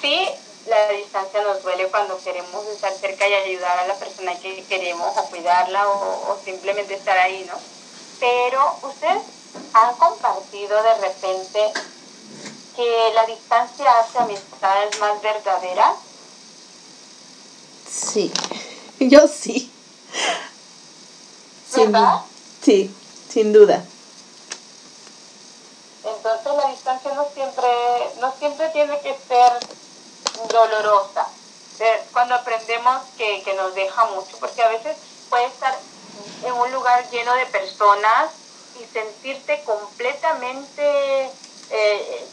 [0.02, 0.28] sí,
[0.68, 5.16] la distancia nos duele cuando queremos estar cerca y ayudar a la persona que queremos
[5.18, 7.58] o cuidarla o, o simplemente estar ahí, ¿no?
[8.20, 9.24] Pero ustedes
[9.74, 11.74] han compartido de repente
[12.76, 15.96] que la distancia hace amistades más verdaderas.
[17.90, 18.32] Sí,
[19.00, 19.72] yo sí.
[21.76, 22.22] ¿Verdad?
[22.64, 22.92] sí,
[23.30, 23.84] sin duda.
[26.04, 27.68] Entonces la distancia no siempre,
[28.20, 29.60] no siempre tiene que ser
[30.48, 31.28] dolorosa.
[32.12, 34.98] Cuando aprendemos que, que nos deja mucho, porque a veces
[35.30, 35.78] puede estar
[36.44, 38.32] en un lugar lleno de personas
[38.80, 41.32] y sentirte completamente
[41.70, 42.28] eh,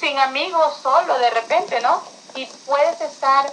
[0.00, 2.02] sin amigos, solo de repente, ¿no?
[2.34, 3.52] Y puedes estar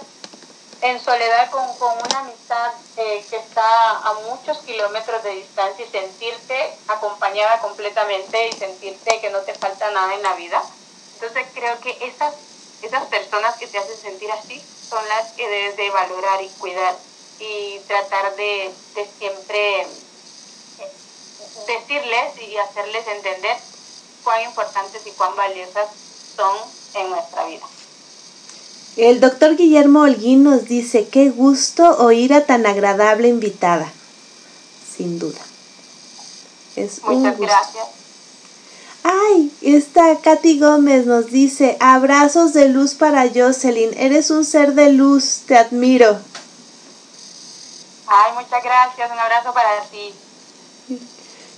[0.82, 1.62] en soledad con,
[2.04, 8.52] una amistad eh, que está a muchos kilómetros de distancia y sentirte acompañada completamente y
[8.52, 10.60] sentirte que no te falta nada en la vida.
[11.14, 12.34] Entonces creo que esas,
[12.82, 16.94] esas personas que te hacen sentir así son las que debes de valorar y cuidar
[17.38, 19.86] y tratar de, de siempre
[21.66, 23.56] decirles y hacerles entender
[24.24, 25.88] cuán importantes y cuán valiosas
[26.36, 26.56] son
[26.94, 27.66] en nuestra vida.
[28.96, 33.90] El doctor Guillermo Holguín nos dice, qué gusto oír a tan agradable invitada.
[34.96, 35.40] Sin duda.
[36.76, 38.01] Es Muchas gracias.
[39.04, 44.92] Ay, esta Katy Gómez nos dice, abrazos de luz para Jocelyn, eres un ser de
[44.92, 46.18] luz, te admiro.
[48.06, 50.14] Ay, muchas gracias, un abrazo para ti.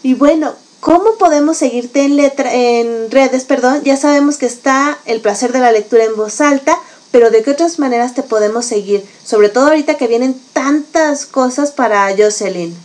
[0.02, 0.54] Y bueno,
[0.84, 3.46] ¿Cómo podemos seguirte en, letra, en redes?
[3.46, 6.78] Perdón, ya sabemos que está el placer de la lectura en voz alta,
[7.10, 9.02] pero ¿de qué otras maneras te podemos seguir?
[9.24, 12.76] Sobre todo ahorita que vienen tantas cosas para Jocelyn.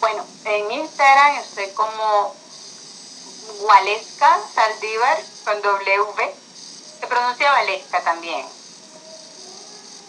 [0.00, 2.34] Bueno, en Instagram estoy como
[3.60, 6.34] Waleska Saldívar con W.
[7.00, 8.46] Se pronuncia Valesca también.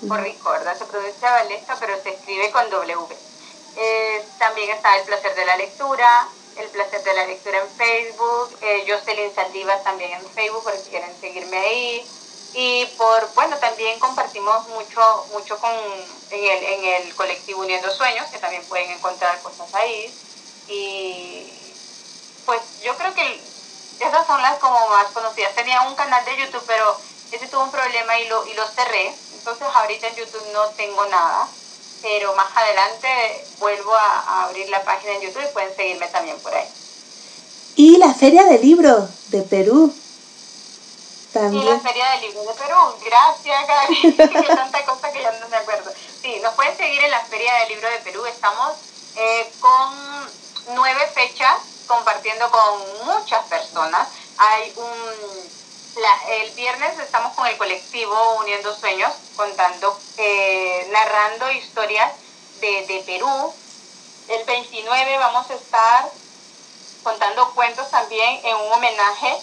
[0.07, 3.15] Por recuerda, se pronuncia Valesca, pero se escribe con W.
[3.77, 8.57] Eh, también está El Placer de la Lectura, El Placer de la Lectura en Facebook,
[8.61, 12.07] eh, Jocelyn Saldivas también en Facebook, por si quieren seguirme ahí.
[12.53, 15.71] Y por, bueno, también compartimos mucho, mucho con,
[16.31, 20.13] en, el, en el colectivo Uniendo Sueños, que también pueden encontrar cosas ahí.
[20.67, 21.66] Y
[22.47, 23.39] pues yo creo que
[23.99, 25.53] esas son las como más conocidas.
[25.53, 26.97] Tenía un canal de YouTube, pero
[27.31, 29.13] ese tuvo un problema y lo, y lo cerré.
[29.37, 31.47] Entonces ahorita en YouTube no tengo nada
[32.01, 33.07] pero más adelante
[33.59, 36.67] vuelvo a, abrir la página en YouTube y pueden seguirme también por ahí.
[37.75, 39.93] Y la Feria del Libro de Perú.
[41.33, 41.63] También.
[41.63, 42.77] Sí, la Feria del Libro de Perú.
[43.05, 44.13] Gracias, Gaby.
[44.43, 45.91] que tanta cosa que ya no me acuerdo.
[46.21, 48.25] Sí, nos pueden seguir en la Feria del Libro de Perú.
[48.25, 48.73] Estamos
[49.15, 51.57] eh, con nueve fechas
[51.87, 54.07] compartiendo con muchas personas.
[54.37, 55.57] Hay un
[56.29, 62.13] el viernes estamos con el colectivo Uniendo Sueños, contando, eh, narrando historias
[62.61, 63.53] de, Perú.
[64.27, 66.11] El 29 vamos a estar
[67.03, 69.41] contando cuentos también en un homenaje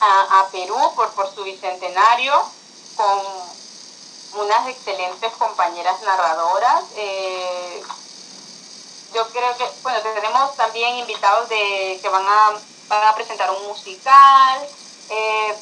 [0.00, 2.34] a, Perú por, por su bicentenario,
[2.96, 6.84] con unas excelentes compañeras narradoras.
[6.96, 7.82] Eh,
[9.18, 12.52] yo creo que, bueno, tenemos también invitados de, que van a,
[12.88, 14.60] van a presentar un musical,
[15.10, 15.54] eh,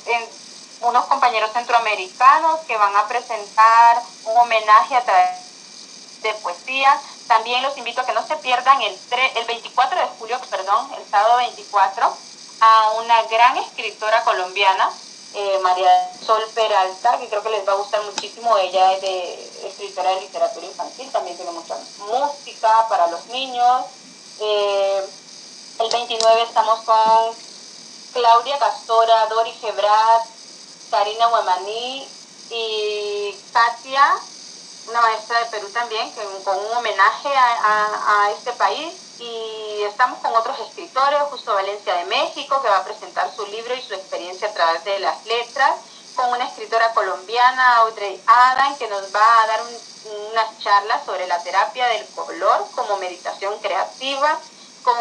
[0.82, 7.00] unos compañeros centroamericanos que van a presentar un homenaje a través de poesía.
[7.26, 8.98] También los invito a que no se pierdan el,
[9.36, 12.14] el 24 de julio, perdón, el sábado 24,
[12.60, 14.90] a una gran escritora colombiana,
[15.34, 18.56] eh, María Sol Peralta, que creo que les va a gustar muchísimo.
[18.58, 21.76] Ella es de escritora de literatura infantil, también tiene mucha
[22.08, 23.84] música para los niños.
[24.40, 25.04] Eh,
[25.78, 27.34] el 29 estamos con
[28.12, 30.26] Claudia Castora, Dori Gebrat,
[30.90, 32.08] Karina Huemaní
[32.50, 34.18] y Katia,
[34.88, 36.10] una maestra de Perú también,
[36.44, 38.94] con un homenaje a, este país.
[39.18, 43.74] Y estamos con otros escritores, Justo Valencia de México, que va a presentar su libro
[43.74, 45.72] y su experiencia a través de las letras,
[46.14, 51.43] con una escritora colombiana, Audrey Adam, que nos va a dar unas charlas sobre la
[51.43, 54.38] terapia del color como meditación creativa,
[54.82, 54.97] con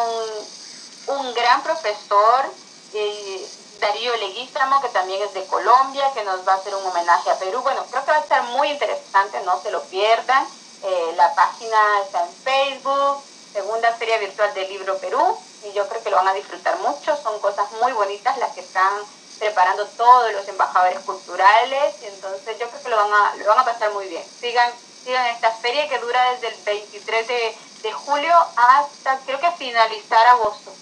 [1.07, 2.45] un gran profesor
[2.93, 7.29] eh, Darío Leguízamo, que también es de Colombia, que nos va a hacer un homenaje
[7.29, 7.61] a Perú.
[7.61, 10.47] Bueno, creo que va a estar muy interesante, no se lo pierdan.
[10.83, 13.21] Eh, la página está en Facebook,
[13.55, 17.15] Segunda Feria Virtual del Libro Perú, y yo creo que lo van a disfrutar mucho.
[17.15, 18.91] Son cosas muy bonitas las que están
[19.39, 23.59] preparando todos los embajadores culturales, y entonces yo creo que lo van a, lo van
[23.59, 24.21] a pasar muy bien.
[24.41, 24.69] Sigan,
[25.05, 30.27] sigan esta feria que dura desde el 23 de, de julio hasta creo que finalizar
[30.27, 30.73] agosto.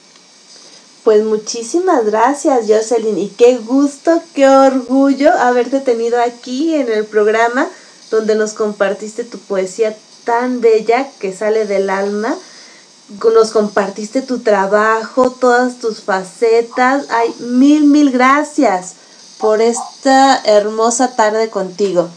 [1.03, 7.67] Pues muchísimas gracias, Jocelyn, y qué gusto, qué orgullo haberte tenido aquí en el programa
[8.09, 12.35] donde nos compartiste tu poesía tan bella que sale del alma.
[13.22, 17.10] Nos compartiste tu trabajo, todas tus facetas.
[17.10, 18.95] Ay, mil, mil gracias
[19.40, 22.10] por esta hermosa tarde contigo.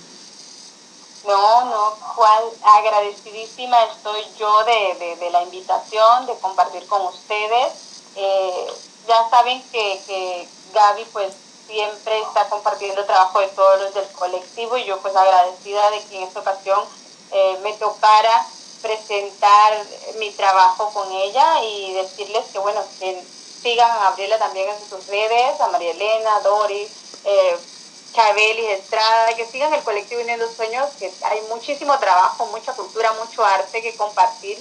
[1.26, 7.72] No, no, cual agradecidísima estoy yo de, de, la invitación, de compartir con ustedes.
[8.14, 8.72] Eh,
[9.08, 11.34] ya saben que, que Gaby pues
[11.66, 16.04] siempre está compartiendo el trabajo de todos los del colectivo y yo pues agradecida de
[16.04, 16.80] que en esta ocasión
[17.32, 18.46] eh, me tocara
[18.86, 19.86] presentar
[20.18, 23.22] mi trabajo con ella y decirles que bueno, que
[23.62, 26.88] sigan a Gabriela también en sus redes, a María Elena, Doris,
[27.24, 27.56] eh,
[28.14, 33.44] Chabeli Estrada, que sigan el colectivo Uniendo Sueños, que hay muchísimo trabajo, mucha cultura, mucho
[33.44, 34.58] arte que compartir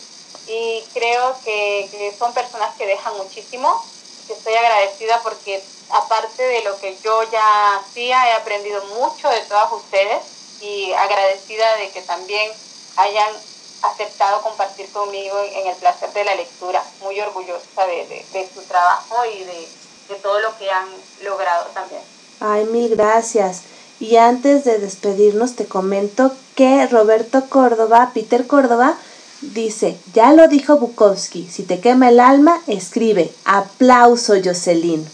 [0.48, 3.82] y creo que, que son personas que dejan muchísimo.
[4.28, 9.72] Estoy agradecida porque aparte de lo que yo ya hacía, he aprendido mucho de todas
[9.72, 10.24] ustedes
[10.62, 12.52] y agradecida de que también
[12.98, 13.55] hayan
[13.88, 16.84] aceptado compartir conmigo en el placer de la lectura.
[17.02, 19.68] Muy orgullosa de, de, su trabajo y de,
[20.10, 20.88] de todo lo que han
[21.24, 22.02] logrado también.
[22.40, 23.62] Ay, mil gracias.
[24.00, 28.98] Y antes de despedirnos te comento que Roberto Córdoba, Peter Córdoba,
[29.42, 35.08] dice, ya lo dijo Bukowski, si te quema el alma, escribe, aplauso Jocelyn.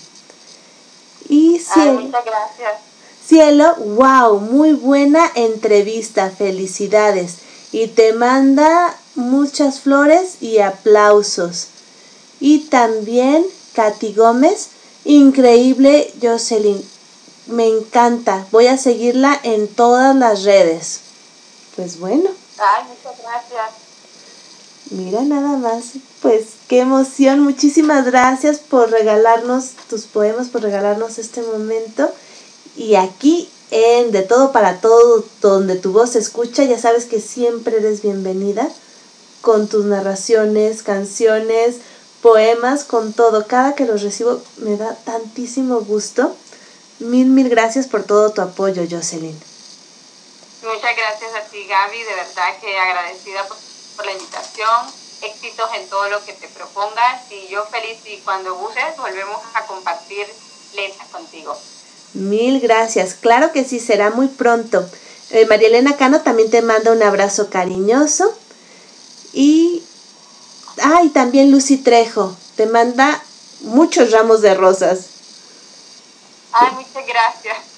[1.29, 2.73] Y cielo, muchas gracias.
[3.25, 7.37] Cielo, wow, muy buena entrevista, felicidades.
[7.71, 11.67] Y te manda muchas flores y aplausos.
[12.39, 14.69] Y también Katy Gómez,
[15.05, 16.83] increíble Jocelyn,
[17.47, 21.01] me encanta, voy a seguirla en todas las redes.
[21.75, 22.29] Pues bueno.
[22.57, 23.91] Ay, muchas gracias.
[24.91, 25.83] Mira nada más,
[26.21, 32.11] pues qué emoción, muchísimas gracias por regalarnos tus poemas, por regalarnos este momento.
[32.75, 37.19] Y aquí en De Todo para Todo, donde tu voz se escucha, ya sabes que
[37.19, 38.69] siempre eres bienvenida
[39.41, 41.77] con tus narraciones, canciones,
[42.21, 43.47] poemas, con todo.
[43.47, 46.35] Cada que los recibo me da tantísimo gusto.
[46.99, 49.39] Mil, mil gracias por todo tu apoyo, Jocelyn.
[50.61, 52.03] Muchas gracias a ti, Gaby.
[52.03, 53.57] De verdad que agradecida por
[53.95, 58.55] por la invitación, éxitos en todo lo que te propongas y yo feliz y cuando
[58.55, 60.27] gustes volvemos a compartir
[60.73, 61.57] letras contigo.
[62.13, 64.87] Mil gracias, claro que sí, será muy pronto.
[65.29, 68.37] Eh, María Elena Cano también te manda un abrazo cariñoso
[69.33, 69.81] y,
[70.81, 73.23] ay, también Lucy Trejo te manda
[73.61, 75.05] muchos ramos de rosas.
[76.51, 77.71] Ay, muchas gracias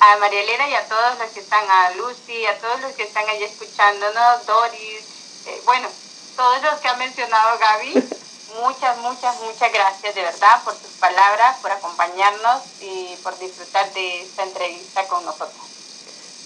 [0.00, 3.02] a María Elena y a todos los que están, a Lucy, a todos los que
[3.02, 5.02] están ahí escuchándonos, Doris,
[5.46, 5.88] eh, bueno,
[6.36, 7.94] todos los que ha mencionado Gaby,
[8.60, 14.22] muchas, muchas, muchas gracias de verdad por tus palabras, por acompañarnos y por disfrutar de
[14.22, 15.68] esta entrevista con nosotros.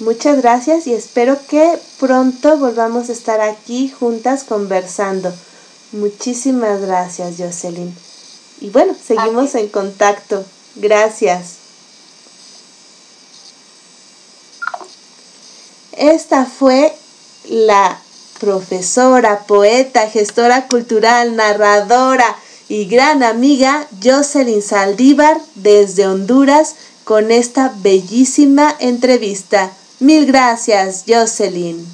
[0.00, 5.32] Muchas gracias y espero que pronto volvamos a estar aquí juntas conversando.
[5.92, 7.94] Muchísimas gracias, Jocelyn.
[8.60, 10.44] Y bueno, seguimos en contacto.
[10.76, 11.56] Gracias.
[15.92, 16.96] Esta fue
[17.44, 18.00] la
[18.42, 22.26] profesora, poeta, gestora cultural, narradora
[22.68, 26.74] y gran amiga Jocelyn Saldívar desde Honduras
[27.04, 29.70] con esta bellísima entrevista.
[30.00, 31.86] Mil gracias, Jocelyn.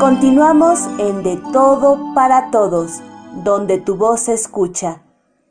[0.00, 3.02] Continuamos en De Todo para Todos,
[3.44, 5.02] donde tu voz se escucha.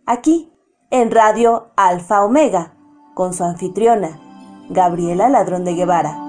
[0.08, 0.50] Aquí
[0.90, 2.74] en Radio Alfa Omega,
[3.14, 4.20] con su anfitriona,
[4.70, 6.24] Gabriela Ladrón de Guevara.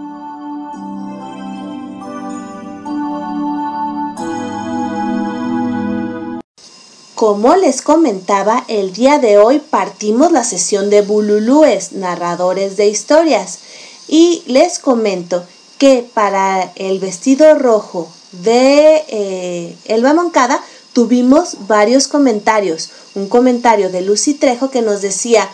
[7.15, 13.61] Como les comentaba, el día de hoy partimos la sesión de Bululúes, narradores de historias,
[14.09, 15.45] y les comento
[15.79, 20.61] que para el vestido rojo de eh, Elba Moncada
[20.99, 22.91] tuvimos varios comentarios.
[23.15, 25.49] Un comentario de Lucy Trejo que nos decía,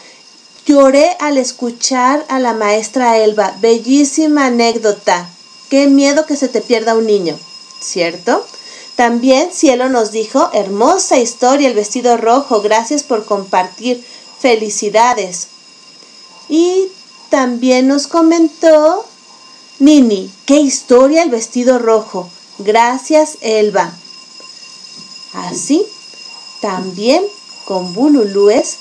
[0.64, 5.28] lloré al escuchar a la maestra Elba, bellísima anécdota,
[5.68, 7.38] qué miedo que se te pierda un niño,
[7.78, 8.42] ¿cierto?
[8.96, 14.02] También Cielo nos dijo, hermosa historia el vestido rojo, gracias por compartir,
[14.40, 15.48] felicidades.
[16.48, 16.88] Y
[17.28, 19.04] también nos comentó
[19.78, 22.30] Nini, qué historia el vestido rojo,
[22.60, 23.92] gracias Elba.
[25.34, 25.84] Así,
[26.60, 27.22] también
[27.64, 28.78] con Bululúes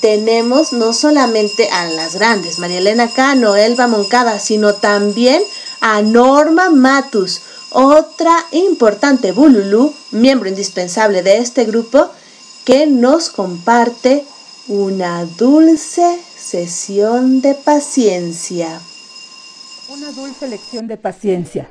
[0.00, 5.42] tenemos no solamente a las grandes, María Elena Cano, Elba Moncada, sino también
[5.80, 12.08] a Norma Matus, otra importante Bululú, miembro indispensable de este grupo,
[12.64, 14.24] que nos comparte
[14.68, 18.80] una dulce sesión de paciencia.
[19.88, 21.70] Una dulce lección de paciencia.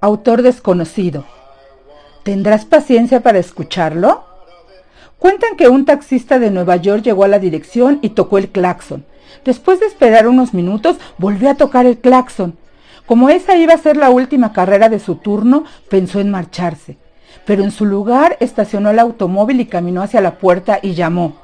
[0.00, 1.24] Autor desconocido.
[2.24, 4.24] ¿Tendrás paciencia para escucharlo?
[5.18, 9.04] Cuentan que un taxista de Nueva York llegó a la dirección y tocó el claxon.
[9.44, 12.56] Después de esperar unos minutos, volvió a tocar el claxon.
[13.04, 16.96] Como esa iba a ser la última carrera de su turno, pensó en marcharse.
[17.44, 21.36] Pero en su lugar estacionó el automóvil y caminó hacia la puerta y llamó.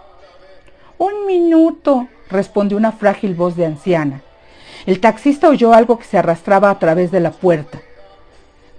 [0.97, 4.23] Un minuto, respondió una frágil voz de anciana.
[4.87, 7.80] El taxista oyó algo que se arrastraba a través de la puerta.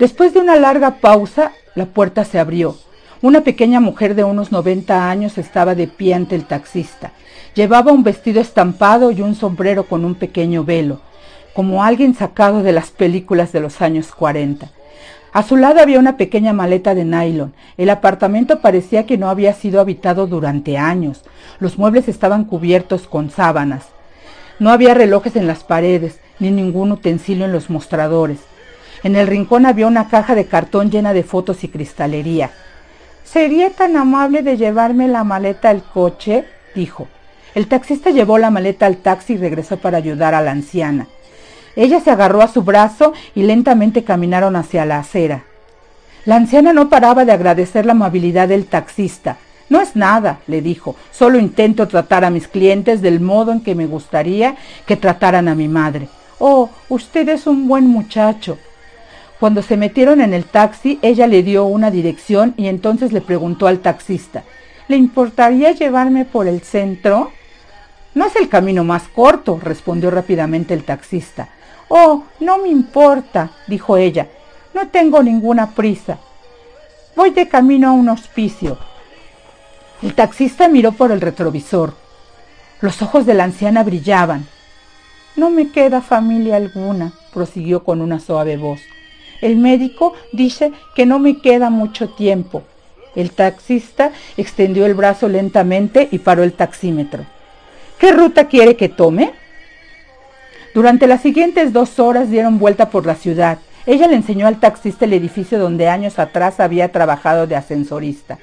[0.01, 2.75] Después de una larga pausa, la puerta se abrió.
[3.21, 7.11] Una pequeña mujer de unos 90 años estaba de pie ante el taxista.
[7.53, 11.01] Llevaba un vestido estampado y un sombrero con un pequeño velo,
[11.53, 14.71] como alguien sacado de las películas de los años 40.
[15.33, 17.53] A su lado había una pequeña maleta de nylon.
[17.77, 21.21] El apartamento parecía que no había sido habitado durante años.
[21.59, 23.85] Los muebles estaban cubiertos con sábanas.
[24.57, 28.39] No había relojes en las paredes, ni ningún utensilio en los mostradores.
[29.03, 32.51] En el rincón había una caja de cartón llena de fotos y cristalería.
[33.23, 36.45] ¿Sería tan amable de llevarme la maleta al coche?
[36.75, 37.07] dijo.
[37.55, 41.07] El taxista llevó la maleta al taxi y regresó para ayudar a la anciana.
[41.75, 45.43] Ella se agarró a su brazo y lentamente caminaron hacia la acera.
[46.25, 49.37] La anciana no paraba de agradecer la amabilidad del taxista.
[49.69, 53.73] No es nada, le dijo, solo intento tratar a mis clientes del modo en que
[53.73, 54.55] me gustaría
[54.85, 56.09] que trataran a mi madre.
[56.39, 58.57] Oh, usted es un buen muchacho,
[59.41, 63.65] cuando se metieron en el taxi, ella le dio una dirección y entonces le preguntó
[63.65, 64.43] al taxista,
[64.87, 67.31] ¿le importaría llevarme por el centro?
[68.13, 71.49] No es el camino más corto, respondió rápidamente el taxista.
[71.87, 74.27] Oh, no me importa, dijo ella.
[74.75, 76.19] No tengo ninguna prisa.
[77.15, 78.77] Voy de camino a un hospicio.
[80.03, 81.95] El taxista miró por el retrovisor.
[82.79, 84.45] Los ojos de la anciana brillaban.
[85.35, 88.81] No me queda familia alguna, prosiguió con una suave voz.
[89.41, 92.63] El médico dice que no me queda mucho tiempo.
[93.15, 97.25] El taxista extendió el brazo lentamente y paró el taxímetro.
[97.99, 99.33] ¿Qué ruta quiere que tome?
[100.73, 103.59] Durante las siguientes dos horas dieron vuelta por la ciudad.
[103.85, 108.37] Ella le enseñó al taxista el edificio donde años atrás había trabajado de ascensorista.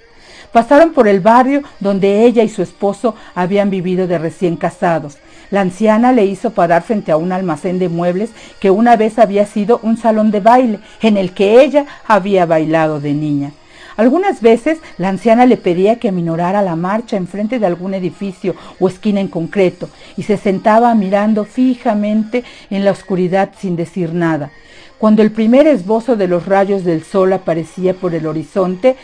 [0.52, 5.18] Pasaron por el barrio donde ella y su esposo habían vivido de recién casados.
[5.50, 8.30] La anciana le hizo parar frente a un almacén de muebles
[8.60, 13.00] que una vez había sido un salón de baile en el que ella había bailado
[13.00, 13.52] de niña.
[13.96, 18.86] Algunas veces la anciana le pedía que minorara la marcha enfrente de algún edificio o
[18.86, 24.52] esquina en concreto y se sentaba mirando fijamente en la oscuridad sin decir nada.
[24.98, 28.94] Cuando el primer esbozo de los rayos del sol aparecía por el horizonte,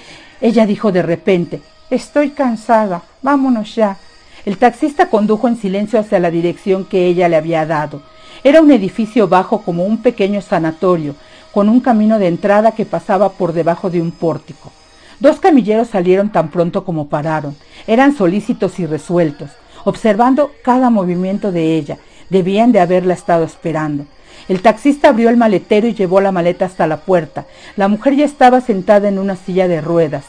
[0.40, 1.60] ella dijo de repente,
[1.90, 3.96] Estoy cansada, vámonos ya.
[4.44, 8.02] El taxista condujo en silencio hacia la dirección que ella le había dado.
[8.42, 11.14] Era un edificio bajo como un pequeño sanatorio,
[11.50, 14.70] con un camino de entrada que pasaba por debajo de un pórtico.
[15.18, 17.56] Dos camilleros salieron tan pronto como pararon.
[17.86, 19.48] Eran solícitos y resueltos,
[19.84, 21.96] observando cada movimiento de ella.
[22.28, 24.04] Debían de haberla estado esperando.
[24.46, 27.46] El taxista abrió el maletero y llevó la maleta hasta la puerta.
[27.76, 30.26] La mujer ya estaba sentada en una silla de ruedas.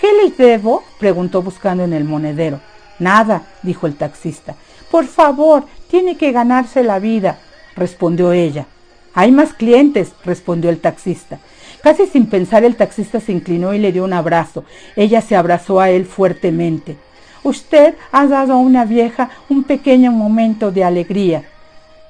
[0.00, 0.84] ¿Qué les debo?
[0.98, 2.60] preguntó buscando en el monedero.
[2.98, 4.54] Nada, dijo el taxista.
[4.90, 7.38] Por favor, tiene que ganarse la vida,
[7.76, 8.66] respondió ella.
[9.14, 11.38] Hay más clientes, respondió el taxista.
[11.82, 14.64] Casi sin pensar el taxista se inclinó y le dio un abrazo.
[14.96, 16.96] Ella se abrazó a él fuertemente.
[17.44, 21.44] Usted ha dado a una vieja un pequeño momento de alegría,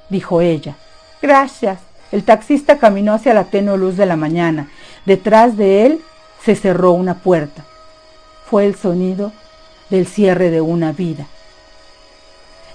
[0.08, 0.76] dijo ella.
[1.20, 1.78] Gracias.
[2.10, 4.68] El taxista caminó hacia la tenue luz de la mañana.
[5.04, 6.00] Detrás de él
[6.42, 7.64] se cerró una puerta.
[8.46, 9.32] Fue el sonido
[9.90, 11.26] del cierre de una vida.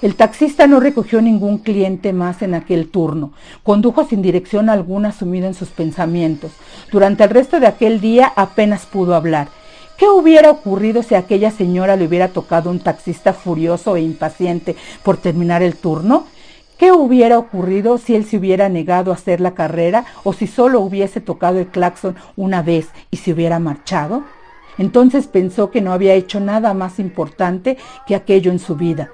[0.03, 3.31] El taxista no recogió ningún cliente más en aquel turno.
[3.63, 6.51] Condujo sin dirección alguna sumido en sus pensamientos.
[6.91, 9.47] Durante el resto de aquel día apenas pudo hablar.
[9.97, 14.75] ¿Qué hubiera ocurrido si a aquella señora le hubiera tocado un taxista furioso e impaciente
[15.03, 16.25] por terminar el turno?
[16.77, 20.81] ¿Qué hubiera ocurrido si él se hubiera negado a hacer la carrera o si solo
[20.81, 24.23] hubiese tocado el claxon una vez y se hubiera marchado?
[24.77, 27.77] Entonces pensó que no había hecho nada más importante
[28.07, 29.11] que aquello en su vida.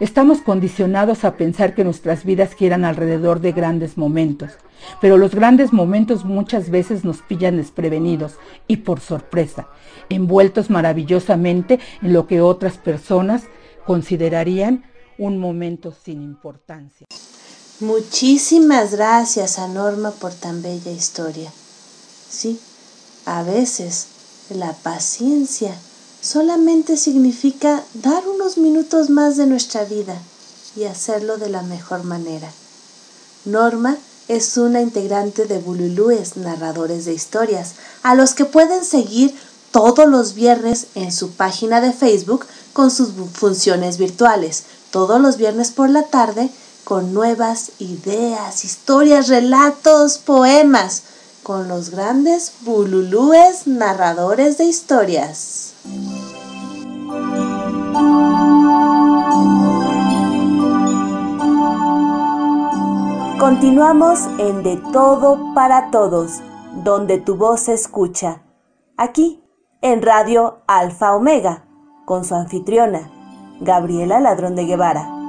[0.00, 4.52] Estamos condicionados a pensar que nuestras vidas quieran alrededor de grandes momentos,
[4.98, 8.36] pero los grandes momentos muchas veces nos pillan desprevenidos
[8.66, 9.68] y por sorpresa,
[10.08, 13.44] envueltos maravillosamente en lo que otras personas
[13.84, 14.84] considerarían
[15.18, 17.06] un momento sin importancia.
[17.80, 21.52] Muchísimas gracias a Norma por tan bella historia.
[22.28, 22.58] Sí,
[23.26, 24.06] a veces
[24.50, 25.74] la paciencia
[26.20, 30.16] solamente significa dar unos minutos más de nuestra vida
[30.76, 32.50] y hacerlo de la mejor manera.
[33.44, 33.96] Norma
[34.28, 39.34] es una integrante de Bululúes, narradores de historias, a los que pueden seguir
[39.70, 45.70] todos los viernes en su página de Facebook con sus funciones virtuales, todos los viernes
[45.70, 46.50] por la tarde
[46.84, 51.02] con nuevas ideas, historias, relatos, poemas,
[51.50, 55.74] con los grandes bululúes narradores de historias.
[63.40, 66.40] Continuamos en De Todo para Todos,
[66.84, 68.42] donde tu voz se escucha,
[68.96, 69.42] aquí
[69.82, 71.64] en Radio Alfa Omega,
[72.04, 73.10] con su anfitriona,
[73.58, 75.19] Gabriela Ladrón de Guevara.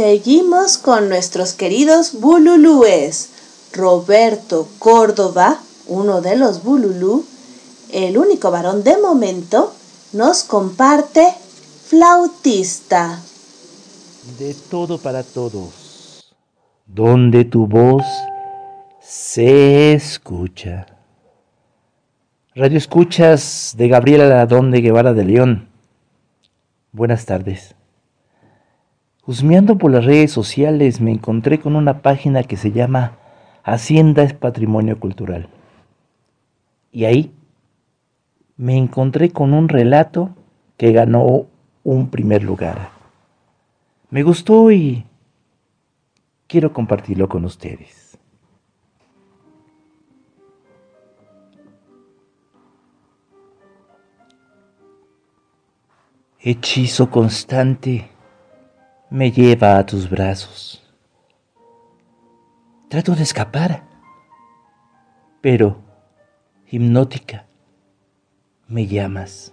[0.00, 3.28] Seguimos con nuestros queridos bululúes.
[3.74, 7.26] Roberto Córdoba, uno de los bululú,
[7.92, 9.74] el único varón de momento,
[10.14, 11.28] nos comparte
[11.84, 13.20] flautista.
[14.38, 16.24] De todo para todos,
[16.86, 18.06] donde tu voz
[19.02, 20.86] se escucha.
[22.54, 25.68] Radio Escuchas de Gabriela Ladón de Guevara de León.
[26.90, 27.74] Buenas tardes.
[29.30, 33.16] Husmeando por las redes sociales me encontré con una página que se llama
[33.62, 35.48] Hacienda es Patrimonio Cultural.
[36.90, 37.32] Y ahí
[38.56, 40.30] me encontré con un relato
[40.76, 41.46] que ganó
[41.84, 42.90] un primer lugar.
[44.10, 45.06] Me gustó y
[46.48, 48.18] quiero compartirlo con ustedes.
[56.40, 58.10] Hechizo constante
[59.10, 60.80] me lleva a tus brazos.
[62.88, 63.82] Trato de escapar,
[65.40, 65.78] pero
[66.70, 67.44] hipnótica
[68.68, 69.52] me llamas.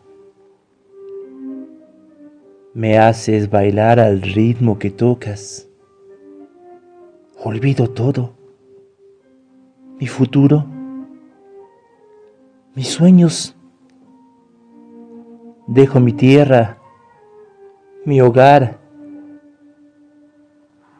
[2.75, 5.67] Me haces bailar al ritmo que tocas.
[7.43, 8.33] Olvido todo.
[9.99, 10.65] Mi futuro.
[12.75, 13.55] Mis sueños.
[15.65, 16.77] Dejo mi tierra.
[18.05, 18.76] Mi hogar.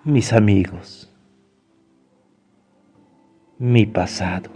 [0.08, 1.14] Mis amigos.
[3.60, 4.50] Mi pasado.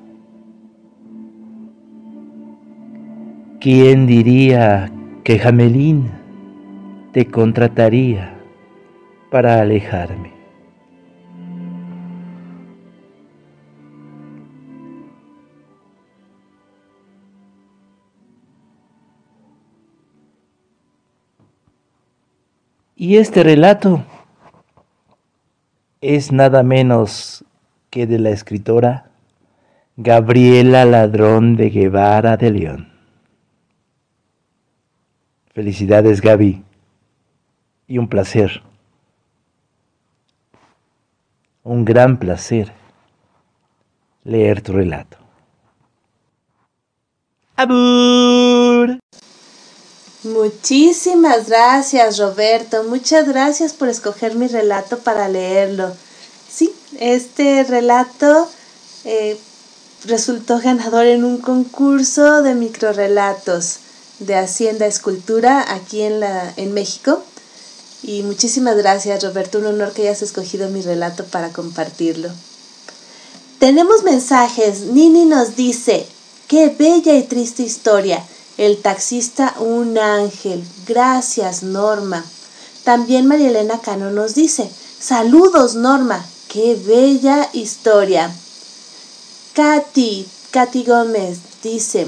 [3.60, 4.90] ¿Quién diría
[5.26, 6.10] que Jamelín
[7.12, 8.34] te contrataría
[9.30, 10.32] para alejarme?
[22.96, 24.06] Y este relato
[26.02, 27.46] es nada menos
[27.92, 29.12] que de la escritora
[29.98, 32.92] Gabriela Ladrón de Guevara de León.
[35.54, 36.64] Felicidades Gaby
[37.88, 38.64] y un placer,
[41.64, 42.72] un gran placer
[44.24, 45.18] leer tu relato.
[47.58, 48.41] ¡Abur!
[50.24, 55.92] Muchísimas gracias Roberto, muchas gracias por escoger mi relato para leerlo.
[56.48, 58.48] Sí, este relato
[59.04, 59.40] eh,
[60.06, 63.78] resultó ganador en un concurso de microrelatos
[64.20, 67.24] de Hacienda Escultura aquí en, la, en México.
[68.04, 69.60] Y muchísimas gracias, Roberto.
[69.60, 72.30] Un honor que hayas escogido mi relato para compartirlo.
[73.60, 74.82] Tenemos mensajes.
[74.82, 76.08] Nini nos dice,
[76.48, 78.24] qué bella y triste historia.
[78.62, 80.64] El taxista, un ángel.
[80.86, 82.24] Gracias, Norma.
[82.84, 84.70] También María Elena Cano nos dice,
[85.00, 86.24] saludos, Norma.
[86.48, 88.32] Qué bella historia.
[89.56, 92.08] Katy, Katy Gómez dice,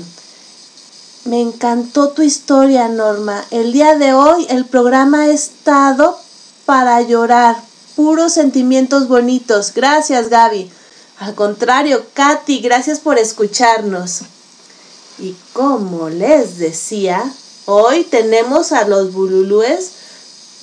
[1.25, 3.43] me encantó tu historia, Norma.
[3.49, 6.19] El día de hoy el programa ha estado
[6.67, 7.63] para llorar.
[7.95, 9.73] Puros sentimientos bonitos.
[9.73, 10.69] Gracias, Gaby.
[11.17, 14.25] Al contrario, Katy, gracias por escucharnos.
[15.19, 17.23] Y como les decía,
[17.65, 19.91] hoy tenemos a los bululúes,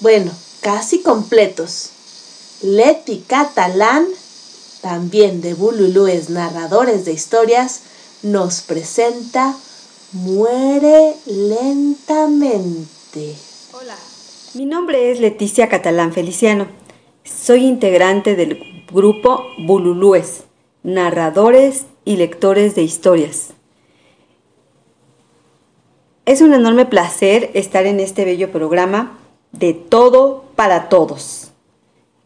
[0.01, 1.91] bueno, casi completos.
[2.63, 4.07] Leti Catalán,
[4.83, 7.81] también de bululúes narradores de historias,
[8.23, 9.57] nos presenta
[10.13, 12.87] Muere lentamente.
[13.73, 13.97] Hola,
[14.55, 16.67] mi nombre es Leticia Catalán Feliciano.
[17.25, 18.59] Soy integrante del
[18.93, 20.41] grupo Bululúes,
[20.83, 23.51] narradores y lectores de historias.
[26.31, 29.19] Es un enorme placer estar en este bello programa
[29.51, 31.51] de todo para todos,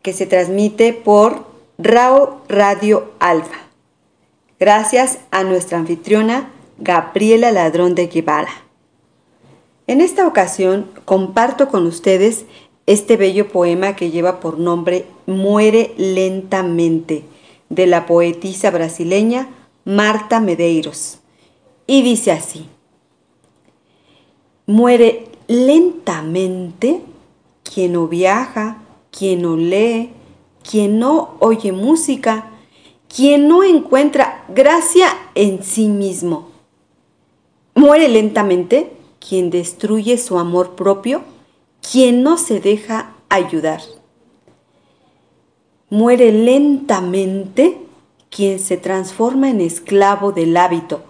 [0.03, 1.47] que se transmite por
[1.79, 3.57] RAO Radio Alfa.
[4.61, 8.53] Gracias a nuestra anfitriona Gabriela Ladrón de Guevara.
[9.87, 12.45] En esta ocasión comparto con ustedes
[12.85, 17.25] este bello poema que lleva por nombre Muere lentamente,
[17.71, 19.49] de la poetisa brasileña
[19.87, 21.21] Marta Medeiros.
[21.87, 22.69] Y dice así,
[24.67, 27.03] Muere lentamente
[27.63, 28.79] quien no viaja,
[29.11, 30.11] quien no lee,
[30.69, 32.51] quien no oye música,
[33.15, 36.49] quien no encuentra gracia en sí mismo.
[37.75, 41.23] Muere lentamente quien destruye su amor propio,
[41.93, 43.83] quien no se deja ayudar.
[45.91, 47.79] Muere lentamente
[48.31, 51.03] quien se transforma en esclavo del hábito,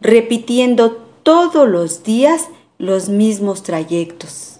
[0.00, 2.48] repitiendo todos los días
[2.82, 4.58] los mismos trayectos.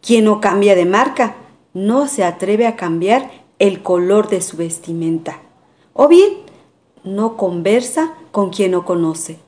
[0.00, 1.36] Quien no cambia de marca
[1.74, 5.42] no se atreve a cambiar el color de su vestimenta.
[5.92, 6.32] O bien,
[7.04, 9.38] no conversa con quien no conoce.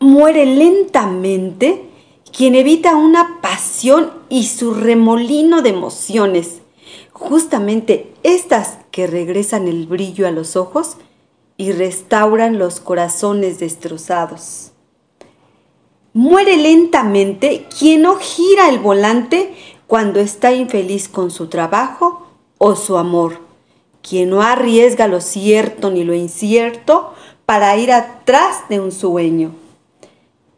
[0.00, 1.88] Muere lentamente
[2.36, 6.62] quien evita una pasión y su remolino de emociones,
[7.12, 10.96] justamente estas que regresan el brillo a los ojos
[11.56, 14.72] y restauran los corazones destrozados.
[16.14, 19.54] Muere lentamente quien no gira el volante
[19.86, 22.26] cuando está infeliz con su trabajo
[22.56, 23.40] o su amor,
[24.02, 27.12] quien no arriesga lo cierto ni lo incierto
[27.44, 29.52] para ir atrás de un sueño,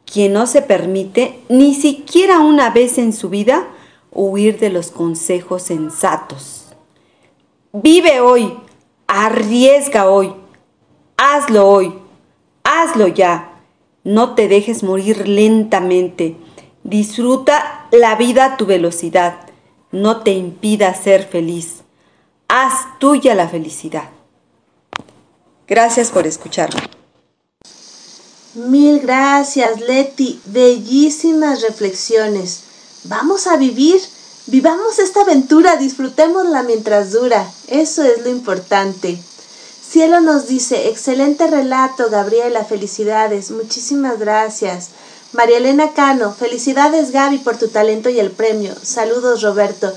[0.04, 3.68] quien no se permite ni siquiera una vez en su vida
[4.12, 6.66] huir de los consejos sensatos.
[7.72, 8.54] Vive hoy,
[9.08, 10.32] arriesga hoy,
[11.16, 11.94] hazlo hoy,
[12.64, 13.49] hazlo ya
[14.04, 16.36] no te dejes morir lentamente.
[16.84, 19.40] Disfruta la vida a tu velocidad.
[19.92, 21.82] No te impida ser feliz.
[22.48, 24.10] Haz tuya la felicidad.
[25.66, 26.80] Gracias por escucharme.
[28.54, 30.40] Mil gracias, Leti.
[30.46, 32.64] Bellísimas reflexiones.
[33.04, 34.00] Vamos a vivir.
[34.46, 37.48] Vivamos esta aventura, disfrutémosla mientras dura.
[37.68, 39.16] Eso es lo importante.
[39.90, 44.90] Cielo nos dice, excelente relato, Gabriela, felicidades, muchísimas gracias.
[45.32, 48.72] María Elena Cano, felicidades Gaby por tu talento y el premio.
[48.80, 49.92] Saludos Roberto.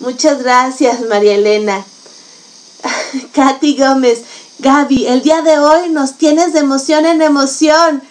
[0.00, 1.82] Muchas gracias María Elena.
[3.32, 4.20] Katy Gómez,
[4.58, 8.02] Gaby, el día de hoy nos tienes de emoción en emoción.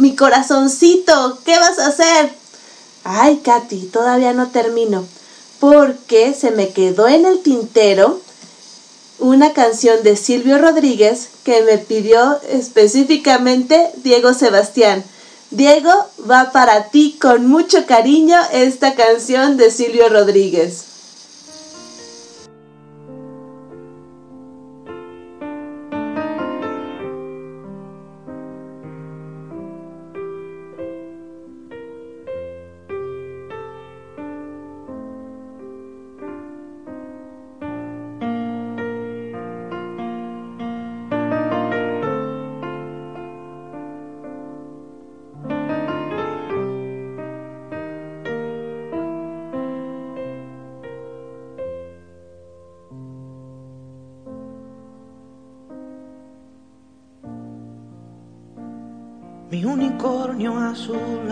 [0.00, 2.34] Mi corazoncito, ¿qué vas a hacer?
[3.04, 5.06] Ay, Katy, todavía no termino.
[5.60, 8.23] Porque se me quedó en el tintero
[9.18, 15.04] una canción de Silvio Rodríguez que me pidió específicamente Diego Sebastián.
[15.50, 15.92] Diego,
[16.28, 20.93] va para ti con mucho cariño esta canción de Silvio Rodríguez.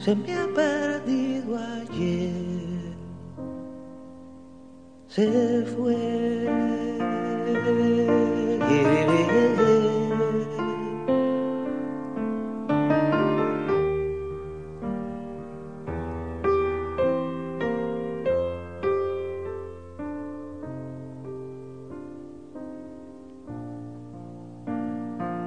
[0.00, 2.96] se me ha perdido ayer,
[5.08, 5.96] se fue.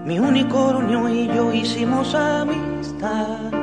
[0.06, 3.63] Mi unicornio y yo hicimos amistad.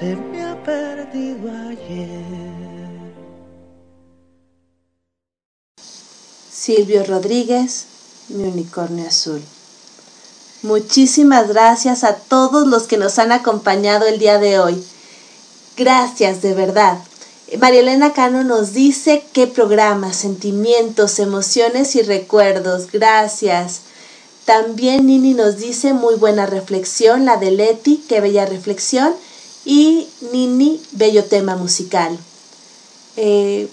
[0.00, 2.24] se me ha perdido ayer.
[6.50, 7.84] Silvio Rodríguez,
[8.28, 9.42] mi unicornio azul.
[10.62, 14.82] Muchísimas gracias a todos los que nos han acompañado el día de hoy.
[15.76, 16.98] Gracias, de verdad.
[17.58, 22.90] María Elena Cano nos dice qué programa, sentimientos, emociones y recuerdos.
[22.90, 23.80] Gracias.
[24.46, 29.14] También Nini nos dice muy buena reflexión, la de Leti, qué bella reflexión.
[29.64, 32.18] Y Nini, bello tema musical.
[33.16, 33.68] Eh,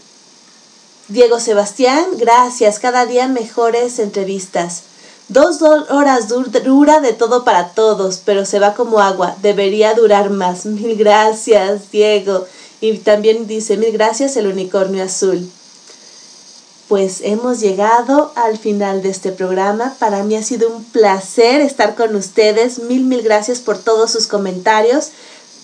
[1.08, 2.80] Diego Sebastián, gracias.
[2.80, 4.84] Cada día mejores entrevistas.
[5.30, 9.36] Dos horas dura de todo para todos, pero se va como agua.
[9.42, 10.66] Debería durar más.
[10.66, 12.46] Mil gracias, Diego.
[12.80, 15.50] Y también dice, mil gracias, el unicornio azul.
[16.88, 19.96] Pues hemos llegado al final de este programa.
[20.00, 22.80] Para mí ha sido un placer estar con ustedes.
[22.80, 25.10] Mil, mil gracias por todos sus comentarios.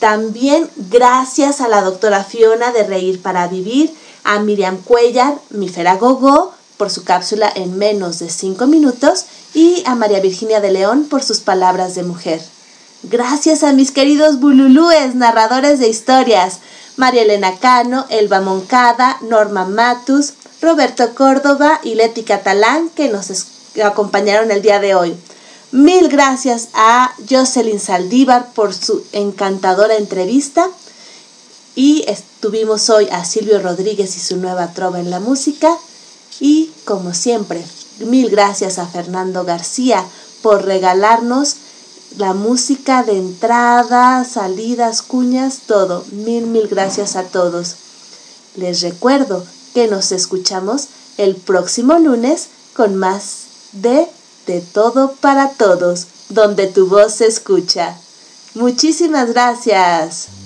[0.04, 6.54] También gracias a la doctora Fiona de Reír para Vivir a Miriam Cuellar, mi Feragogo,
[6.76, 11.24] por su cápsula en menos de 5 minutos y a María Virginia de León por
[11.24, 12.42] sus palabras de mujer.
[13.04, 16.60] Gracias a mis queridos bululúes, narradores de historias,
[16.98, 23.32] María Elena Cano, Elba Moncada, Norma Matus, Roberto Córdoba y Leti Catalán que nos
[23.82, 25.16] acompañaron el día de hoy.
[25.74, 30.70] Mil gracias a Jocelyn Saldívar por su encantadora entrevista
[31.74, 32.06] y
[32.42, 35.76] tuvimos hoy a Silvio Rodríguez y su nueva trova en la música.
[36.40, 37.66] Y como siempre,
[38.06, 40.06] mil gracias a Fernando García
[40.44, 41.56] por regalarnos
[42.20, 46.06] la música de entrada, salidas, cuñas, todo.
[46.12, 47.78] Mil, mil gracias a todos.
[48.58, 49.44] Les recuerdo
[49.74, 54.08] que nos escuchamos el próximo lunes con más de
[54.48, 57.96] De todo para todos, donde tu voz se escucha.
[58.56, 60.43] Muchísimas gracias.